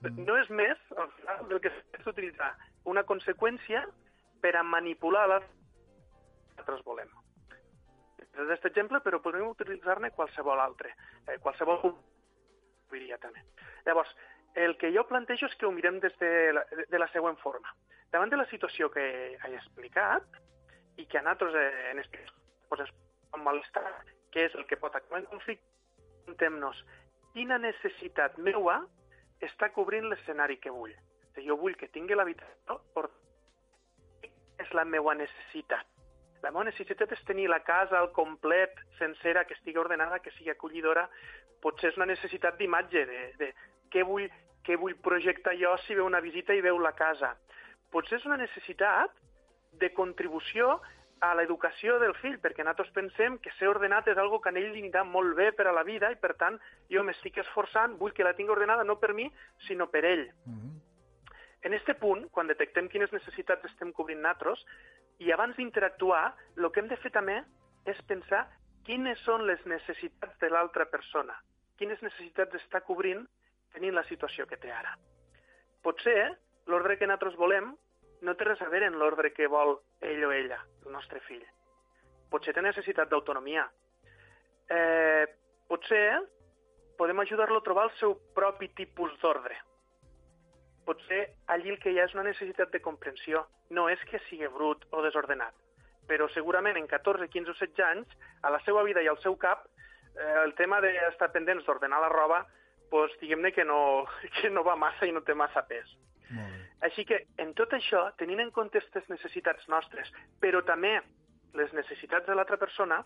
[0.06, 2.52] No és més, al final, del que és utilitzar
[2.86, 3.84] una conseqüència
[4.42, 5.40] per a manipular la
[6.56, 7.08] nosaltres volem.
[8.20, 10.92] És aquest exemple, però podem utilitzar-ne qualsevol altre,
[11.26, 11.94] eh, qualsevol
[12.90, 13.42] diria també.
[13.86, 14.10] Llavors,
[14.54, 17.72] el que jo plantejo és que ho mirem des de la, de la següent forma.
[18.12, 19.04] Davant de la situació que
[19.36, 20.24] he explicat
[20.96, 22.24] i que a nosaltres eh, en este
[22.68, 22.88] pues,
[23.32, 23.84] amb malestar,
[24.32, 25.66] que és el que pot acabar en conflicte,
[26.26, 26.76] preguntem-nos
[27.34, 28.80] quina necessitat meua
[29.44, 30.94] està cobrint l'escenari que vull.
[31.34, 33.10] Sigui, jo vull que tingui l'habitació or-
[34.58, 35.84] és la meva necessitat.
[36.42, 40.50] La meva necessitat és tenir la casa al complet, sencera, que estigui ordenada, que sigui
[40.50, 41.08] acollidora.
[41.60, 43.52] Potser és una necessitat d'imatge, de, de
[43.90, 44.28] què, vull,
[44.64, 47.36] què vull projectar jo si veu una visita i veu la casa.
[47.92, 49.12] Potser és una necessitat
[49.72, 50.80] de contribució
[51.20, 54.72] a l'educació del fill, perquè nosaltres pensem que ser ordenat és algo que a ell
[54.72, 56.58] li anirà molt bé per a la vida i, per tant,
[56.92, 59.30] jo m'estic esforçant, vull que la tingui ordenada no per mi,
[59.66, 60.26] sinó per ell.
[61.62, 64.60] En este punt, quan detectem quines necessitats estem cobrint nosaltres,
[65.18, 67.40] i abans d'interactuar, el que hem de fer també
[67.86, 68.44] és pensar
[68.84, 71.34] quines són les necessitats de l'altra persona,
[71.78, 73.24] quines necessitats està cobrint
[73.72, 74.94] tenint la situació que té ara.
[75.82, 76.36] Potser
[76.66, 77.72] l'ordre que nosaltres volem
[78.26, 81.44] no té res a veure en l'ordre que vol ell o ella, el nostre fill.
[82.30, 83.66] Potser té necessitat d'autonomia.
[84.66, 85.26] Eh,
[85.70, 86.18] potser
[86.98, 89.58] podem ajudar-lo a trobar el seu propi tipus d'ordre.
[90.86, 91.22] Potser
[91.52, 93.44] allí el que hi ha és una necessitat de comprensió.
[93.70, 95.54] No és que sigui brut o desordenat,
[96.10, 99.38] però segurament en 14, 15 o 16 anys, a la seva vida i al seu
[99.38, 99.66] cap,
[100.14, 102.44] eh, el tema d'estar pendents d'ordenar la roba,
[102.90, 104.06] doncs, diguem-ne que no,
[104.40, 105.90] que no va massa i no té massa pes.
[106.84, 110.98] Així que, en tot això, tenint en compte aquestes necessitats nostres, però també
[111.56, 113.00] les necessitats de l'altra persona,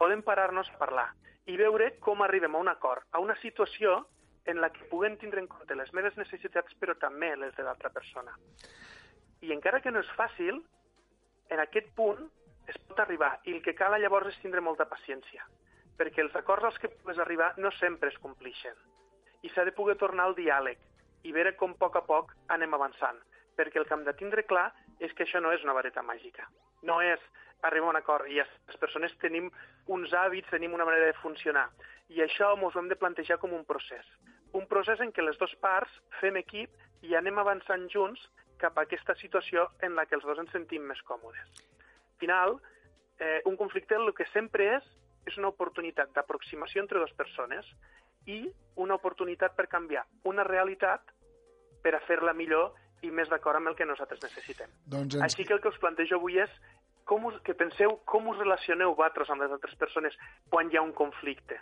[0.00, 1.10] podem parar-nos a parlar
[1.50, 4.06] i veure com arribem a un acord, a una situació
[4.48, 7.90] en la que puguem tindre en compte les meves necessitats, però també les de l'altra
[7.92, 8.32] persona.
[9.44, 10.62] I encara que no és fàcil,
[11.50, 12.22] en aquest punt
[12.70, 15.44] es pot arribar, i el que cal llavors és tindre molta paciència,
[15.98, 18.76] perquè els acords als que pugues arribar no sempre es complixen.
[19.42, 20.80] I s'ha de poder tornar al diàleg
[21.24, 23.18] i veure com a poc a poc anem avançant,
[23.56, 24.70] perquè el que hem de tindre clar
[25.00, 26.46] és que això no és una vareta màgica.
[26.82, 27.20] No és
[27.62, 29.50] arribar a un acord i les persones tenim
[29.86, 31.68] uns hàbits, tenim una manera de funcionar.
[32.08, 34.06] I això ens ho hem de plantejar com un procés.
[34.52, 36.70] Un procés en què les dues parts fem equip
[37.06, 38.22] i anem avançant junts
[38.60, 41.60] cap a aquesta situació en la que els dos ens sentim més còmodes.
[41.80, 42.58] Al final,
[43.18, 44.88] eh, un conflicte el que sempre és
[45.28, 47.66] és una oportunitat d'aproximació entre dues persones
[48.26, 48.42] i
[48.80, 51.12] una oportunitat per canviar una realitat
[51.82, 52.74] per a fer-la millor
[53.06, 54.72] i més d'acord amb el que nosaltres necessitem.
[54.84, 55.24] Doncs ens...
[55.24, 56.50] Així que el que us plantejo avui és
[57.08, 60.16] com us, que penseu com us relacioneu vosaltres amb les altres persones
[60.52, 61.58] quan hi ha un conflicte.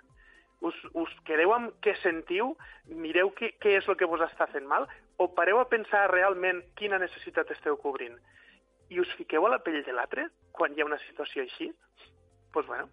[0.67, 2.51] Us, us quedeu amb què sentiu,
[2.91, 4.89] mireu què, què és el que vos està fent mal,
[5.23, 8.19] o pareu a pensar realment quina necessitat esteu cobrint
[8.89, 11.69] i us fiqueu a la pell de l'altre quan hi ha una situació així?
[11.69, 12.89] Doncs pues bueno,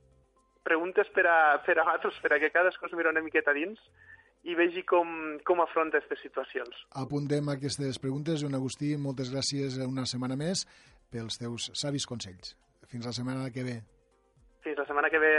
[0.65, 3.79] preguntes per a, per a vosaltres, per a que cadascú es mira una miqueta dins
[4.45, 5.07] i vegi com,
[5.45, 6.85] com afronta aquestes situacions.
[7.01, 8.41] Apuntem aquestes preguntes.
[8.43, 10.65] Joan Agustí, moltes gràcies una setmana més
[11.13, 12.55] pels teus savis consells.
[12.91, 13.79] Fins la setmana que ve.
[14.65, 15.35] Fins la setmana que ve.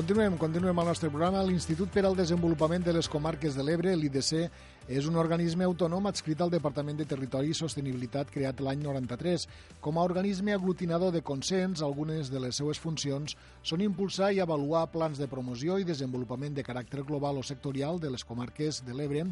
[0.00, 1.42] Continuem, continuem el nostre programa.
[1.44, 4.46] L'Institut per al Desenvolupament de les Comarques de l'Ebre, l'IDC,
[4.88, 9.44] és un organisme autònom adscrit al Departament de Territori i Sostenibilitat creat l'any 93.
[9.84, 14.86] Com a organisme aglutinador de consens, algunes de les seues funcions són impulsar i avaluar
[14.88, 19.26] plans de promoció i desenvolupament de caràcter global o sectorial de les comarques de l'Ebre,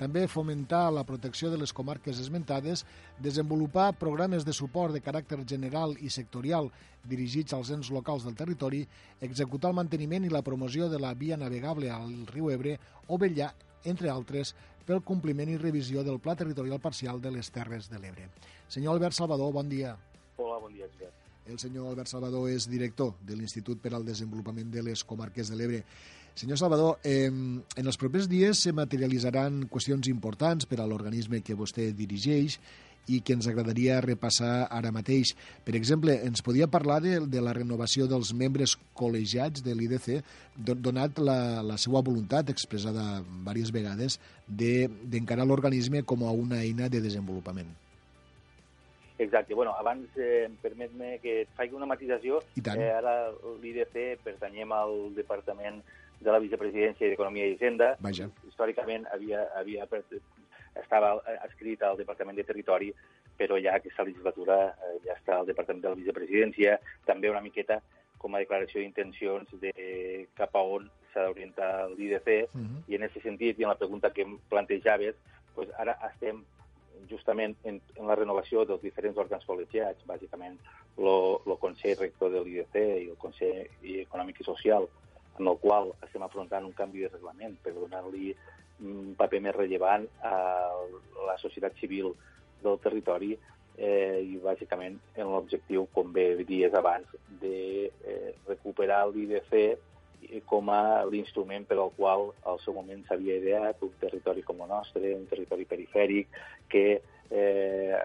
[0.00, 2.84] també fomentar la protecció de les comarques esmentades,
[3.22, 6.70] desenvolupar programes de suport de caràcter general i sectorial
[7.04, 8.86] dirigits als ens locals del territori,
[9.20, 12.78] executar el manteniment i la promoció de la via navegable al riu Ebre
[13.08, 13.52] o vetllar,
[13.84, 14.54] entre altres,
[14.86, 18.28] pel compliment i revisió del Pla Territorial Parcial de les Terres de l'Ebre.
[18.68, 19.96] Senyor Albert Salvador, bon dia.
[20.36, 21.18] Hola, bon dia, Albert.
[21.46, 25.58] El senyor Albert Salvador és director de l'Institut per al Desenvolupament de les Comarques de
[25.58, 25.82] l'Ebre.
[26.34, 31.58] Senyor Salvador, eh, en els propers dies se materialitzaran qüestions importants per a l'organisme que
[31.58, 32.58] vostè dirigeix
[33.10, 35.34] i que ens agradaria repassar ara mateix.
[35.66, 40.22] Per exemple, ens podia parlar de, de la renovació dels membres col·legiats de l'IDC,
[40.56, 46.88] donat la, la seva voluntat expressada diverses vegades d'encarar de, l'organisme com a una eina
[46.88, 47.72] de desenvolupament.
[49.22, 49.54] Exacte.
[49.54, 52.40] Bueno, abans eh, permet-me que et faci una matització.
[52.58, 52.80] I tant.
[52.80, 53.30] Eh, ara
[53.62, 55.82] l'IDC pertanyem al Departament
[56.22, 57.94] de la Vicepresidència d'Economia i Hisenda.
[58.00, 58.28] Vaja.
[58.48, 59.86] Històricament havia, havia,
[60.80, 61.16] estava
[61.48, 62.92] escrit al Departament de Territori,
[63.36, 66.78] però ja aquesta legislatura eh, ja està al Departament de la Vicepresidència,
[67.08, 67.80] també una miqueta
[68.22, 69.72] com a declaració d'intencions de
[70.38, 72.82] cap a on s'ha d'orientar l'IDC, uh -huh.
[72.88, 75.16] i en aquest sentit, i en la pregunta que em plantejaves,
[75.54, 76.44] pues ara estem
[77.08, 80.58] justament en, en la renovació dels diferents òrgans col·legiats, bàsicament
[80.98, 84.88] el Consell Rector de l'IDC i el Consell Econòmic i Social,
[85.38, 88.32] en el qual estem afrontant un canvi de reglament per donar-li
[88.82, 90.34] un paper més rellevant a
[91.26, 92.12] la societat civil
[92.62, 93.32] del territori
[93.76, 97.08] eh, i bàsicament en l'objectiu, com bé dies abans,
[97.42, 103.82] de eh, recuperar l'IDC com a l'instrument per al qual al seu moment s'havia ideat
[103.82, 106.28] un territori com el nostre, un territori perifèric,
[106.70, 107.00] que
[107.30, 108.02] eh,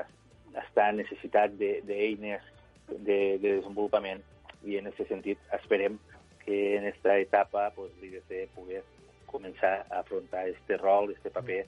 [0.57, 2.41] està necessitat d'eines
[2.87, 4.23] de, de, de desenvolupament
[4.65, 5.99] i en aquest sentit esperem
[6.47, 8.85] que en esta etapa pues, l'IDC pogués
[9.27, 11.65] començar a afrontar este rol, este paper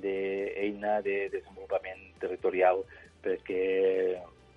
[0.00, 2.80] d'eina de desenvolupament territorial
[3.22, 3.60] perquè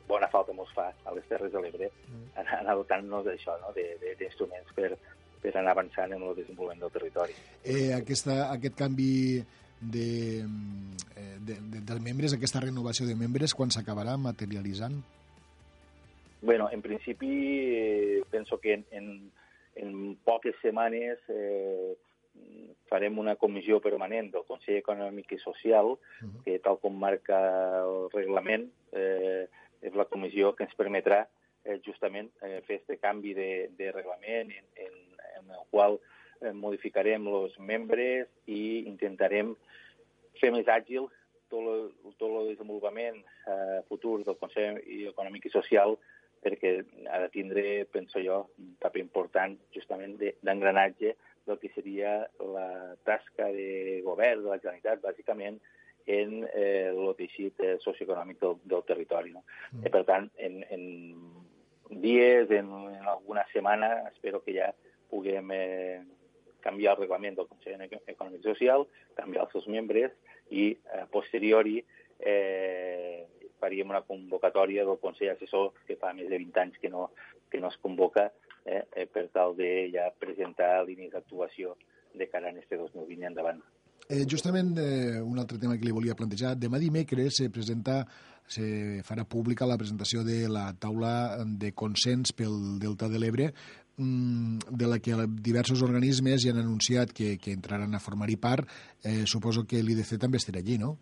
[0.07, 2.31] bona falta mos fa a les Terres de l'Ebre mm.
[2.39, 3.73] anar, dotant-nos d'això, no?
[3.75, 4.93] d'instruments per,
[5.43, 7.35] per anar avançant en el desenvolupament del territori.
[7.65, 9.43] Eh, aquesta, aquest canvi
[9.81, 10.07] de,
[10.39, 15.01] eh, de, de, dels membres, aquesta renovació de membres, quan s'acabarà materialitzant?
[16.45, 17.31] Bueno, en principi
[17.73, 19.09] eh, penso que en, en,
[19.75, 21.93] en poques setmanes eh,
[22.89, 26.43] farem una comissió permanent del Consell Econòmic i Social, uh -huh.
[26.43, 27.39] que tal com marca
[27.83, 29.47] el reglament, eh,
[29.81, 31.27] és la comissió que ens permetrà
[31.63, 34.93] eh, justament eh, fer aquest canvi de, de reglament en, en,
[35.39, 35.99] en el qual
[36.41, 39.55] eh, modificarem els membres i intentarem
[40.41, 41.09] fer més àgil
[41.49, 44.81] tot el, tot el desenvolupament eh, futur del Consell
[45.11, 45.97] Econòmic i Social
[46.45, 46.75] perquè
[47.09, 51.15] ha de tindre, penso jo, un paper important justament d'engranatge
[51.45, 55.59] del que seria la tasca de govern de la Generalitat, bàsicament,
[56.05, 59.33] en eh, el teixit eh, socioeconòmic del, del territori.
[59.33, 59.41] No?
[59.73, 59.85] Mm.
[59.85, 60.83] I, per tant, en, en
[62.01, 64.69] dies, en, en alguna setmana, espero que ja
[65.09, 66.01] puguem eh,
[66.65, 70.13] canviar el reglament del Consell Econòmic Social, canviar els seus membres
[70.49, 71.79] i, a posteriori,
[72.19, 73.25] eh,
[73.59, 77.09] faríem una convocatòria del Consell Assessor que fa més de 20 anys que no,
[77.51, 78.29] que no es convoca
[78.65, 81.75] eh, eh, per tal de ja presentar línies d'actuació
[82.15, 83.63] de cara a este 2020 endavant.
[84.07, 86.53] Eh, justament eh, un altre tema que li volia plantejar.
[86.61, 88.03] Demà dimecres se presenta
[88.47, 93.47] se farà pública la presentació de la taula de consens pel Delta de l'Ebre
[93.97, 98.69] mm, de la que diversos organismes ja han anunciat que, que entraran a formar-hi part,
[99.01, 100.95] eh, suposo que l'IDC també estarà allí, no?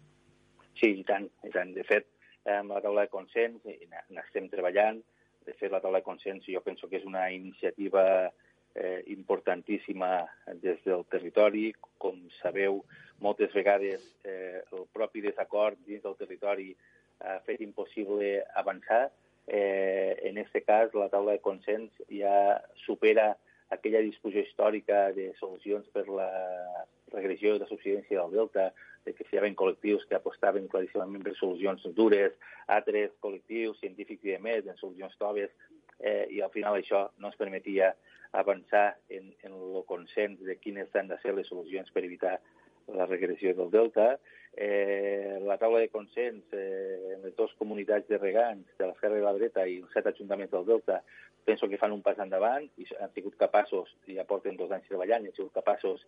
[0.80, 1.76] Sí, i tant, i tant.
[1.76, 2.08] De fet,
[2.46, 3.64] amb la taula de consens
[4.12, 5.02] n'estem treballant.
[5.44, 8.04] De fet, la taula de consens jo penso que és una iniciativa
[8.76, 10.24] eh, importantíssima
[10.64, 11.72] des del territori.
[12.00, 12.82] Com sabeu,
[13.24, 16.72] moltes vegades eh, el propi desacord dins del territori
[17.24, 19.08] ha fet impossible avançar.
[19.48, 23.34] Eh, en aquest cas, la taula de consens ja supera
[23.74, 26.30] aquella discussió històrica de solucions per la
[27.14, 28.72] regressió de la subsidència del Delta,
[29.06, 32.36] de que hi havia col·lectius que apostaven claríssimament per solucions dures,
[32.78, 35.52] altres col·lectius científics i més en solucions toves,
[36.00, 37.94] eh, i al final això no ens permetia
[38.34, 42.40] avançar en, en el consens de quines han de ser les solucions per evitar
[42.94, 44.18] la regressió del delta.
[44.56, 49.24] Eh, la taula de consens eh, en les dues comunitats de regants, de l'esquerra i
[49.24, 51.00] la dreta, i els set ajuntaments del delta,
[51.46, 54.88] penso que fan un pas endavant i han sigut capaços, i ja porten dos anys
[54.90, 56.06] treballant, i han sigut capaços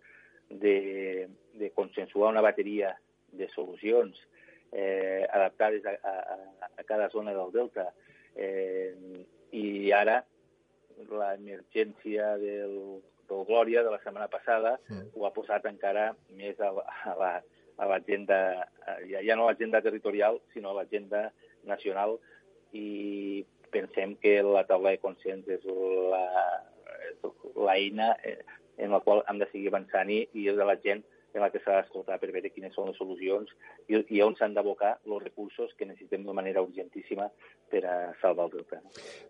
[0.49, 2.95] de, de consensuar una bateria
[3.31, 4.17] de solucions
[4.71, 7.91] eh, adaptades a, a, a cada zona del delta.
[8.35, 8.93] Eh,
[9.55, 10.19] I ara
[11.07, 14.97] l'emergència del, del Glòria de la setmana passada sí.
[15.15, 16.71] ho ha posat encara més a,
[17.11, 17.33] a la
[17.77, 18.67] a l'agenda,
[19.09, 21.31] ja, ja no l'agenda territorial, sinó a l'agenda
[21.67, 22.17] nacional
[22.75, 23.43] i
[23.73, 25.65] pensem que la taula de consens és
[27.55, 28.39] l'eina eh,
[28.77, 31.03] en la qual hem de seguir avançant i, i és de la gent
[31.35, 33.51] en la que s'ha d'escoltar per veure quines són les solucions
[33.91, 37.27] i, i on s'han d'abocar els recursos que necessitem de manera urgentíssima
[37.71, 38.79] per a salvar el delta.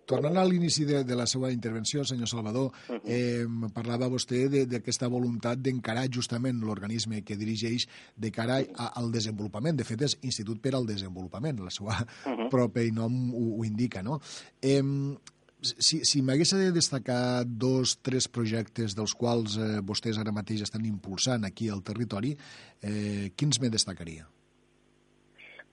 [0.06, 3.02] Tornant a l'inici de, de la seva intervenció, senyor Salvador, uh -huh.
[3.10, 9.78] eh, parlava vostè d'aquesta voluntat d'encarar justament l'organisme que dirigeix de cara a, al desenvolupament.
[9.78, 12.50] De fet, és Institut per al Desenvolupament, la seva uh -huh.
[12.50, 14.20] propi nom ho, ho indica, no?
[14.62, 14.82] Eh,
[15.66, 20.86] si, si m'hagués de destacar dos, tres projectes dels quals eh, vostès ara mateix estan
[20.88, 22.36] impulsant aquí al territori,
[22.82, 24.28] eh, quins me destacaria?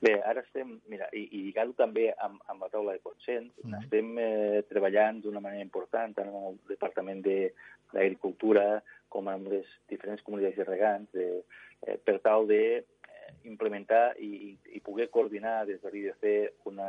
[0.03, 3.77] Bé, ara estem, mira, i, i lligant també amb, amb la taula de consens, mm.
[3.85, 8.81] estem eh, treballant d'una manera important tant amb el Departament d'Agricultura
[9.15, 11.29] com amb les diferents comunitats de regants de,
[11.87, 16.89] eh, per tal de eh, implementar i, i poder coordinar des de l'IDC una,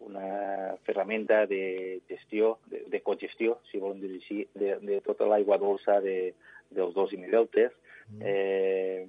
[0.00, 5.58] una ferramenta de gestió, de, de cogestió, si volem dir així, de, de tota l'aigua
[5.62, 6.34] dolça de,
[6.70, 7.72] dels dos hemideltes.
[8.10, 8.22] Mm.
[8.22, 9.06] Eh,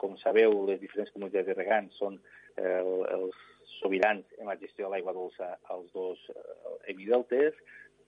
[0.00, 2.18] com sabeu, les diferents comunitats de regants són
[2.56, 2.80] eh,
[3.14, 3.36] els
[3.78, 7.56] sobirans en la gestió de l'aigua dolça als dos eh, hemideltes.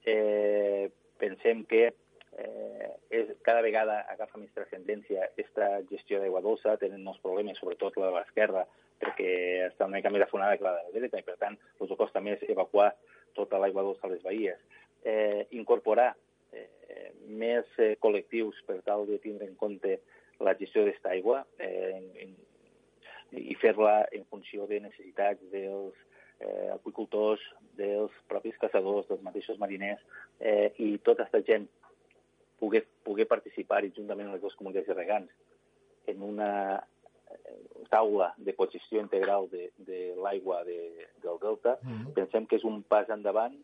[0.07, 0.89] Eh,
[1.21, 7.23] pensem que eh, és, cada vegada agafa més transcendència aquesta gestió d'aigua dolça, tenen molts
[7.25, 8.67] problemes, sobretot la de l'esquerra,
[9.03, 9.33] perquè
[9.67, 12.23] està una mica més afonada que la de la dreta, i per tant els costa
[12.25, 12.93] més evacuar
[13.37, 14.61] tota l'aigua dolça a les bahies.
[15.07, 16.15] Eh, incorporar
[16.53, 20.01] eh, més eh, col·lectius per tal de tindre en compte
[20.41, 22.35] la gestió d'aquesta aigua eh, en,
[23.37, 25.97] i fer-la en funció de necessitats dels
[26.41, 27.43] eh, aquicultors,
[27.77, 30.03] dels propis caçadors, dels mateixos mariners,
[30.41, 31.69] eh, i tota aquesta gent
[32.61, 35.33] poder, poder participar juntament amb les dues comunitats de regants
[36.13, 36.51] en una
[37.91, 42.13] taula de cogestió integral de, de l'aigua de, del delta, mm -hmm.
[42.15, 43.55] pensem que és un pas endavant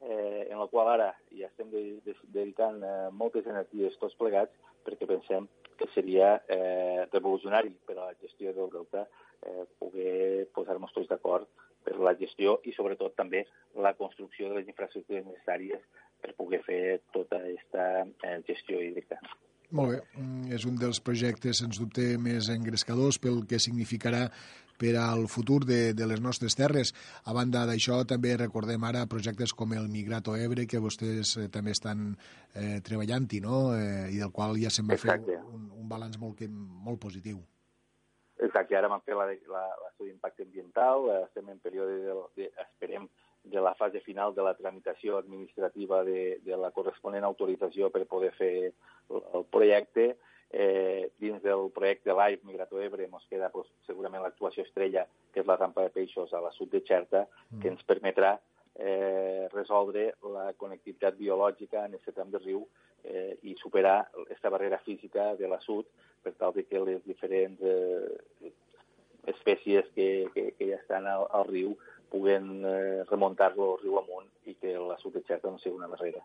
[0.00, 4.52] eh, en la qual ara ja estem de, de, dedicant eh, moltes energies tots plegats
[4.84, 9.06] perquè pensem que seria eh, revolucionari per a la gestió del delta
[9.42, 11.48] eh, poder posar-nos tots d'acord
[11.84, 13.44] per la gestió i sobretot també
[13.74, 15.82] la construcció de les infraestructures necessàries
[16.20, 19.20] per poder fer tota aquesta eh, gestió hídrica.
[19.76, 24.30] Molt bé, mm, és un dels projectes, sens dubte, més engrescadors pel que significarà
[24.76, 26.92] per al futur de, de les nostres terres.
[27.24, 31.72] A banda d'això, també recordem ara projectes com el Migrato Ebre, que vostès eh, també
[31.76, 32.08] estan
[32.54, 33.60] eh, treballant-hi, no?
[33.76, 35.36] Eh, i del qual ja se'n va Exacte.
[35.36, 36.44] fer un, un balanç molt,
[36.88, 37.40] molt positiu.
[38.36, 43.08] Exacte, ara vam fer l'estudi d'impacte ambiental, estem en període de, de, esperem
[43.46, 48.32] de la fase final de la tramitació administrativa de, de la corresponent autorització per poder
[48.34, 50.16] fer el, el projecte.
[50.50, 55.48] Eh, dins del projecte Live Migrato Ebre ens queda pues, segurament l'actuació estrella, que és
[55.48, 57.62] la rampa de peixos a la sud de Xerta, mm.
[57.62, 58.36] que ens permetrà
[58.78, 62.62] eh, resoldre la connectivitat biològica en aquest tram de riu
[63.04, 65.88] eh, i superar aquesta barrera física de la sud
[66.22, 68.52] per tal de que les diferents eh,
[69.26, 71.74] espècies que, que, que ja estan al, al riu
[72.10, 76.22] puguen eh, remuntar-lo riu amunt i que la de Xerta no sigui una barrera.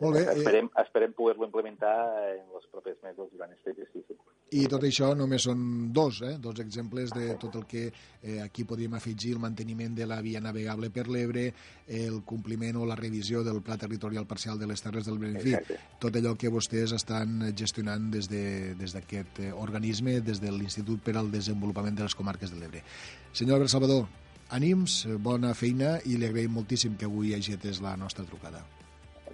[0.00, 0.24] Molt bé.
[0.28, 1.96] Esperem, esperem poder-lo implementar
[2.34, 4.16] en els propers mesos durant aquest exercici.
[4.54, 5.62] I tot això només són
[5.96, 6.36] dos, eh?
[6.38, 10.42] dos exemples de tot el que eh, aquí podríem afegir el manteniment de la via
[10.44, 11.48] navegable per l'Ebre,
[11.88, 15.56] el compliment o la revisió del pla territorial parcial de les Terres del Benefi,
[16.02, 21.02] tot allò que vostès estan gestionant des d'aquest de, des eh, organisme, des de l'Institut
[21.02, 22.84] per al Desenvolupament de les Comarques de l'Ebre.
[23.32, 24.06] Senyor Albert Salvador,
[24.54, 28.62] ànims, bona feina i li agraïm moltíssim que avui hagi atès la nostra trucada.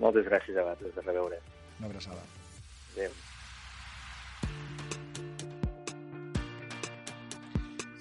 [0.00, 1.38] Moltes gràcies a vosaltres, de reveure.
[1.78, 2.22] Una abraçada.
[2.94, 3.10] Adéu.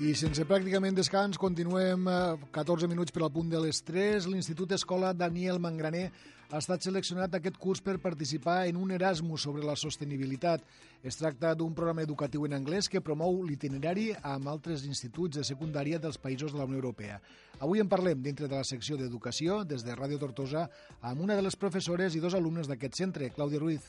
[0.02, 2.08] I sense pràcticament descans, continuem
[2.56, 4.26] 14 minuts per al punt de les 3.
[4.32, 6.08] L'Institut Escola Daniel Mangraner
[6.52, 10.66] ha estat seleccionat aquest curs per participar en un Erasmus sobre la sostenibilitat.
[11.04, 16.00] Es tracta d'un programa educatiu en anglès que promou l'itinerari amb altres instituts de secundària
[16.00, 17.22] dels països de la Unió Europea.
[17.60, 20.68] Avui en parlem dintre de la secció d'Educació, des de Ràdio Tortosa,
[21.02, 23.88] amb una de les professores i dos alumnes d'aquest centre, Clàudia Ruiz.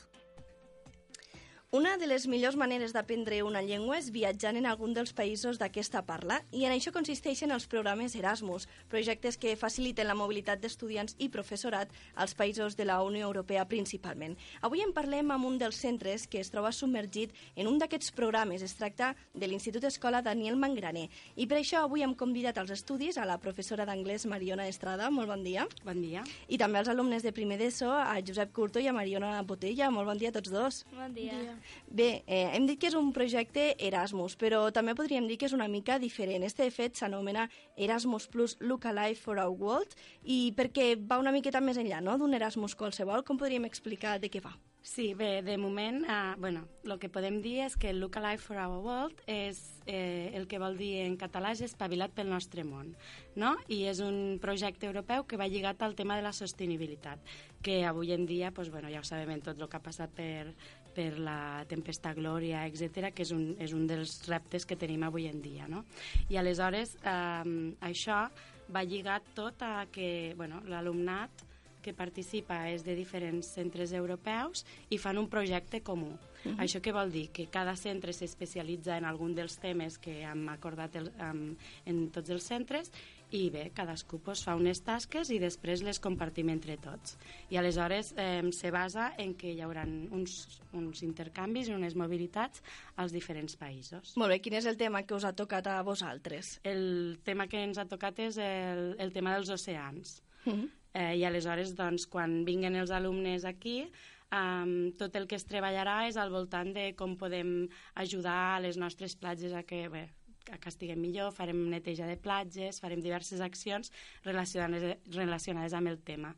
[1.73, 6.03] Una de les millors maneres d'aprendre una llengua és viatjant en algun dels països d'aquesta
[6.05, 11.31] parla i en això consisteixen els programes Erasmus, projectes que faciliten la mobilitat d'estudiants i
[11.33, 14.35] professorat als països de la Unió Europea principalment.
[14.61, 18.61] Avui en parlem amb un dels centres que es troba submergit en un d'aquests programes.
[18.61, 21.07] Es tracta de l'Institut Escola Daniel Mangraner.
[21.33, 25.09] I per això avui hem convidat als estudis a la professora d'anglès Mariona Estrada.
[25.09, 25.65] Molt bon dia.
[25.81, 26.21] Bon dia.
[26.45, 29.89] I també als alumnes de primer d'ESO, a Josep Curto i a Mariona Botella.
[29.89, 30.83] Molt bon dia a tots dos.
[30.93, 31.33] Bon dia.
[31.33, 31.62] Bon dia.
[31.87, 35.55] Bé, eh, hem dit que és un projecte Erasmus, però també podríem dir que és
[35.55, 36.43] una mica diferent.
[36.43, 41.33] Este, de fet, s'anomena Erasmus Plus Look Alive for Our World i perquè va una
[41.35, 42.17] miqueta més enllà no?
[42.17, 44.55] d'un Erasmus qualsevol, com podríem explicar de què va?
[44.83, 48.57] Sí, bé, de moment, eh, bueno, el que podem dir és que Look Alive for
[48.59, 52.91] Our World és eh, el que vol dir en català és espavilat pel nostre món,
[53.39, 53.53] no?
[53.71, 57.23] I és un projecte europeu que va lligat al tema de la sostenibilitat,
[57.63, 60.51] que avui en dia, pues, bueno, ja ho sabem tot el que ha passat per,
[60.95, 65.27] per la tempesta Glòria, etc, que és un, és un dels reptes que tenim avui
[65.27, 65.83] en dia, no?
[66.29, 68.27] I aleshores, eh, això
[68.73, 71.43] va lligat tot a que, bueno, l'alumnat
[71.83, 76.13] que participa és de diferents centres europeus i fan un projecte comú.
[76.43, 76.57] Uh -huh.
[76.63, 77.29] Això què vol dir?
[77.31, 81.55] Que cada centre s'especialitza en algun dels temes que hem acordat el, um,
[81.85, 82.91] en tots els centres
[83.33, 87.15] i bé, cadascú pues, fa unes tasques i després les compartim entre tots.
[87.49, 92.61] I aleshores eh, se basa en que hi haurà uns, uns intercanvis i unes mobilitats
[93.01, 94.13] als diferents països.
[94.21, 96.59] Molt bé, quin és el tema que us ha tocat a vosaltres?
[96.63, 100.21] El tema que ens ha tocat és el, el tema dels oceans.
[100.45, 100.69] Uh -huh.
[100.93, 103.89] Eh, I aleshores, doncs, quan vinguen els alumnes aquí,
[104.31, 108.77] um, tot el que es treballarà és al voltant de com podem ajudar a les
[108.77, 110.09] nostres platges a que, bé,
[110.43, 113.91] que estiguem millor, farem neteja de platges, farem diverses accions
[114.25, 116.33] relacionades, relacionades amb el tema.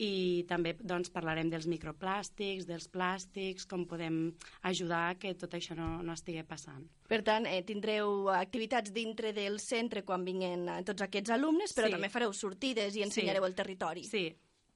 [0.00, 4.32] I també doncs, parlarem dels microplàstics, dels plàstics, com podem
[4.62, 6.86] ajudar que tot això no, no estigui passant.
[7.10, 11.90] Per tant, eh, tindreu activitats dintre del centre quan vinguin eh, tots aquests alumnes, però
[11.90, 11.92] Sí.
[11.98, 13.48] també fareu sortides i ensenyareu Sí.
[13.50, 14.04] el territori.
[14.04, 14.24] Sí,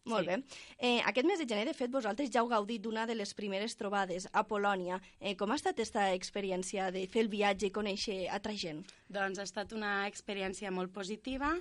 [0.05, 0.35] Molt Sí.
[0.37, 0.45] bé.
[0.79, 3.75] Eh, aquest mes de gener, de fet, vosaltres ja heu gaudit d'una de les primeres
[3.77, 5.01] trobades a Polònia.
[5.21, 8.85] Eh, com ha estat aquesta experiència de fer el viatge i conèixer altra gent?
[9.09, 11.55] Doncs ha estat una experiència molt positiva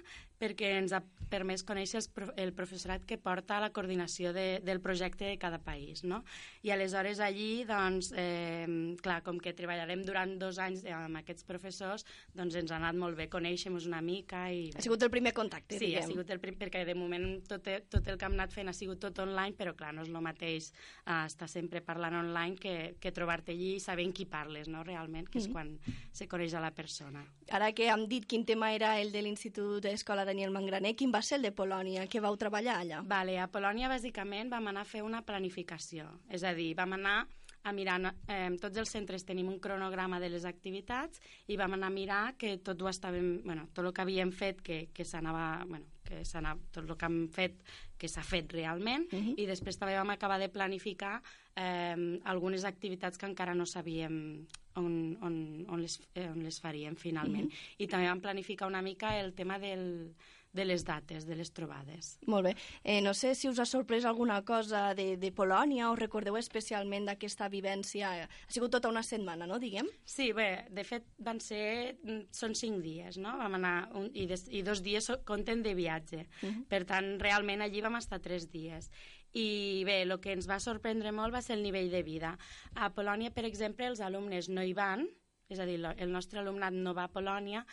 [0.44, 0.99] perquè ens ha
[1.34, 6.03] permès conèixer prof el professorat que porta la coordinació de, del projecte de cada país.
[6.03, 6.20] No?
[6.61, 8.68] I aleshores allí, doncs, eh,
[9.02, 12.06] clar, com que treballarem durant dos anys amb aquests professors,
[12.38, 14.44] doncs ens ha anat molt bé conèixer-nos una mica.
[14.53, 14.68] I...
[14.78, 16.03] Ha sigut el primer contacte, Sí, diguem.
[16.03, 18.76] ha sigut el primer, perquè de moment tot, tot el que hem anat fent ha
[18.78, 20.70] sigut tot online, però clar, no és el mateix
[21.07, 25.30] eh, estar sempre parlant online que, que trobar-te allí i saber qui parles, no?, realment,
[25.32, 25.53] que és Mhm.
[25.53, 25.80] quan
[26.11, 27.24] se coneix a la persona.
[27.49, 31.22] Ara que hem dit quin tema era el de l'Institut Escola Daniel Mangraner, quin va
[31.22, 32.07] ser el de Polònia?
[32.10, 33.03] Què vau treballar allà?
[33.05, 36.07] Vale, a Polònia, bàsicament, vam anar a fer una planificació.
[36.34, 37.19] És a dir, vam anar
[37.61, 41.91] a mirar, eh, tots els centres tenim un cronograma de les activitats i vam anar
[41.91, 45.68] a mirar que tot ho estàvem, bueno, tot el que havíem fet que, que s'anava,
[45.69, 47.57] bueno, que s'anava, tot el que hem fet
[47.99, 51.15] que s'ha fet realment i després també vam acabar de planificar
[51.56, 54.45] eh, algunes activitats que encara no sabíem
[54.76, 55.35] on, on,
[55.69, 57.45] on, les, eh, on les faríem finalment.
[57.45, 57.68] Mhm.
[57.77, 60.15] I també vam planificar una mica el tema del,
[60.53, 62.13] de les dates, de les trobades.
[62.30, 62.53] Molt bé.
[62.84, 67.09] Eh, no sé si us ha sorprès alguna cosa de, de Polònia o recordeu especialment
[67.09, 68.13] d'aquesta vivència.
[68.23, 69.89] Ha sigut tota una setmana, no, diguem?
[70.05, 71.97] Sí, bé, de fet van ser...
[72.03, 73.34] mm, Són cinc dies, no?
[73.41, 73.73] Vam anar...
[73.97, 76.27] Un, i, des, I dos dies compten de viatge.
[76.43, 76.63] Mhm.
[76.69, 78.91] Per tant, realment allí vam estar tres dies.
[79.34, 82.35] I bé, el que ens va sorprendre molt va ser el nivell de vida.
[82.75, 85.07] A Polònia, per exemple, els alumnes no hi van,
[85.49, 87.65] és a dir, el nostre alumnat no va a Polònia,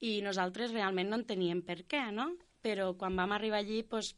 [0.00, 2.30] i nosaltres realment no en teníem per què, no?
[2.62, 4.14] Però quan vam arribar allí, doncs,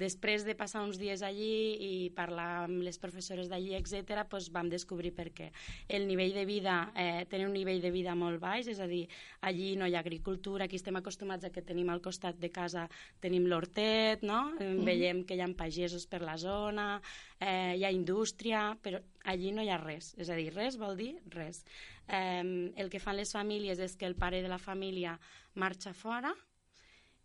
[0.00, 4.70] després de passar uns dies allí i parlar amb les professores d'allí, etc., doncs vam
[4.72, 5.50] descobrir per què.
[5.88, 9.04] El nivell de vida, eh, tenen un nivell de vida molt baix, és a dir,
[9.46, 12.88] allí no hi ha agricultura, aquí estem acostumats a que tenim al costat de casa,
[13.20, 14.56] tenim l'hortet, no?
[14.58, 14.84] Mm.
[14.88, 17.00] Veiem que hi ha pagesos per la zona,
[17.38, 20.14] eh, hi ha indústria, però allí no hi ha res.
[20.18, 21.64] És a dir, res vol dir res.
[22.08, 25.18] Eh, el que fan les famílies és que el pare de la família
[25.54, 26.34] marxa fora,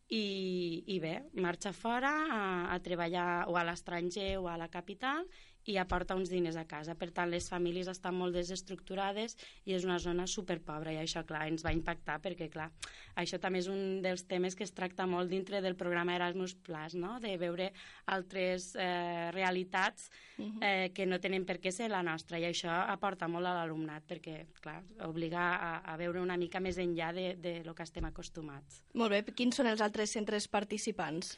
[0.09, 2.41] i, i bé, marxa fora a,
[2.73, 5.25] a treballar o a l'estranger o a la capital
[5.65, 6.95] i aporta uns diners a casa.
[6.95, 9.35] Per tant, les famílies estan molt desestructurades
[9.65, 12.69] i és una zona superpobra i això, clar, ens va impactar perquè, clar,
[13.15, 16.95] això també és un dels temes que es tracta molt dintre del programa Erasmus+, Plus,
[16.99, 17.17] no?
[17.21, 17.71] de veure
[18.13, 20.61] altres eh, realitats mhm.
[20.61, 24.05] eh, que no tenen per què ser la nostra i això aporta molt a l'alumnat
[24.07, 28.05] perquè, clar, obliga a, a veure una mica més enllà de, de lo que estem
[28.05, 28.83] acostumats.
[28.93, 31.35] Molt bé, quins són els altres centres participants?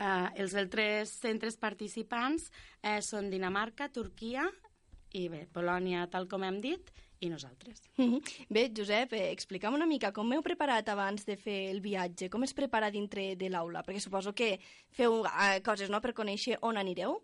[0.00, 2.48] Eh, els altres centres participants
[2.80, 4.46] eh, són Dinamarca, Turquia
[5.12, 6.90] i bé, Polònia, tal com hem dit,
[7.20, 7.82] i nosaltres.
[7.96, 8.46] Mm -hmm.
[8.48, 12.42] Bé, Josep, eh, explica'm una mica com heu preparat abans de fer el viatge, com
[12.42, 14.58] es prepara dintre de l'aula, perquè suposo que
[14.90, 17.20] feu eh, coses no, per conèixer on anireu.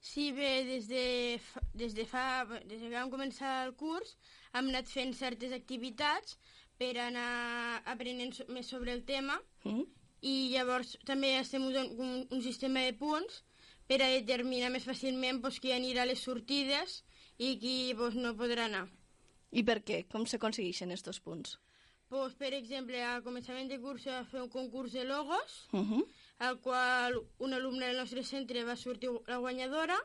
[0.00, 2.44] Sí, bé, des de, fa, des de fa...
[2.64, 4.16] Des que vam començar el curs
[4.54, 6.38] hem anat fent certes activitats
[6.78, 12.26] per anar aprenent més sobre el tema mm -hmm i llavors també estem usant un,
[12.30, 13.42] un sistema de punts
[13.86, 17.02] per a determinar més fàcilment pues, qui anirà a les sortides
[17.38, 18.86] i qui pues, no podrà anar.
[19.52, 20.02] I per què?
[20.10, 21.58] Com s'aconsegueixen aquests punts?
[22.08, 26.04] Pues, per exemple, a començament de curs va fer un concurs de logos, uh -huh.
[26.38, 29.96] al qual un alumne del nostre centre va sortir la guanyadora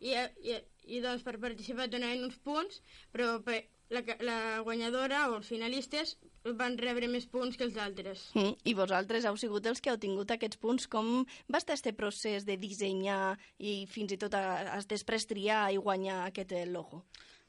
[0.00, 0.14] i,
[0.48, 0.56] i,
[0.96, 2.82] i doncs per participar donaven uns punts,
[3.12, 6.16] però per, la, la guanyadora o els finalistes
[6.58, 8.28] van rebre més punts que els altres.
[8.34, 10.88] Mm, I vosaltres heu sigut els que heu tingut aquests punts.
[10.90, 15.68] Com va estar aquest procés de dissenyar i fins i tot a, a després triar
[15.72, 17.04] i guanyar aquest logo?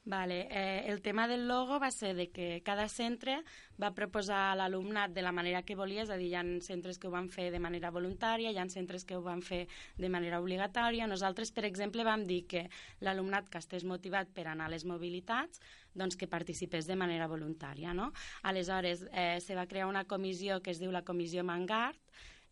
[0.06, 0.48] Vale.
[0.50, 3.38] Eh, el tema del logo va ser de que cada centre
[3.80, 6.98] va proposar a l'alumnat de la manera que volia, és a dir, hi ha centres
[7.00, 9.62] que ho van fer de manera voluntària, hi ha centres que ho van fer
[9.96, 11.08] de manera obligatòria.
[11.08, 12.66] Nosaltres, per exemple, vam dir que
[13.00, 15.64] l'alumnat que estés motivat per anar a les mobilitats
[15.94, 17.94] doncs que participés de manera voluntària.
[17.94, 18.12] No?
[18.42, 22.00] Aleshores, eh, se va crear una comissió que es diu la Comissió Mangart,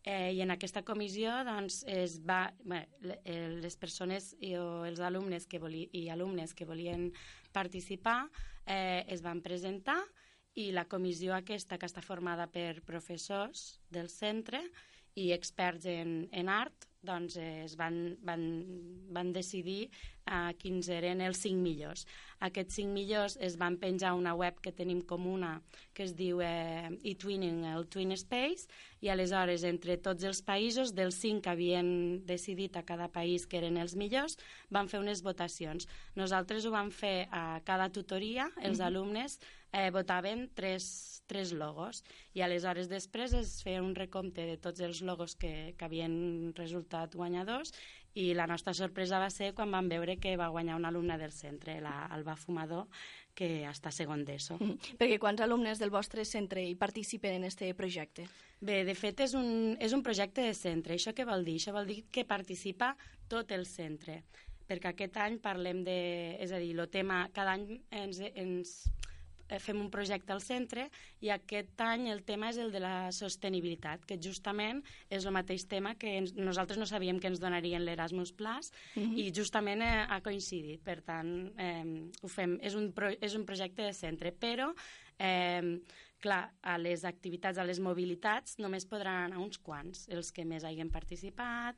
[0.05, 2.81] Eh, I en aquesta comissió doncs, es va, bé,
[3.23, 7.07] eh, les persones i, o els alumnes que voli, i alumnes que volien
[7.55, 8.27] participar
[8.65, 10.01] eh, es van presentar
[10.59, 14.59] i la comissió aquesta, que està formada per professors del centre
[15.15, 18.43] i experts en, en art, doncs eh, es van, van,
[19.13, 19.89] van decidir
[20.25, 22.05] eh, quins eren els cinc millors.
[22.47, 25.57] Aquests cinc millors es van penjar una web que tenim comuna
[25.93, 28.67] que es diu eh, eTwinning, el Twin Space,
[29.03, 31.89] i aleshores entre tots els països, dels cinc que havien
[32.25, 34.37] decidit a cada país que eren els millors,
[34.71, 35.89] van fer unes votacions.
[36.15, 38.87] Nosaltres ho vam fer a cada tutoria, els mm -hmm.
[38.87, 39.39] alumnes
[39.73, 42.03] eh, votaven tres, tres logos
[42.37, 47.17] i aleshores després es feia un recompte de tots els logos que, que havien resultat
[47.17, 47.73] guanyadors
[48.13, 51.33] i la nostra sorpresa va ser quan vam veure que va guanyar un alumne del
[51.33, 52.85] centre, la Alba Fumador,
[53.33, 54.59] que està segon d'ESO.
[54.59, 54.97] Mm -hmm.
[54.99, 58.27] Perquè quants alumnes del vostre centre hi participen en aquest projecte?
[58.61, 60.93] Bé, de fet és un, és un projecte de centre.
[60.93, 61.55] Això què vol dir?
[61.55, 62.95] Això vol dir que participa
[63.27, 64.23] tot el centre
[64.67, 66.37] perquè aquest any parlem de...
[66.39, 67.29] És a dir, el tema...
[67.33, 68.85] Cada any ens, ens
[69.59, 70.87] fem un projecte al centre
[71.21, 75.67] i aquest any el tema és el de la sostenibilitat, que justament és el mateix
[75.69, 79.03] tema que ens, nosaltres no sabíem que ens donarien l'Erasmus Plus mhm.
[79.03, 79.19] -huh.
[79.19, 80.81] i justament eh, ha coincidit.
[80.83, 82.57] Per tant, eh, ho fem.
[82.61, 84.73] És un, pro, és un projecte de centre, però
[85.19, 85.79] eh,
[86.23, 90.63] clar, a les activitats, a les mobilitats, només podran anar uns quants, els que més
[90.63, 91.75] hagin participat,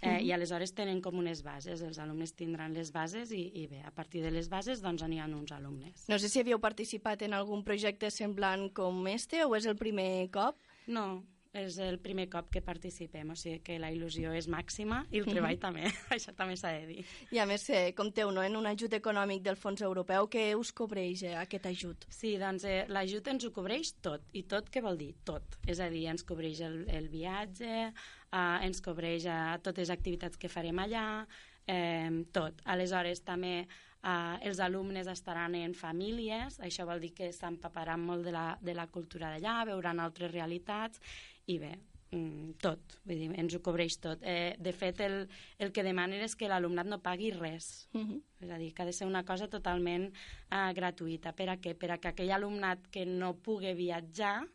[0.00, 0.24] eh, mm -hmm.
[0.24, 3.90] i aleshores tenen com unes bases, els alumnes tindran les bases i, i bé, a
[3.90, 6.08] partir de les bases doncs n'hi ha uns alumnes.
[6.08, 10.30] No sé si havíeu participat en algun projecte semblant com este o és el primer
[10.30, 10.56] cop?
[10.86, 11.24] No,
[11.56, 15.26] és el primer cop que participem, o sigui que la il·lusió és màxima i el
[15.28, 15.60] treball mm -hmm.
[15.60, 15.84] també,
[16.16, 17.04] això també s'ha de dir.
[17.32, 20.72] I a més, eh, compteu no, en un ajut econòmic del fons europeu, que us
[20.72, 22.06] cobreix eh, aquest ajut?
[22.08, 25.14] Sí, doncs eh, l'ajut ens ho cobreix tot, i tot què vol dir?
[25.24, 25.42] Tot.
[25.66, 27.92] És a dir, ens cobreix el, el viatge,
[28.32, 31.26] eh, ens cobreix eh, totes les activitats que farem allà,
[31.66, 32.62] eh, tot.
[32.64, 33.66] Aleshores, també
[34.02, 38.74] eh, els alumnes estaran en famílies, això vol dir que s'empaparan molt de la, de
[38.74, 41.00] la cultura d'allà, veuran altres realitats
[41.48, 41.74] i bé,
[42.12, 44.22] mm, tot, vull dir, ens ho cobreix tot.
[44.22, 45.20] Eh, de fet, el,
[45.58, 47.88] el que demanen és que l'alumnat no pagui res.
[47.92, 48.22] Uh -huh.
[48.40, 50.12] És a dir, que ha de ser una cosa totalment
[50.50, 51.32] eh, gratuïta.
[51.32, 51.74] Per a què?
[51.74, 54.46] Per a que aquell alumnat que no pugui viatjar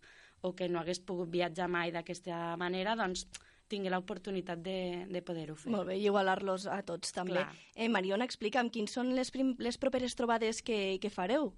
[0.42, 3.28] o que no hagués pogut viatjar mai d'aquesta manera, doncs
[3.74, 4.78] tingui l'oportunitat de,
[5.10, 5.74] de poder-ho fer.
[5.74, 7.42] Molt bé, i igualar-los a tots també.
[7.42, 7.60] Clar.
[7.76, 11.52] Eh, Mariona, explica'm quins són les, prim, les properes trobades que, que fareu?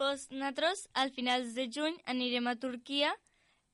[0.00, 3.12] Pues nosaltres, al finals de juny, anirem a Turquia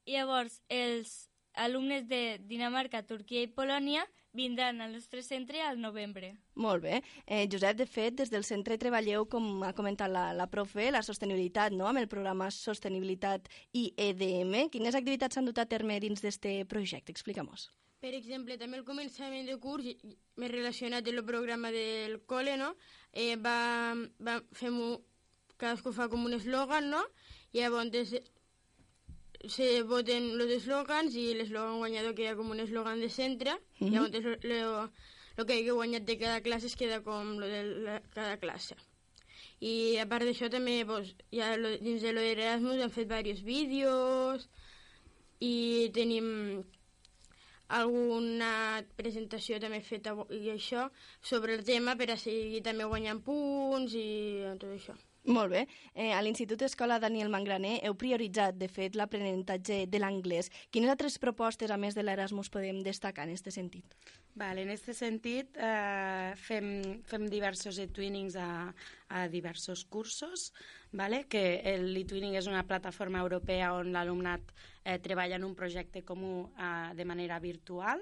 [0.05, 6.35] i llavors els alumnes de Dinamarca, Turquia i Polònia vindran al nostre centre al novembre.
[6.55, 7.01] Molt bé.
[7.27, 11.03] Eh, Josep, de fet, des del centre treballeu, com ha comentat la, la profe, la
[11.03, 14.69] sostenibilitat, no?, amb el programa Sostenibilitat i EDM.
[14.75, 17.13] Quines activitats s'han dut a terme dins d'aquest projecte?
[17.15, 17.71] Explica-mos.
[17.99, 19.87] Per exemple, també el començament de curs,
[20.39, 22.75] més relacionat amb el programa del col·le, no?
[23.13, 24.99] Eh, va, va, fem un,
[25.59, 27.03] cadascú fa com un eslògan, no?
[27.53, 28.15] I llavors
[29.47, 33.87] se voten los eslògans i l'eslògan guanyador queda com un eslògan de centre mm -hmm.
[33.87, 34.91] i llavors lo,
[35.37, 38.75] lo que hagi guanyat de cada classe es queda com lo de la, cada classe
[39.61, 43.45] i a part d'això també pues, ja lo, dins de lo d'Erasmus hem fet diversos
[43.45, 44.49] vídeos
[45.41, 46.65] i tenim
[47.69, 50.89] alguna presentació també feta i això
[51.21, 54.09] sobre el tema per a seguir també guanyant punts i
[54.59, 54.97] tot això.
[55.29, 55.67] Molt bé.
[55.93, 60.49] Eh, a l'Institut Escola Daniel Mangraner heu prioritzat, de fet, l'aprenentatge de l'anglès.
[60.73, 63.99] Quines altres propostes, a més de l'Erasmus, podem destacar en aquest sentit?
[64.39, 66.71] Vale, en aquest sentit, eh, fem,
[67.05, 68.73] fem diversos e-twinings a,
[69.11, 70.53] a diversos cursos,
[70.93, 71.25] vale?
[71.29, 71.43] que
[71.83, 74.55] l'e-twinning és una plataforma europea on l'alumnat
[74.89, 78.01] eh, treballa en un projecte comú eh, de manera virtual.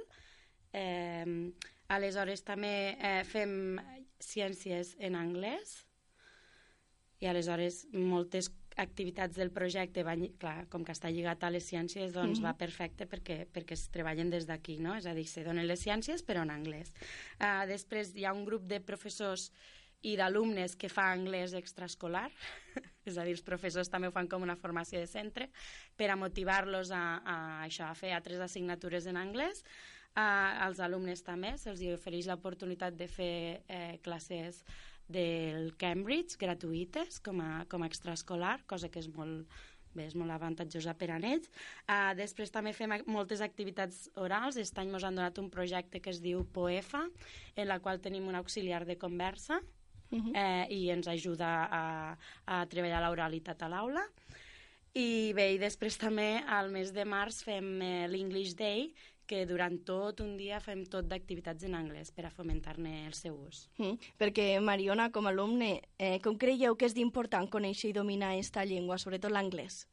[0.73, 1.51] Eh,
[1.89, 3.81] aleshores, també eh, fem
[4.23, 5.83] ciències en anglès,
[7.21, 12.13] i aleshores moltes activitats del projecte van, clar, com que està lligat a les ciències,
[12.13, 12.47] doncs mm -hmm.
[12.47, 14.95] va perfecte perquè, perquè es treballen des d'aquí, no?
[14.95, 16.93] És a dir, se donen les ciències però en anglès.
[17.41, 19.51] Uh, després hi ha un grup de professors
[20.03, 22.29] i d'alumnes que fa anglès extraescolar,
[23.09, 25.49] és a dir, els professors també ho fan com una formació de centre,
[25.97, 27.37] per a motivar-los a, a,
[27.67, 29.65] això, a fer altres assignatures en anglès.
[30.17, 34.63] Uh, als alumnes també se'ls ofereix l'oportunitat de fer eh, classes
[35.13, 39.45] del Cambridge gratuïtes com a, com a extraescolar, cosa que és molt,
[39.93, 41.51] bé, és molt avantatjosa per a ells.
[41.85, 44.57] Uh, després també fem moltes activitats orals.
[44.57, 47.05] Aquest any ens han donat un projecte que es diu POEFA,
[47.57, 49.61] en la qual tenim un auxiliar de conversa
[50.11, 50.33] uh -huh.
[50.35, 52.17] eh, i ens ajuda a,
[52.47, 54.07] a treballar l'oralitat a l'aula.
[54.95, 58.93] I bé, i després també al mes de març fem eh, l'English Day,
[59.27, 63.35] que durant tot un dia fem tot d'activitats en anglès per a fomentar-ne el seu
[63.35, 63.67] ús.
[63.77, 68.33] Mm, perquè, Mariona, com a alumne, eh, com creieu que és d'important conèixer i dominar
[68.33, 69.87] aquesta llengua, sobretot l'anglès?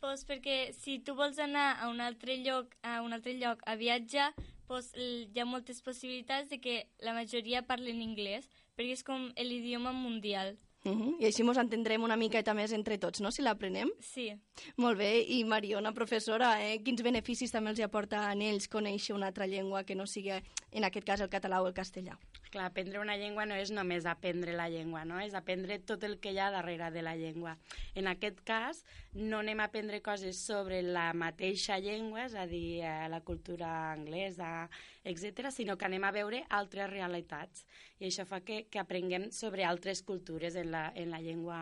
[0.00, 3.74] Pues perquè si tu vols anar a un altre lloc a un altre lloc a
[3.74, 4.32] viatjar,
[4.68, 8.46] pues, hi ha moltes possibilitats de que la majoria parlen anglès,
[8.78, 10.56] perquè és com l'idioma mundial.
[10.84, 11.16] Uh -huh.
[11.20, 13.90] I així ens entendrem una miqueta més entre tots, no?, si l'aprenem.
[14.00, 14.32] Sí.
[14.76, 15.24] Molt bé.
[15.28, 19.84] I Mariona, professora, eh, quins beneficis també els aporta a ells conèixer una altra llengua
[19.84, 20.30] que no sigui,
[20.70, 22.16] en aquest cas, el català o el castellà?
[22.50, 25.18] Clar, aprendre una llengua no és només aprendre la llengua, no?
[25.20, 27.56] És aprendre tot el que hi ha darrere de la llengua.
[27.94, 28.80] En aquest cas,
[29.12, 33.92] no anem a aprendre coses sobre la mateixa llengua, és a dir, eh, la cultura
[33.92, 34.70] anglesa,
[35.04, 37.66] etc, sinó que anem a veure altres realitats.
[38.00, 41.60] I això fa que, que aprenguem sobre altres cultures en la, en la llengua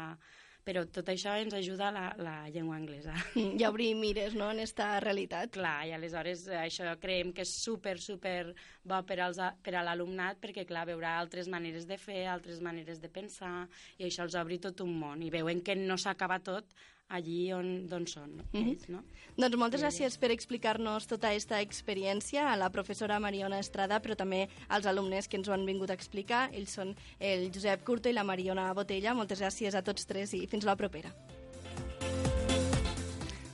[0.66, 3.14] però tot això ens ajuda la, la llengua anglesa.
[3.38, 5.52] I a obrir mires, no?, en esta realitat.
[5.54, 8.50] Clar, i aleshores eh, això creiem que és super, super
[8.82, 12.98] bo per, als, per a l'alumnat perquè, clar, veurà altres maneres de fer, altres maneres
[13.02, 13.68] de pensar,
[14.00, 15.22] i això els obri tot un món.
[15.22, 16.74] I veuen que no s'acaba tot
[17.08, 18.68] allí on, on són mm -hmm.
[18.68, 19.02] ells, no?
[19.36, 24.48] Doncs moltes gràcies per explicar-nos tota aquesta experiència a la professora Mariona Estrada, però també
[24.68, 26.50] als alumnes que ens ho han vingut a explicar.
[26.52, 29.14] Ells són el Josep Curto i la Mariona Botella.
[29.14, 31.12] Moltes gràcies a tots tres i fins la propera.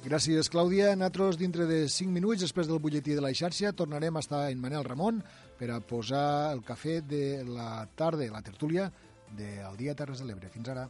[0.04, 0.96] Gràcies, Clàudia.
[0.96, 4.58] Nosaltres, dintre de 5 minuts, després del butlletí de la xarxa, tornarem a estar en
[4.58, 5.22] Manel Ramon
[5.58, 8.90] per a posar el cafè de la tarda, la tertúlia
[9.30, 10.50] del Dia Terres de l'Ebre.
[10.50, 10.88] Fins ara.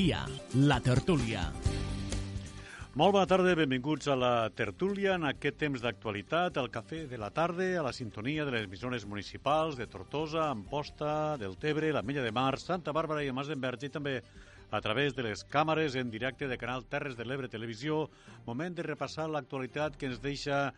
[0.00, 0.20] Dia,
[0.54, 1.42] la tertúlia.
[2.96, 7.28] Molt bona tarda, benvinguts a la tertúlia en aquest temps d'actualitat, al cafè de la
[7.36, 12.24] tarda, a la sintonia de les emissores municipals de Tortosa, Amposta, del Tebre, la Mella
[12.24, 14.14] de Mar, Santa Bàrbara i el Mas d'Enverge i també
[14.70, 18.06] a través de les càmeres en directe de Canal Terres de l'Ebre Televisió.
[18.46, 20.70] Moment de repassar l'actualitat que ens deixa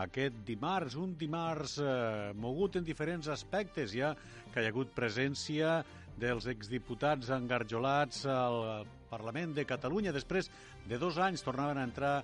[0.00, 4.14] aquest dimarts, un dimarts eh, mogut en diferents aspectes, ja
[4.54, 5.80] que hi ha hagut presència
[6.18, 10.12] dels exdiputats engarjolats al Parlament de Catalunya.
[10.12, 10.50] Després
[10.88, 12.14] de dos anys tornaven a entrar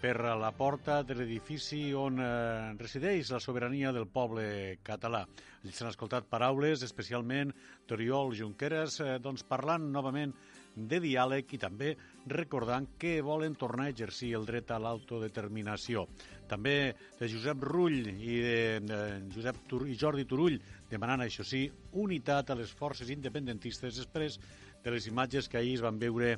[0.00, 5.26] per la porta de l'edifici on eh, resideix la sobirania del poble català.
[5.60, 7.52] Ells s'han escoltat paraules, especialment
[7.88, 10.32] d'Oriol Junqueras, eh, doncs parlant novament
[10.74, 11.90] de diàleg i també
[12.30, 16.06] recordant que volen tornar a exercir el dret a l'autodeterminació.
[16.48, 19.00] També de Josep Rull i de, de
[19.34, 20.56] Josep Tur i Jordi Turull
[20.90, 24.40] demanant, això sí, unitat a les forces independentistes després
[24.82, 26.36] de les imatges que ahir es van veure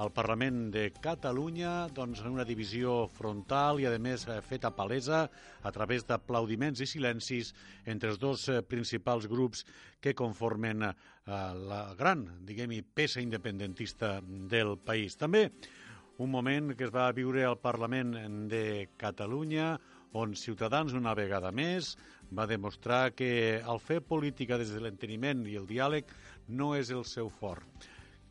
[0.00, 5.26] al Parlament de Catalunya doncs, en una divisió frontal i, a més, eh, feta palesa
[5.62, 7.52] a través d'aplaudiments i silencis
[7.84, 9.66] entre els dos eh, principals grups
[10.00, 10.94] que conformen eh,
[11.26, 15.18] la gran, diguem-hi, peça independentista del país.
[15.20, 15.50] També
[16.20, 18.16] un moment que es va viure al Parlament
[18.48, 19.74] de Catalunya
[20.16, 21.94] on Ciutadans una vegada més
[22.36, 26.10] va demostrar que el fer política des de l'enteniment i el diàleg
[26.48, 27.66] no és el seu fort.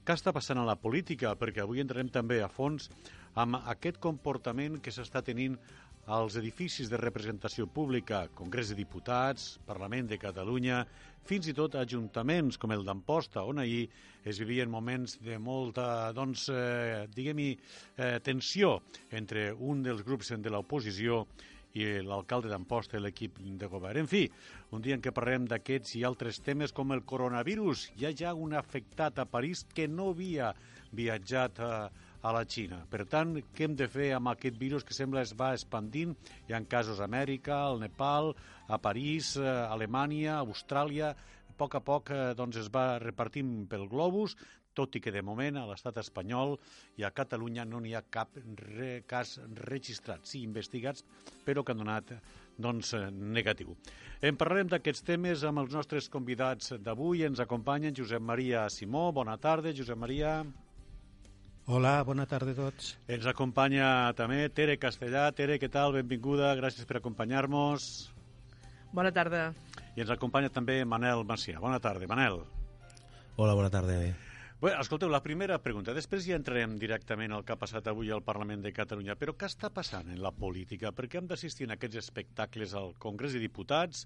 [0.05, 1.35] Què està passant a la política?
[1.37, 2.89] Perquè avui entrarem també a fons
[3.37, 5.59] amb aquest comportament que s'està tenint
[6.09, 10.79] als edificis de representació pública, Congrés de Diputats, Parlament de Catalunya,
[11.29, 13.83] fins i tot ajuntaments com el d'Amposta, on ahir
[14.25, 17.51] es vivien moments de molta, doncs, eh, diguem-hi,
[17.97, 18.79] eh, tensió
[19.11, 21.27] entre un dels grups de l'oposició
[21.77, 24.01] i l'alcalde d'Amposta i l'equip de govern.
[24.01, 24.23] En fi,
[24.73, 27.89] un dia en què parlem d'aquests i altres temes com el coronavirus.
[27.97, 30.53] Hi ha ja un afectat a París que no havia
[30.95, 31.73] viatjat a,
[32.21, 32.81] a la Xina.
[32.89, 36.15] Per tant, què hem de fer amb aquest virus que sembla es va expandint?
[36.47, 38.33] Hi ha casos a Amèrica, al Nepal,
[38.67, 41.13] a París, a Alemanya, a Austràlia...
[41.49, 44.37] A poc a poc eh, doncs, es va repartint pel globus,
[44.73, 46.57] tot i que de moment a l'estat espanyol
[46.99, 51.03] i a Catalunya no n'hi ha cap re, cas registrat, sí, investigats,
[51.45, 52.13] però que han donat
[52.59, 53.75] doncs, negatiu.
[54.21, 57.23] En parlarem d'aquests temes amb els nostres convidats d'avui.
[57.27, 59.09] Ens acompanyen Josep Maria Simó.
[59.15, 60.41] Bona tarda, Josep Maria.
[61.69, 62.95] Hola, bona tarda a tots.
[63.07, 65.27] Ens acompanya també Tere Castellà.
[65.37, 65.93] Tere, què tal?
[65.95, 68.09] Benvinguda, gràcies per acompanyar-nos.
[68.91, 69.51] Bona tarda.
[69.95, 71.61] I ens acompanya també Manel Macià.
[71.61, 72.41] Bona tarda, Manel.
[73.37, 74.01] Hola, bona tarda.
[74.59, 75.93] Bé, escolteu, la primera pregunta.
[75.95, 79.13] Després ja entrarem directament al que ha passat avui al Parlament de Catalunya.
[79.15, 80.91] Però què està passant en la política?
[80.91, 84.01] Per què hem d'assistir en aquests espectacles al Congrés de Diputats,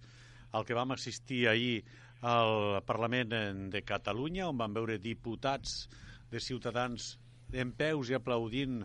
[0.53, 1.79] al que vam assistir ahir
[2.21, 3.33] al Parlament
[3.73, 5.87] de Catalunya, on vam veure diputats
[6.29, 7.15] de ciutadans
[7.49, 8.83] en peus i aplaudint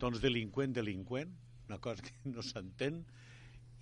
[0.00, 1.36] doncs, delinqüent, delinqüent,
[1.68, 3.02] una cosa que no s'entén,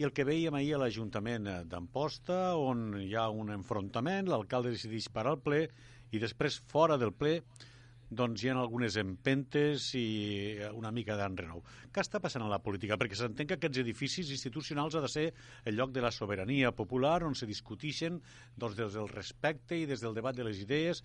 [0.00, 5.06] i el que veiem ahir a l'Ajuntament d'Amposta, on hi ha un enfrontament, l'alcalde decideix
[5.14, 5.62] parar el ple
[6.10, 7.40] i després fora del ple
[8.10, 11.62] doncs hi ha algunes empentes i una mica d'enrenou.
[11.94, 12.98] Què està passant a la política?
[12.98, 15.26] Perquè s'entén que aquests edificis institucionals ha de ser
[15.64, 18.18] el lloc de la sobirania popular on se discutixen
[18.56, 21.04] doncs, des del respecte i des del debat de les idees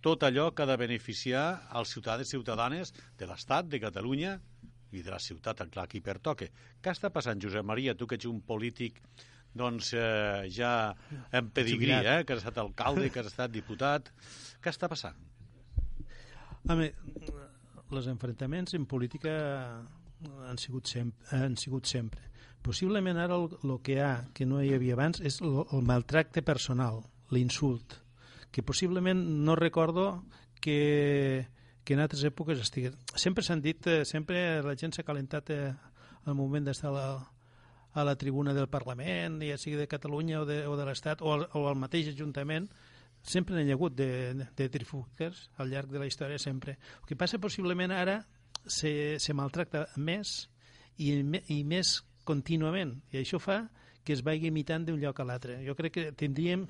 [0.00, 1.44] tot allò que ha de beneficiar
[1.76, 4.36] els ciutadans i ciutadanes de l'Estat, de Catalunya
[4.96, 6.48] i de la ciutat, clar, qui pertoque.
[6.80, 9.02] Què està passant, Josep Maria, tu que ets un polític
[9.56, 10.94] doncs eh, ja
[11.32, 14.12] en pedigrí, eh, que has estat alcalde, que has estat diputat.
[14.62, 15.18] Què està passant?
[16.66, 16.90] Home,
[17.94, 19.34] els enfrontaments en política
[20.48, 21.28] han sigut sempre.
[21.36, 22.22] Han sigut sempre.
[22.66, 26.42] Possiblement ara el, el que ha, que no hi havia abans, és el, el maltracte
[26.42, 28.00] personal, l'insult,
[28.50, 30.24] que possiblement no recordo
[30.60, 31.46] que,
[31.84, 32.96] que en altres èpoques estigués.
[33.14, 35.70] Sempre s'han dit, eh, sempre la gent s'ha calentat eh,
[36.26, 37.06] al moment d'estar a la,
[37.96, 41.32] a la tribuna del Parlament, ja sigui de Catalunya o de, o de l'Estat, o,
[41.32, 42.68] al, o al mateix Ajuntament,
[43.24, 46.76] sempre n'hi ha hagut de, de, de trifúquers al llarg de la història, sempre.
[47.00, 48.18] El que passa possiblement ara
[48.68, 50.42] se, se maltracta més
[51.00, 51.08] i,
[51.56, 51.96] i més
[52.28, 53.62] contínuament, i això fa
[54.04, 55.56] que es vagi imitant d'un lloc a l'altre.
[55.64, 56.68] Jo crec que tindríem,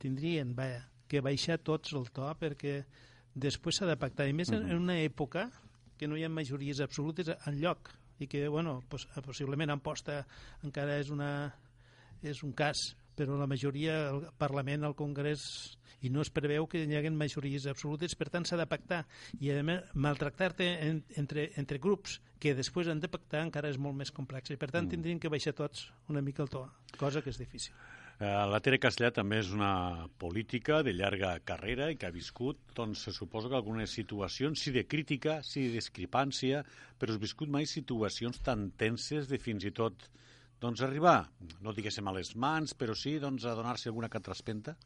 [0.00, 2.80] tindrien vaja, que baixar tots el to perquè
[3.36, 4.26] després s'ha de pactar.
[4.28, 4.70] I més uh -huh.
[4.70, 5.50] en una època
[5.98, 10.22] que no hi ha majories absolutes en lloc i que, bueno, poss possiblement Amposta
[10.62, 11.52] encara és, una,
[12.22, 15.42] és un cas però la majoria, el Parlament, el Congrés,
[16.02, 19.02] i no es preveu que hi hagi majories absolutes, per tant s'ha de pactar.
[19.40, 23.78] I a més, maltractar-te en, entre, entre grups que després han de pactar encara és
[23.78, 24.94] molt més complex i per tant mm.
[24.96, 26.64] tindrien que baixar tots una mica el to,
[26.98, 27.76] cosa que és difícil.
[28.20, 32.60] Eh, la Tere Castellà també és una política de llarga carrera i que ha viscut,
[32.76, 36.62] doncs, se suposa que algunes situacions, sí de crítica, sí de discrepància,
[36.98, 40.08] però has viscut mai situacions tan tenses de fins i tot
[40.62, 41.24] doncs, arribar,
[41.60, 44.76] no diguéssim a les mans, però sí doncs, a donar-se alguna catraspenta?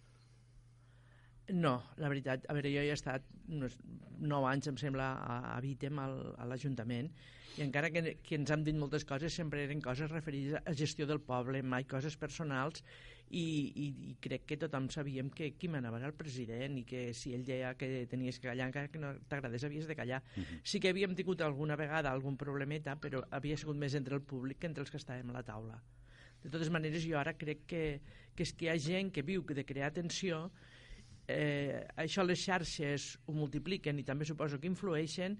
[1.54, 3.76] No, la veritat, a veure, jo he estat uns
[4.18, 7.12] 9 anys, em sembla, a, a Vitem, al, a l'Ajuntament,
[7.56, 11.06] i encara que, que ens han dit moltes coses, sempre eren coses referides a gestió
[11.06, 12.82] del poble, mai coses personals,
[13.30, 17.08] i, i, i crec que tothom sabíem que qui manava era el president i que
[17.16, 20.22] si ell deia que tenies que callar, encara que no t'agradés havies de callar.
[20.36, 20.60] Uh -huh.
[20.62, 24.58] Sí que havíem tingut alguna vegada algun problemeta, però havia sigut més entre el públic
[24.58, 25.82] que entre els que estàvem a la taula.
[26.42, 28.00] De totes maneres, jo ara crec que,
[28.36, 30.50] que és que hi ha gent que viu de crear tensió
[31.28, 35.38] eh, això les xarxes ho multipliquen i també suposo que influeixen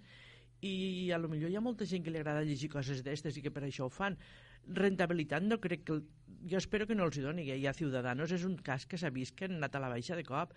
[0.64, 3.44] i a lo millor hi ha molta gent que li agrada llegir coses d'estes i
[3.44, 4.16] que per això ho fan.
[4.66, 6.00] Rentabilitat no crec que...
[6.46, 7.44] Jo espero que no els hi doni.
[7.50, 10.16] Hi ha Ciudadanos és un cas que s'ha vist que han anat a la baixa
[10.18, 10.54] de cop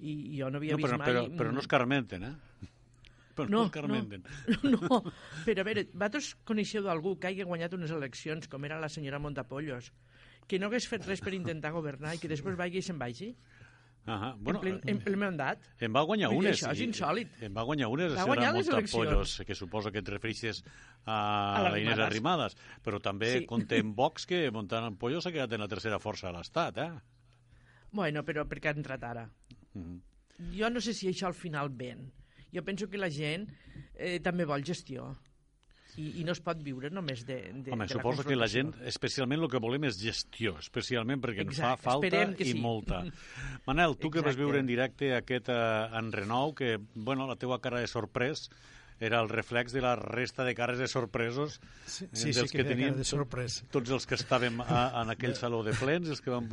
[0.00, 1.10] i jo no havia no, però, vist mai...
[1.10, 2.36] Però, però no es carmenten, eh?
[3.32, 4.00] Però no, no.
[4.68, 4.98] No, no,
[5.46, 9.20] però a veure, vosaltres coneixeu d'algú que hagi guanyat unes eleccions com era la senyora
[9.24, 9.88] Montapollos,
[10.44, 13.30] que no hagués fet res per intentar governar i que després vagi i se'n vagi?
[14.06, 14.36] -huh.
[14.38, 15.58] bueno, en, ple, en ple mandat.
[15.80, 16.58] En va guanyar unes.
[16.58, 17.28] Això és insòlid.
[17.40, 20.64] En va guanyar unes, va guanyar les Montapollos, que suposo que et refereixes
[21.04, 21.16] a,
[21.56, 23.46] a la Inés Arrimadas, però també sí.
[23.46, 26.90] contem Vox que Montant Pollo s'ha quedat en la tercera força de l'Estat, eh?
[27.92, 29.28] Bueno, però perquè ha entrat ara.
[29.74, 30.00] Uh -huh.
[30.56, 32.10] Jo no sé si això al final ven.
[32.52, 33.48] Jo penso que la gent
[33.94, 35.16] eh, també vol gestió
[35.96, 38.48] i, i no es pot viure només de, de Home, de suposo la que la
[38.48, 42.58] gent, especialment el que volem és gestió, especialment perquè ens fa falta i sí.
[42.60, 43.02] molta.
[43.66, 44.12] Manel, tu Exacte.
[44.18, 48.48] que vas viure en directe aquest uh, enrenou, que, bueno, la teua cara de sorprès
[49.02, 52.64] era el reflex de la resta de cares de sorpresos sí, sí, sí que, que
[52.64, 53.64] teníem de sorprès.
[53.74, 56.46] tots els que estàvem a, en aquell saló de plens, els que vam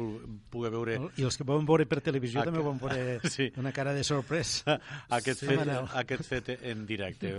[0.49, 0.97] poder veure...
[1.21, 3.51] I els que vam veure per televisió també vam veure sí.
[3.61, 4.63] una cara de sorprès.
[5.19, 5.69] aquest, sí, fet,
[6.01, 7.35] aquest fet en directe.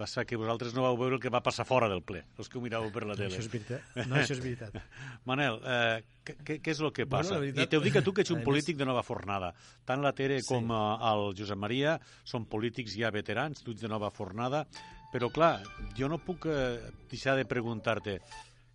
[0.00, 2.56] Passa que vosaltres no vau veure el que va passar fora del ple, els que
[2.56, 3.28] ho miràveu per la tele.
[3.28, 3.90] No, això és veritat.
[3.98, 4.78] No, això és veritat.
[5.28, 7.34] Manel, eh, què, què és el que passa?
[7.34, 7.66] Bueno, veritat...
[7.66, 9.50] I t'ho dic a tu, que ets un polític de nova fornada.
[9.84, 10.48] Tant la Tere sí.
[10.48, 14.64] com eh, el Josep Maria són polítics ja veterans, tu ets de nova fornada,
[15.12, 15.58] però clar,
[15.98, 16.78] jo no puc eh,
[17.10, 18.20] deixar de preguntar-te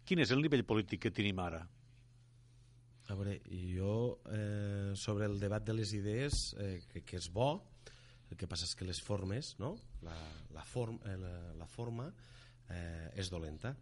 [0.06, 1.66] quin és el nivell polític que tenim ara?
[3.10, 7.56] A veure, jo eh, sobre el debat de les idees, eh, que, que és bo,
[8.32, 9.76] el que passa és que les formes, no?
[10.06, 10.16] la,
[10.56, 12.08] la, form, eh, la, la forma
[12.70, 13.76] eh, és dolenta.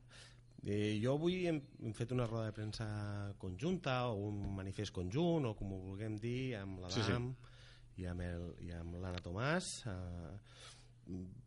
[0.63, 2.85] Eh, jo avui hem, hem fet una roda de premsa
[3.39, 7.17] conjunta o un manifest conjunt o com ho vulguem dir amb la Sí, sí.
[7.99, 10.37] i amb el- i amb l'Anna Tomàs eh,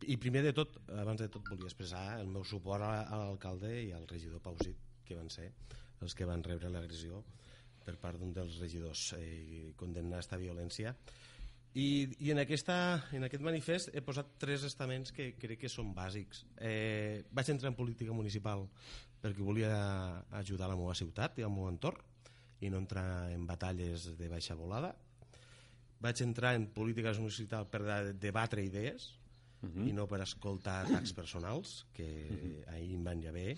[0.05, 3.71] i primer de tot, abans de tot volia expressar el meu suport a, a l'alcalde
[3.87, 5.49] i al regidor Pausit que van ser
[6.05, 7.23] els que van rebre l'agressió
[7.87, 10.93] per part d'un dels regidors eh, i condemnar aquesta violència
[11.73, 12.77] i, i en, aquesta,
[13.13, 16.45] en aquest manifest he posat tres estaments que crec que són bàsics.
[16.57, 18.65] Eh, vaig entrar en política municipal
[19.21, 19.73] perquè volia
[20.39, 22.01] ajudar la meva ciutat i el meu entorn
[22.61, 24.95] i no entrar en batalles de baixa volada.
[26.01, 29.13] Vaig entrar en política municipal per de- debatre idees
[29.61, 29.87] uh -huh.
[29.89, 32.73] i no per escoltar atacs personals, que uh -huh.
[32.73, 33.57] ahir em van ja bé,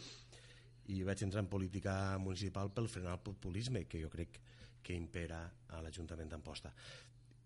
[0.87, 4.39] i vaig entrar en política municipal pel frenar el populisme, que jo crec
[4.81, 6.73] que impera a l'Ajuntament d'Amposta.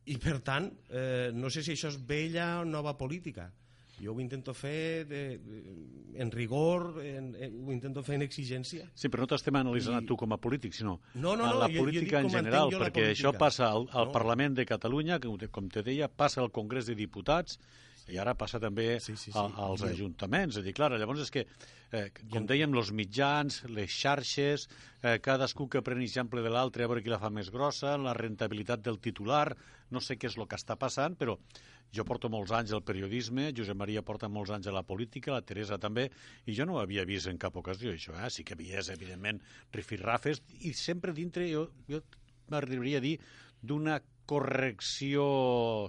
[0.06, 3.52] I per tant, eh, no sé si això és vella o nova política.
[4.02, 5.60] Jo ho intento fer de, de,
[6.20, 8.88] en rigor, en, en, ho intento fer en exigència.
[8.98, 11.68] Sí, però no t'estem analitzant I- tu com a polític, sinó No, no, no, la
[11.70, 13.38] jo- jo política dic en general, jo perquè això política.
[13.46, 14.12] passa al, al No.
[14.12, 17.60] Parlament de Catalunya, que com te deia, passa al Congrés de Diputats
[18.12, 19.38] i ara passa també Sí, sí, sí.
[19.38, 20.58] a, als ajuntaments.
[20.58, 21.46] És a dir, clar, llavors és que,
[21.92, 24.68] eh, com dèiem, els mitjans, les xarxes,
[25.02, 28.16] eh, cadascú que pren exemple de l'altre a veure qui la fa més grossa, la
[28.18, 29.56] rentabilitat del titular,
[29.92, 31.38] no sé què és el que està passant, però
[31.94, 35.46] jo porto molts anys al periodisme, Josep Maria porta molts anys a la política, la
[35.46, 36.08] Teresa també,
[36.50, 38.16] i jo no ho havia vist en cap ocasió, això.
[38.18, 38.32] Eh?
[38.34, 42.02] Sí que havies, evidentment, rifirrafes, i sempre dintre, jo, jo
[42.50, 43.20] m'arribaria a dir,
[43.62, 45.26] d'una correcció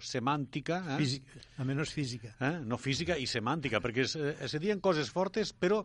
[0.05, 0.81] semàntica...
[0.94, 0.98] Eh?
[1.02, 2.35] Física, a menys física.
[2.40, 2.56] Eh?
[2.66, 5.82] No física i semàntica, perquè es, eh, se diuen coses fortes, però,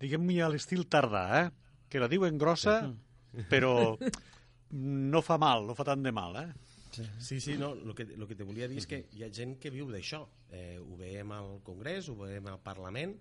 [0.00, 1.46] diguem-ne, a l'estil tardà, eh?
[1.90, 2.80] que la diuen grossa,
[3.50, 3.74] però
[4.70, 6.48] no fa mal, no fa tant de mal, eh?
[7.18, 9.56] Sí, sí, no, el que, lo que te volia dir és que hi ha gent
[9.62, 10.24] que viu d'això.
[10.50, 13.14] Eh, ho veiem al Congrés, ho veiem al Parlament,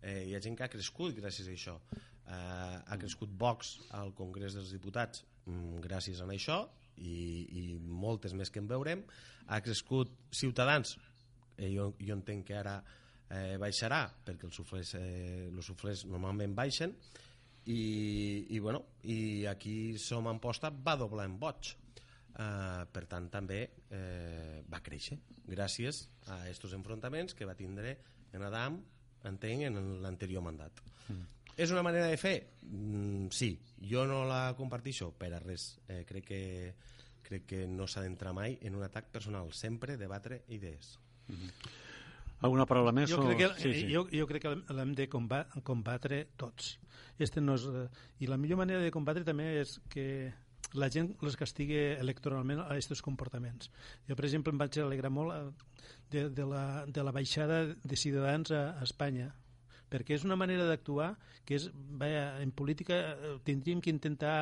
[0.00, 1.74] eh, hi ha gent que ha crescut gràcies a això.
[1.90, 6.60] Eh, ha crescut Vox al Congrés dels Diputats mm, gràcies a això
[6.98, 7.16] i,
[7.60, 9.04] i moltes més que en veurem.
[9.48, 10.96] Ha crescut Ciutadans,
[11.56, 16.54] eh, jo, jo entenc que ara eh, baixarà perquè els suflers, eh, els suflers normalment
[16.56, 16.94] baixen
[17.66, 17.80] i,
[18.54, 21.74] i, bueno, i aquí Som Amposta va doblar en boig
[22.36, 23.62] Uh, per tant també
[23.96, 25.16] eh, va créixer
[25.48, 27.94] gràcies a aquests enfrontaments que va tindre
[28.36, 28.76] en Adam
[29.30, 31.22] entenc en l'anterior mandat mm.
[31.56, 32.36] És una manera de fer?
[32.62, 36.42] Mm, sí, jo no la comparteixo per a res eh, crec que
[37.26, 41.84] crec que no s'ha d'entrar mai en un atac personal sempre debatre idees mm -hmm.
[42.44, 43.10] Alguna paraula més?
[43.10, 43.26] Jo, o...
[43.26, 43.92] crec que, sí, sí.
[43.92, 46.78] jo, jo crec que l'hem de combatre tots.
[47.18, 47.88] Este no és, eh,
[48.20, 50.34] I la millor manera de combatre també és que
[50.74, 53.70] la gent les castigui electoralment a aquests comportaments.
[54.08, 55.42] Jo, per exemple, em vaig alegrar molt eh,
[56.10, 59.32] de, de, la, de la baixada de Ciutadans a, a Espanya,
[59.90, 61.14] perquè és una manera d'actuar
[61.46, 64.36] que és, vaja, en política eh, tindríem que intentar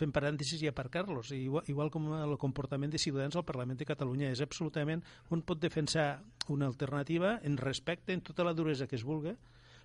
[0.00, 4.30] fent parèntesis i aparcar-los, igual, igual com el comportament de Ciutadans al Parlament de Catalunya.
[4.32, 5.02] És absolutament,
[5.34, 9.34] un pot defensar una alternativa en respecte, en tota la duresa que es vulgui,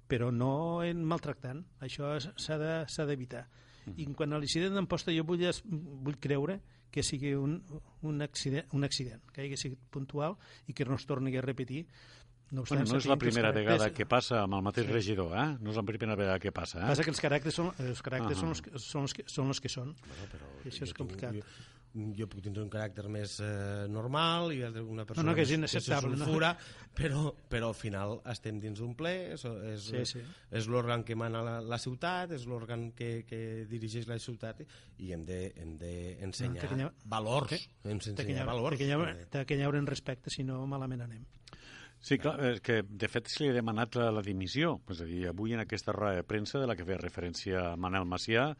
[0.07, 1.65] però no en maltractant.
[1.83, 3.45] Això s'ha d'evitar.
[3.85, 6.59] De, i quan a l'incident d'Amposta jo vull, vull creure
[6.95, 7.57] que sigui un,
[8.07, 10.37] un, accident, un accident, que hagi sigut puntual
[10.69, 11.83] i que no es torni a repetir
[12.51, 14.93] no, obstant, bueno, no és la primera vegada que passa amb el mateix sí.
[14.93, 15.45] regidor, eh?
[15.65, 16.89] No és la primera vegada que passa, eh?
[16.91, 18.41] Passa que els caràcters són, els caràcters uh -huh.
[18.41, 19.95] són, els, que, són, els que, són els que són.
[20.05, 21.33] Bueno, però I això és complicat.
[21.33, 21.41] Jo,
[22.15, 25.53] jo puc tindre un caràcter més eh, normal i una persona no, no, que és
[25.57, 26.89] més, que se sulfura, no?
[26.93, 30.23] però, però al final estem dins d'un ple, és, és, sí, sí.
[30.51, 34.61] és l'òrgan que mana la, la ciutat, és l'òrgan que, que dirigeix la ciutat
[34.97, 37.69] i hem d'ensenyar de, no, ha, valors.
[37.85, 38.81] Hem d'ensenyar valors.
[39.31, 41.23] Ha, que hi respecte, si no malament anem.
[42.05, 44.75] Sí, clar, és que de fet se li ha demanat la, la dimissió.
[44.93, 48.05] És a dir, avui en aquesta roda de premsa de la que feia referència Manel
[48.05, 48.51] Macià,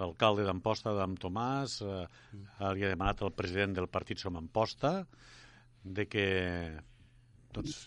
[0.00, 2.00] l'alcalde d'Amposta, d'Am Tomàs, eh,
[2.74, 4.92] li ha demanat al president del partit Som Amposta
[5.84, 6.24] de que
[7.54, 7.84] doncs,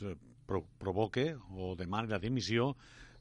[0.47, 2.71] pro provoque o demani la dimissió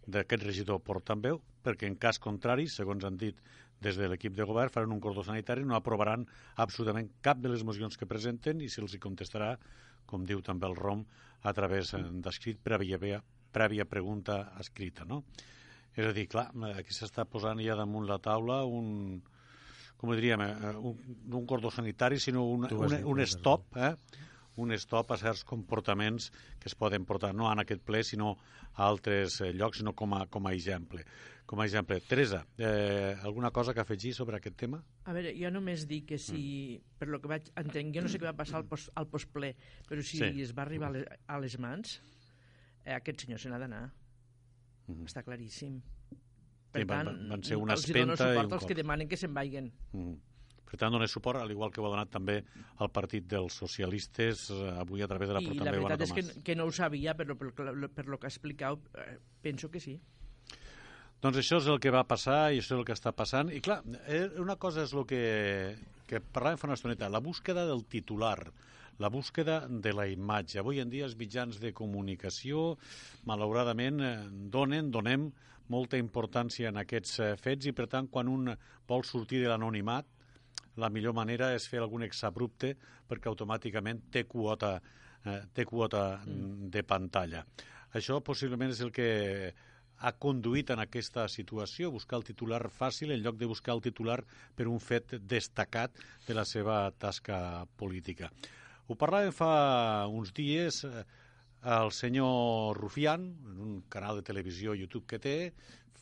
[0.06, 3.38] d'aquest regidor portaveu, perquè en cas contrari, segons han dit
[3.82, 6.22] des de l'equip de govern, faran un cordó sanitari, no aprovaran
[6.54, 9.56] absolutament cap de les mocions que presenten i se'ls contestarà,
[10.06, 11.04] com diu també el ROM,
[11.42, 13.20] a través d'escrit prèvia,
[13.52, 15.06] prèvia pregunta escrita.
[15.08, 15.22] No?
[15.96, 19.20] És a dir, clar, aquí s'està posant ja damunt la taula un,
[20.00, 20.98] com diríem, eh, un,
[21.40, 23.94] un cordó sanitari, sinó un, un, un stop, eh?
[24.60, 26.30] un stop a certs comportaments
[26.60, 28.36] que es poden portar no en aquest ple, sinó
[28.74, 31.04] a altres eh, llocs, sinó com a, com a exemple.
[31.50, 31.98] Com a exemple.
[32.06, 34.78] Teresa, eh, alguna cosa que afegir sobre aquest tema?
[35.10, 36.44] A veure, jo només dic que si,
[36.78, 36.98] mm.
[37.00, 39.56] per lo que vaig entenc, jo no sé què va passar al, post, al postple,
[39.88, 40.30] però si sí.
[40.44, 41.96] es va arribar a les, a les mans,
[42.84, 43.88] eh, aquest senyor se n'ha d'anar.
[44.90, 45.10] -hmm.
[45.10, 45.78] Està claríssim.
[46.70, 49.34] Per sí, tant, van, van ser una els dono suport als que demanen que se'n
[49.34, 49.72] vagin.
[49.92, 50.18] Mm -hmm.
[50.70, 52.44] Per tant, dona suport, al igual que ho ha donat també
[52.76, 56.42] al partit dels socialistes eh, avui a través de la I la veritat és que,
[56.42, 59.80] que no ho sabia, però per, per, per lo que ha explicat, eh, penso que
[59.80, 60.00] sí.
[61.20, 63.50] Doncs això és el que va passar i això és el que està passant.
[63.52, 65.22] I clar, eh, una cosa és el que,
[66.08, 68.38] que parlàvem fa una estoneta, la búsqueda del titular
[69.00, 70.58] la búsqueda de la imatge.
[70.60, 72.74] Avui en dia els mitjans de comunicació,
[73.24, 74.16] malauradament, eh,
[74.52, 75.30] donen, donem
[75.72, 78.50] molta importància en aquests eh, fets i, per tant, quan un
[78.88, 80.04] vol sortir de l'anonimat,
[80.76, 82.74] la millor manera és fer algun exabrupte
[83.08, 84.76] perquè automàticament té quota,
[85.24, 86.68] eh, té quota mm.
[86.76, 87.44] de pantalla.
[87.96, 89.08] Això possiblement és el que
[90.00, 94.20] ha conduït en aquesta situació, buscar el titular fàcil en lloc de buscar el titular
[94.56, 95.96] per un fet destacat
[96.26, 98.30] de la seva tasca política.
[98.88, 99.52] Ho parlàvem fa
[100.08, 101.04] uns dies eh,
[101.76, 105.36] el senyor Rufián, en un canal de televisió YouTube que té,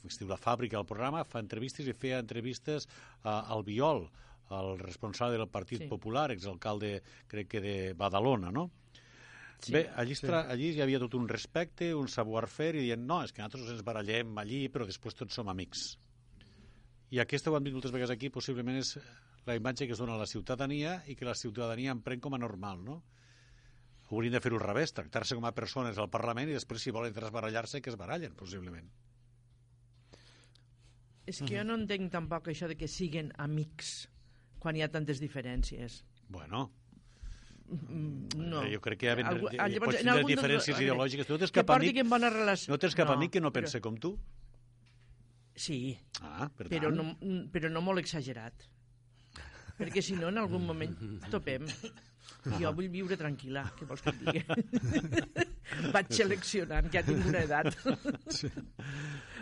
[0.07, 2.87] es diu La Fàbrica, el programa, fa entrevistes i feia entrevistes
[3.25, 4.07] a, al Viol,
[4.55, 5.89] el responsable del Partit sí.
[5.91, 8.71] Popular, exalcalde, crec que de Badalona, no?
[9.59, 10.29] Sí, Bé, allí, sí.
[10.31, 13.83] allí hi havia tot un respecte, un savoir-faire, i dient, no, és que nosaltres ens
[13.87, 15.89] barallem allí, però després tots som amics.
[17.11, 18.95] I aquesta ho hem dit moltes vegades aquí, possiblement és
[19.49, 22.41] la imatge que es dona a la ciutadania i que la ciutadania emprèn com a
[22.41, 23.01] normal, no?
[24.09, 27.17] Haurien de fer-ho al revés, tractar-se com a persones al Parlament i després, si volen
[27.17, 28.89] trasbarallar-se, que es barallen, possiblement.
[31.29, 34.07] És que jo no entenc tampoc això de que siguen amics
[34.63, 36.03] quan hi ha tantes diferències.
[36.29, 36.71] Bueno,
[37.69, 38.63] no.
[38.73, 40.87] Jo crec que hi ha ben, Algú, llavors, pots tindre diferències de...
[40.87, 41.29] ideològiques.
[41.29, 42.73] No tens cap amic, bona relació.
[42.73, 43.85] no tens cap no, amic que no pense però...
[43.89, 44.15] com tu?
[45.59, 45.79] Sí,
[46.23, 47.11] ah, per però, no,
[47.51, 48.69] però no molt exagerat
[49.79, 50.95] perquè si no en algun moment
[51.31, 51.67] topem.
[52.59, 54.43] Jo vull viure tranquil·la, què vols que et digui?
[55.95, 57.71] Vaig seleccionant, que ja tinc una edat.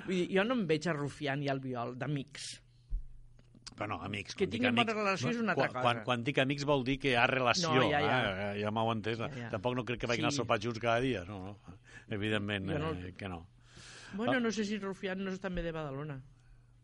[0.06, 2.48] Vull dir, jo no em veig a Rufián i al Viol d'amics.
[3.76, 4.34] Bueno, amics.
[4.34, 5.82] Que tinguin bona relació és una altra cosa.
[5.84, 7.74] Quan, quan dic amics vol dir que hi ha relació.
[7.76, 8.20] No, ja, ja.
[8.46, 8.62] Eh?
[8.62, 9.20] Ja m'heu entès.
[9.20, 9.50] Ja, ja.
[9.52, 10.32] Tampoc no crec que vagin sí.
[10.32, 11.26] a sopar junts cada dia.
[11.28, 11.76] No, no.
[12.16, 12.94] Evidentment no...
[12.94, 13.44] Eh, que no.
[14.16, 16.16] Bueno, no sé si Rufián no és també de Badalona.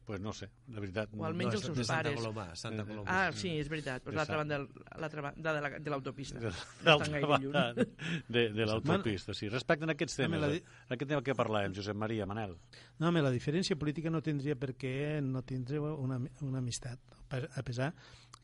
[0.04, 1.10] Pues no sé, la veritat.
[1.16, 2.16] O almenys No, els de seus Santa pares.
[2.20, 3.08] Coloma, Santa Coloma.
[3.10, 4.02] Ah, sí, és veritat.
[4.02, 4.58] Pues De l'altra banda,
[4.98, 6.38] l'altra banda de la- de l'autopista.
[6.40, 6.50] De-
[6.84, 7.74] No banda
[8.28, 9.48] de, de l'autopista, sí.
[9.48, 12.56] Respecte a aquests temes, la la aquest tema que parlàvem, Josep Maria, Manel.
[12.98, 16.98] No, home, la diferència política no tindria per què no tindre una, una amistat,
[17.32, 17.94] a pesar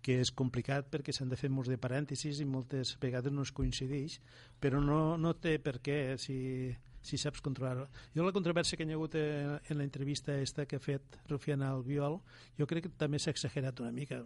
[0.00, 3.50] que és complicat perquè s'han de fer molts de parèntesis i moltes vegades no es
[3.52, 4.20] coincideix,
[4.60, 6.70] però no, no té per què si,
[7.08, 7.88] si saps controlar-ho.
[8.14, 11.18] Jo la controvèrsia que hi ha hagut en, en la entrevista esta que ha fet
[11.28, 12.20] Rufián al Viol,
[12.58, 14.22] jo crec que també s'ha exagerat una mica.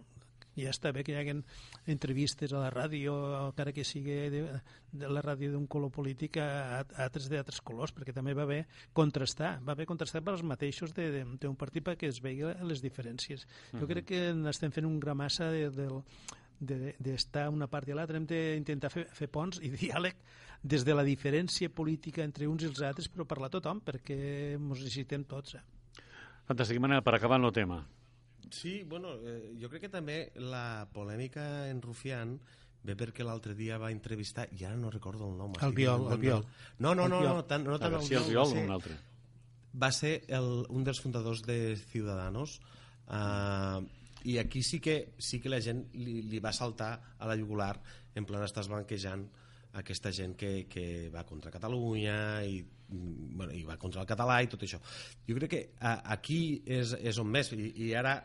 [0.53, 1.39] Ja està bé que hi haguen
[1.89, 3.13] entrevistes a la ràdio,
[3.47, 4.41] encara que sigui de,
[4.93, 6.45] de la ràdio d'un color polític a,
[6.83, 8.59] a altres d'altres colors, perquè també va bé
[8.93, 13.47] contrastar, va bé contrastar per als mateixos d'un partit perquè es vegi les diferències.
[13.71, 13.89] Jo Mhm.
[13.95, 14.21] crec que
[14.53, 16.03] estem fent un gramassa de, del
[16.63, 20.15] d'estar de, una part i l'altra, hem d'intentar fer, fer ponts i diàleg
[20.63, 24.17] des de la diferència política entre uns i els altres, però parlar a tothom, perquè
[24.55, 25.57] ens necessitem tots.
[25.59, 25.63] Eh?
[26.47, 27.81] Fantàstic, Manel, per acabar el tema.
[28.51, 32.37] Sí, bueno, eh, jo crec que també la polèmica en Rufián
[32.83, 35.53] ve perquè l'altre dia va entrevistar, ja no recordo el nom.
[35.63, 36.43] El dient el Viol.
[36.79, 38.71] No, no, no, no, tant, no tant veure si el va Viol o ser- un
[38.75, 38.97] altre.
[39.73, 42.59] Va ser el, un dels fundadors de Ciudadanos
[43.07, 43.81] uh,
[44.23, 47.75] i aquí sí que, sí que la gent li, li va saltar a la jugular
[48.15, 49.25] en plan estàs blanquejant
[49.79, 54.37] aquesta gent que, que va contra Catalunya i, mm, bueno, i va contra el català
[54.43, 54.79] i tot això.
[55.27, 58.19] Jo crec que a, aquí és, és on més i, i ara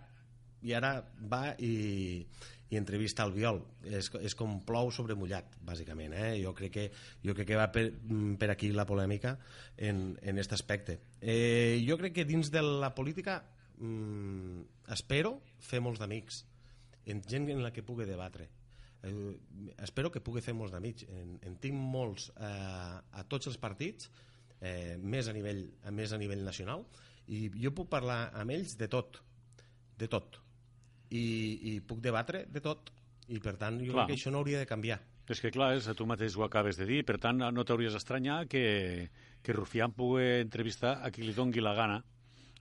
[0.62, 0.92] i ara
[1.30, 2.24] va i,
[2.68, 3.60] i entrevista al Viol.
[3.84, 6.14] És, és com plou sobre mullat, bàsicament.
[6.18, 6.32] Eh?
[6.42, 6.86] Jo, crec que,
[7.24, 9.36] jo crec que va per, mm, per aquí la polèmica
[9.76, 10.98] en, en aquest aspecte.
[11.20, 13.40] Eh, jo crec que dins de la política
[13.80, 14.62] mm,
[14.94, 16.44] espero fer molts d'amics
[17.08, 18.48] en gent en la que pugui debatre.
[19.02, 19.36] Eh,
[19.84, 21.06] espero que pugui fer molts d'amics.
[21.14, 24.10] En, en tinc molts eh, a tots els partits,
[24.60, 25.64] eh, més, a nivell,
[25.94, 26.84] més a nivell nacional,
[27.28, 29.20] i jo puc parlar amb ells de tot,
[29.98, 30.40] de tot.
[31.08, 31.24] I,
[31.72, 32.92] i puc debatre de tot,
[33.32, 34.04] i per tant jo Clar.
[34.04, 34.98] crec que això no hauria de canviar.
[35.28, 38.46] És que, clar, és, tu mateix ho acabes de dir, per tant, no t'hauries d'estranyar
[38.48, 39.08] que,
[39.44, 41.98] que Rufián pugui entrevistar a qui li dongui la gana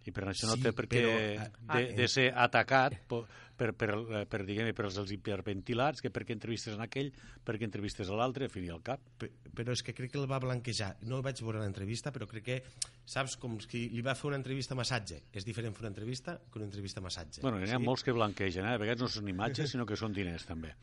[0.07, 3.23] i per això no Sí, té per què però, de, ah, de ser atacat per,
[3.57, 3.91] per, per,
[4.29, 7.09] per, diguem per els hiperventilats, que perquè entrevistes en aquell,
[7.45, 9.01] perquè entrevistes a l'altre, a fi i al cap.
[9.19, 10.93] Pe- Però és que crec que el va blanquejar.
[11.09, 12.59] No vaig veure l'entrevista, però crec que,
[13.05, 15.23] saps, com si li va fer una entrevista a massatge.
[15.33, 17.41] És diferent fer una entrevista que una entrevista a massatge.
[17.45, 18.77] Bueno, n'hi ha molts que blanquegen, eh?
[18.77, 20.75] a vegades no són imatges, sinó que són diners, també.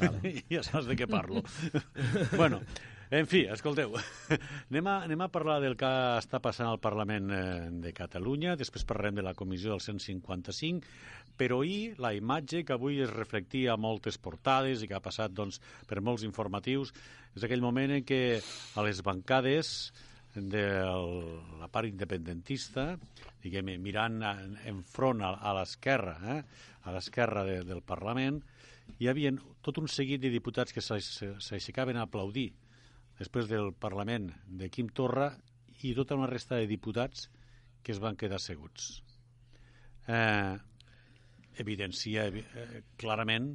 [0.00, 0.38] Vale.
[0.52, 1.42] ja saps de què parlo.
[2.36, 2.62] bueno,
[3.10, 3.96] en fi, escolteu,
[4.70, 5.88] anem a, anem a parlar del que
[6.20, 7.42] està passant al Parlament eh,
[7.82, 10.86] de Catalunya, després parlarem de la comissió del 155,
[11.36, 15.32] però ahir la imatge que avui es reflectia a moltes portades i que ha passat
[15.32, 16.92] doncs, per molts informatius
[17.36, 18.40] és aquell moment en què
[18.76, 19.92] a les bancades
[20.34, 20.62] de
[21.58, 22.92] la part independentista,
[23.42, 26.40] diguem mirant en, en front a, a l'esquerra, eh?
[26.86, 28.38] a l'esquerra de, del Parlament,
[28.98, 29.32] hi havia
[29.62, 32.52] tot un seguit de diputats que s'aix- s'aixecaven a aplaudir
[33.18, 35.32] després del Parlament de Quim Torra
[35.82, 37.26] i tota una resta de diputats
[37.82, 39.00] que es van quedar asseguts.
[40.06, 40.56] Eh,
[41.60, 43.52] evidencia evi- eh, clarament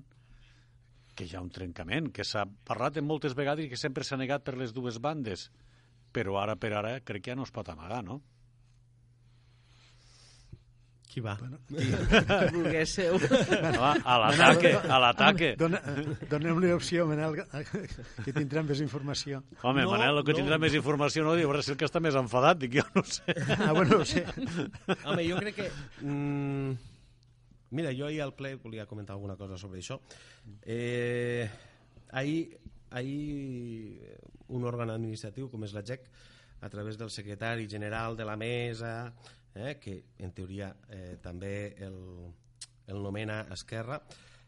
[1.16, 4.18] que hi ha un trencament, que s'ha parlat en moltes vegades i que sempre s'ha
[4.20, 5.50] negat per les dues bandes,
[6.12, 8.22] però ara per ara crec que ja no es pot amagar, no?
[11.16, 11.38] Qui va?
[11.40, 11.78] Bueno, Qui
[12.58, 13.16] volguéssiu.
[13.80, 15.54] Va, a l'ataque, a l'ataque.
[15.56, 17.38] Donem-li opció, Manel,
[18.26, 19.40] que tindrà més informació.
[19.62, 22.18] Home, no, Manel, el que tindrà més informació no diu, és el que està més
[22.20, 23.24] enfadat, dic jo, no sé.
[23.56, 24.26] Ah, bueno, no sé.
[25.06, 25.70] Home, jo crec que...
[26.04, 26.76] Mm,
[27.76, 30.00] mira, jo ahir al ple volia comentar alguna cosa sobre això.
[30.64, 31.46] Eh,
[32.12, 32.58] ahir,
[32.92, 34.16] ahir
[34.56, 36.08] un òrgan administratiu com és la GEC,
[36.66, 39.14] a través del secretari general de la mesa,
[39.54, 42.00] eh, que en teoria eh, també el,
[42.88, 44.00] el nomena Esquerra,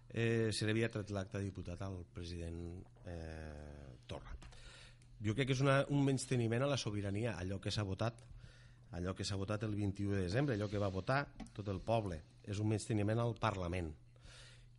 [0.10, 4.34] eh, se li havia tret l'acte diputat al president eh, Torra.
[5.24, 8.24] Jo crec que és una, un menysteniment a la sobirania, allò que s'ha votat
[8.96, 12.22] allò que s'ha votat el 21 de desembre, allò que va votar tot el poble.
[12.48, 13.92] És un menysteniment al Parlament.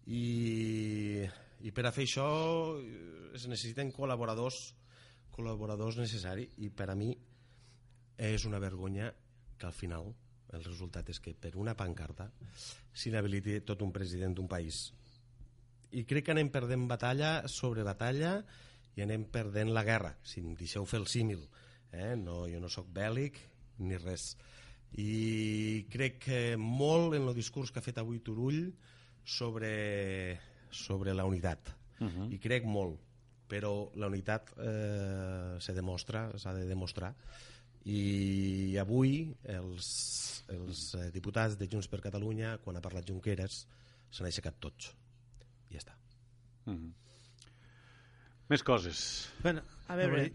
[0.09, 1.21] I,
[1.61, 2.29] i per a fer això
[2.81, 4.61] eh, es necessiten col·laboradors
[5.39, 7.13] col·laboradors necessaris i per a mi
[8.19, 9.13] és una vergonya
[9.59, 10.09] que al final
[10.57, 12.31] el resultat és que per una pancarta
[12.97, 14.89] s'inhabiliti tot un president d'un país
[15.95, 18.39] i crec que anem perdent batalla sobre batalla
[18.97, 21.45] i anem perdent la guerra si em deixeu fer el símil
[21.93, 22.17] eh?
[22.17, 23.39] no, jo no sóc bèl·lic
[23.79, 24.37] ni res
[24.99, 28.73] i crec que molt en el discurs que ha fet avui Turull
[29.25, 30.39] sobre,
[30.71, 32.33] sobre la unitat Uh -huh.
[32.33, 33.01] i crec molt
[33.49, 37.13] però la unitat eh, se demostra s'ha de demostrar
[37.89, 39.89] I avui els,
[40.53, 43.63] els eh, diputats de Junts per Catalunya, quan ha parlat Junqueras,
[44.11, 44.91] s'han aixecat tots.
[45.71, 45.95] I ja està.
[46.67, 46.93] Mm -hmm.
[48.49, 49.31] Més coses.
[49.43, 50.31] Bueno, a veure...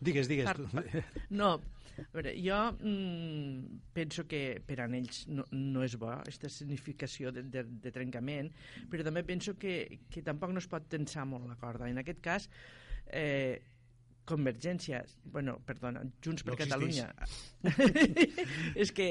[0.00, 0.44] Digues, digues.
[0.44, 1.60] Per, per, no,
[2.02, 7.32] a veure, jo mm, penso que per a ells no, no és bo aquesta significació
[7.34, 8.50] de, de, de trencament,
[8.90, 11.88] però també penso que, que tampoc no es pot tensar molt la corda.
[11.88, 12.50] En aquest cas,
[13.06, 13.62] eh,
[14.26, 17.12] Convergència, bueno, perdona, Junts per No Catalunya.
[18.82, 19.10] és que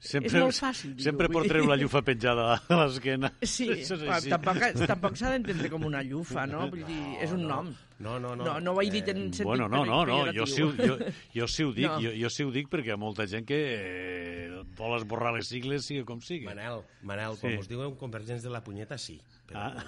[0.00, 3.30] Sempre, és molt fàcil sempre treure la llufa penjada a l'esquena.
[3.44, 3.90] Sí, és
[4.32, 6.66] tampoc, tampoc s'ha d'entendre com una llufa, no?
[6.72, 7.68] Vull dir, és un nom.
[7.68, 8.34] No, no, no.
[8.36, 10.96] No, no ho he dit en sentit Bueno, no, no, no, jo sí, jo,
[11.34, 12.00] jo sí ho dic, No.
[12.00, 15.48] jo, jo sí ho dic perquè hi ha molta gent que eh, vol esborrar les
[15.52, 16.46] sigles sigui com sigui.
[16.48, 17.58] Manel, Manel, quan Sí.
[17.60, 19.20] us diuen convergents de la punyeta, sí.
[19.50, 19.84] Però Ah.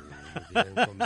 [0.53, 0.99] quan.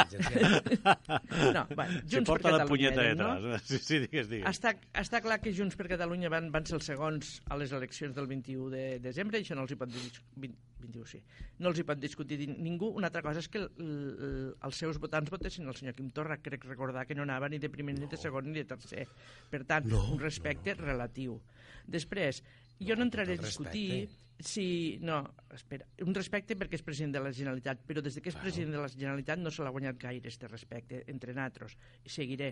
[1.52, 3.42] No, Se Junts per porta la Catalunya, punyeta eren, detrás.
[3.42, 3.58] no?
[3.58, 4.48] Sí, sí, digues, digues.
[4.50, 8.14] Està, està clar que Junts per Catalunya van, van ser els segons a les eleccions
[8.16, 10.06] del 21 de desembre, i això no els hi pot dir,
[10.36, 11.20] 20, 21, sí.
[11.58, 12.88] No els hi pot discutir di- ningú.
[12.98, 14.36] Una altra cosa és que el, el,
[14.68, 16.36] els seus votants votessin el senyor Quim Torra.
[16.42, 19.06] Crec recordar que no anava ni de primer, ni de segon, ni de tercer.
[19.50, 21.38] Per tant, No, un respecte relatiu.
[21.86, 22.42] Després,
[22.82, 24.08] jo no entraré a discutir
[24.38, 24.98] si...
[25.00, 25.22] No,
[25.56, 25.86] espera.
[26.04, 28.82] Un respecte perquè és president de la Generalitat, però des de que és president de
[28.82, 31.72] la Generalitat no se l'ha guanyat gaire, este respecte, entre nosaltres.
[32.04, 32.50] I seguiré.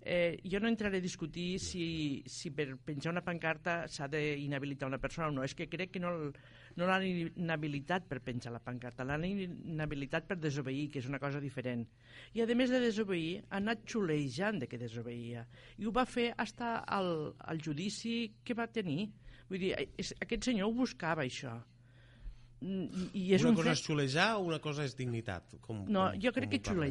[0.00, 5.00] Eh, jo no entraré a discutir si, si per penjar una pancarta s'ha d'inhabilitar una
[5.02, 5.42] persona o no.
[5.44, 6.12] És que crec que no,
[6.78, 11.42] no l'han inhabilitat per penjar la pancarta, l'han inhabilitat per desobeir, que és una cosa
[11.42, 11.82] diferent.
[12.34, 15.46] I a més de desobeir, ha anat xulejant de que desobeïa.
[15.78, 19.08] I ho va fer fins al, al judici que va tenir.
[19.48, 21.56] Vull dir, és, aquest senyor ho buscava, això.
[22.60, 23.78] Mm, I, i és una un cosa fet...
[23.78, 25.58] és xulejar o una cosa és dignitat?
[25.60, 26.90] Com, No, com, jo crec com que ho parlen?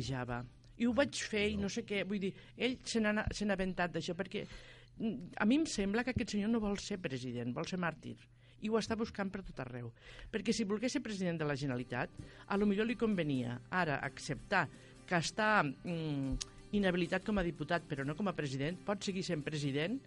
[0.77, 2.03] I ho vaig fer i no sé què.
[2.07, 6.35] Vull dir, ell se n'ha aventat d'això perquè mm, a mi em sembla que aquest
[6.35, 8.15] senyor no vol ser president, vol ser màrtir.
[8.61, 9.91] I ho està buscant per tot arreu.
[10.33, 12.13] Perquè si volgués ser president de la Generalitat,
[12.47, 14.65] a lo millor li convenia ara acceptar
[15.07, 19.45] que està mm, inhabilitat com a diputat, però no com a president, pot seguir sent
[19.45, 20.01] president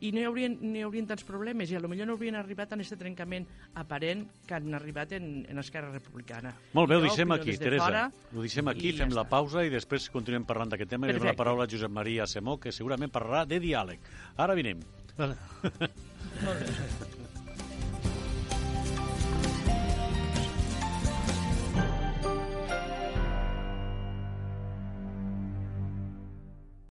[0.00, 2.36] i no hi haurien, no hi haurien tants problemes i a lo millor no haurien
[2.36, 6.52] arribat a aquest trencament aparent que han arribat en, en Esquerra Republicana.
[6.76, 7.84] Molt bé, ho deixem aquí, de Teresa.
[7.84, 8.04] fora
[8.34, 9.30] Ho deixem aquí, fem ja la està.
[9.32, 11.06] pausa i després continuem parlant d'aquest tema.
[11.06, 11.42] I donem la Perfecte.
[11.44, 14.10] paraula a Josep Maria Semó, que segurament parlarà de diàleg.
[14.36, 14.84] Ara vinem.
[15.16, 15.38] Vale.
[16.44, 17.24] Molt bé.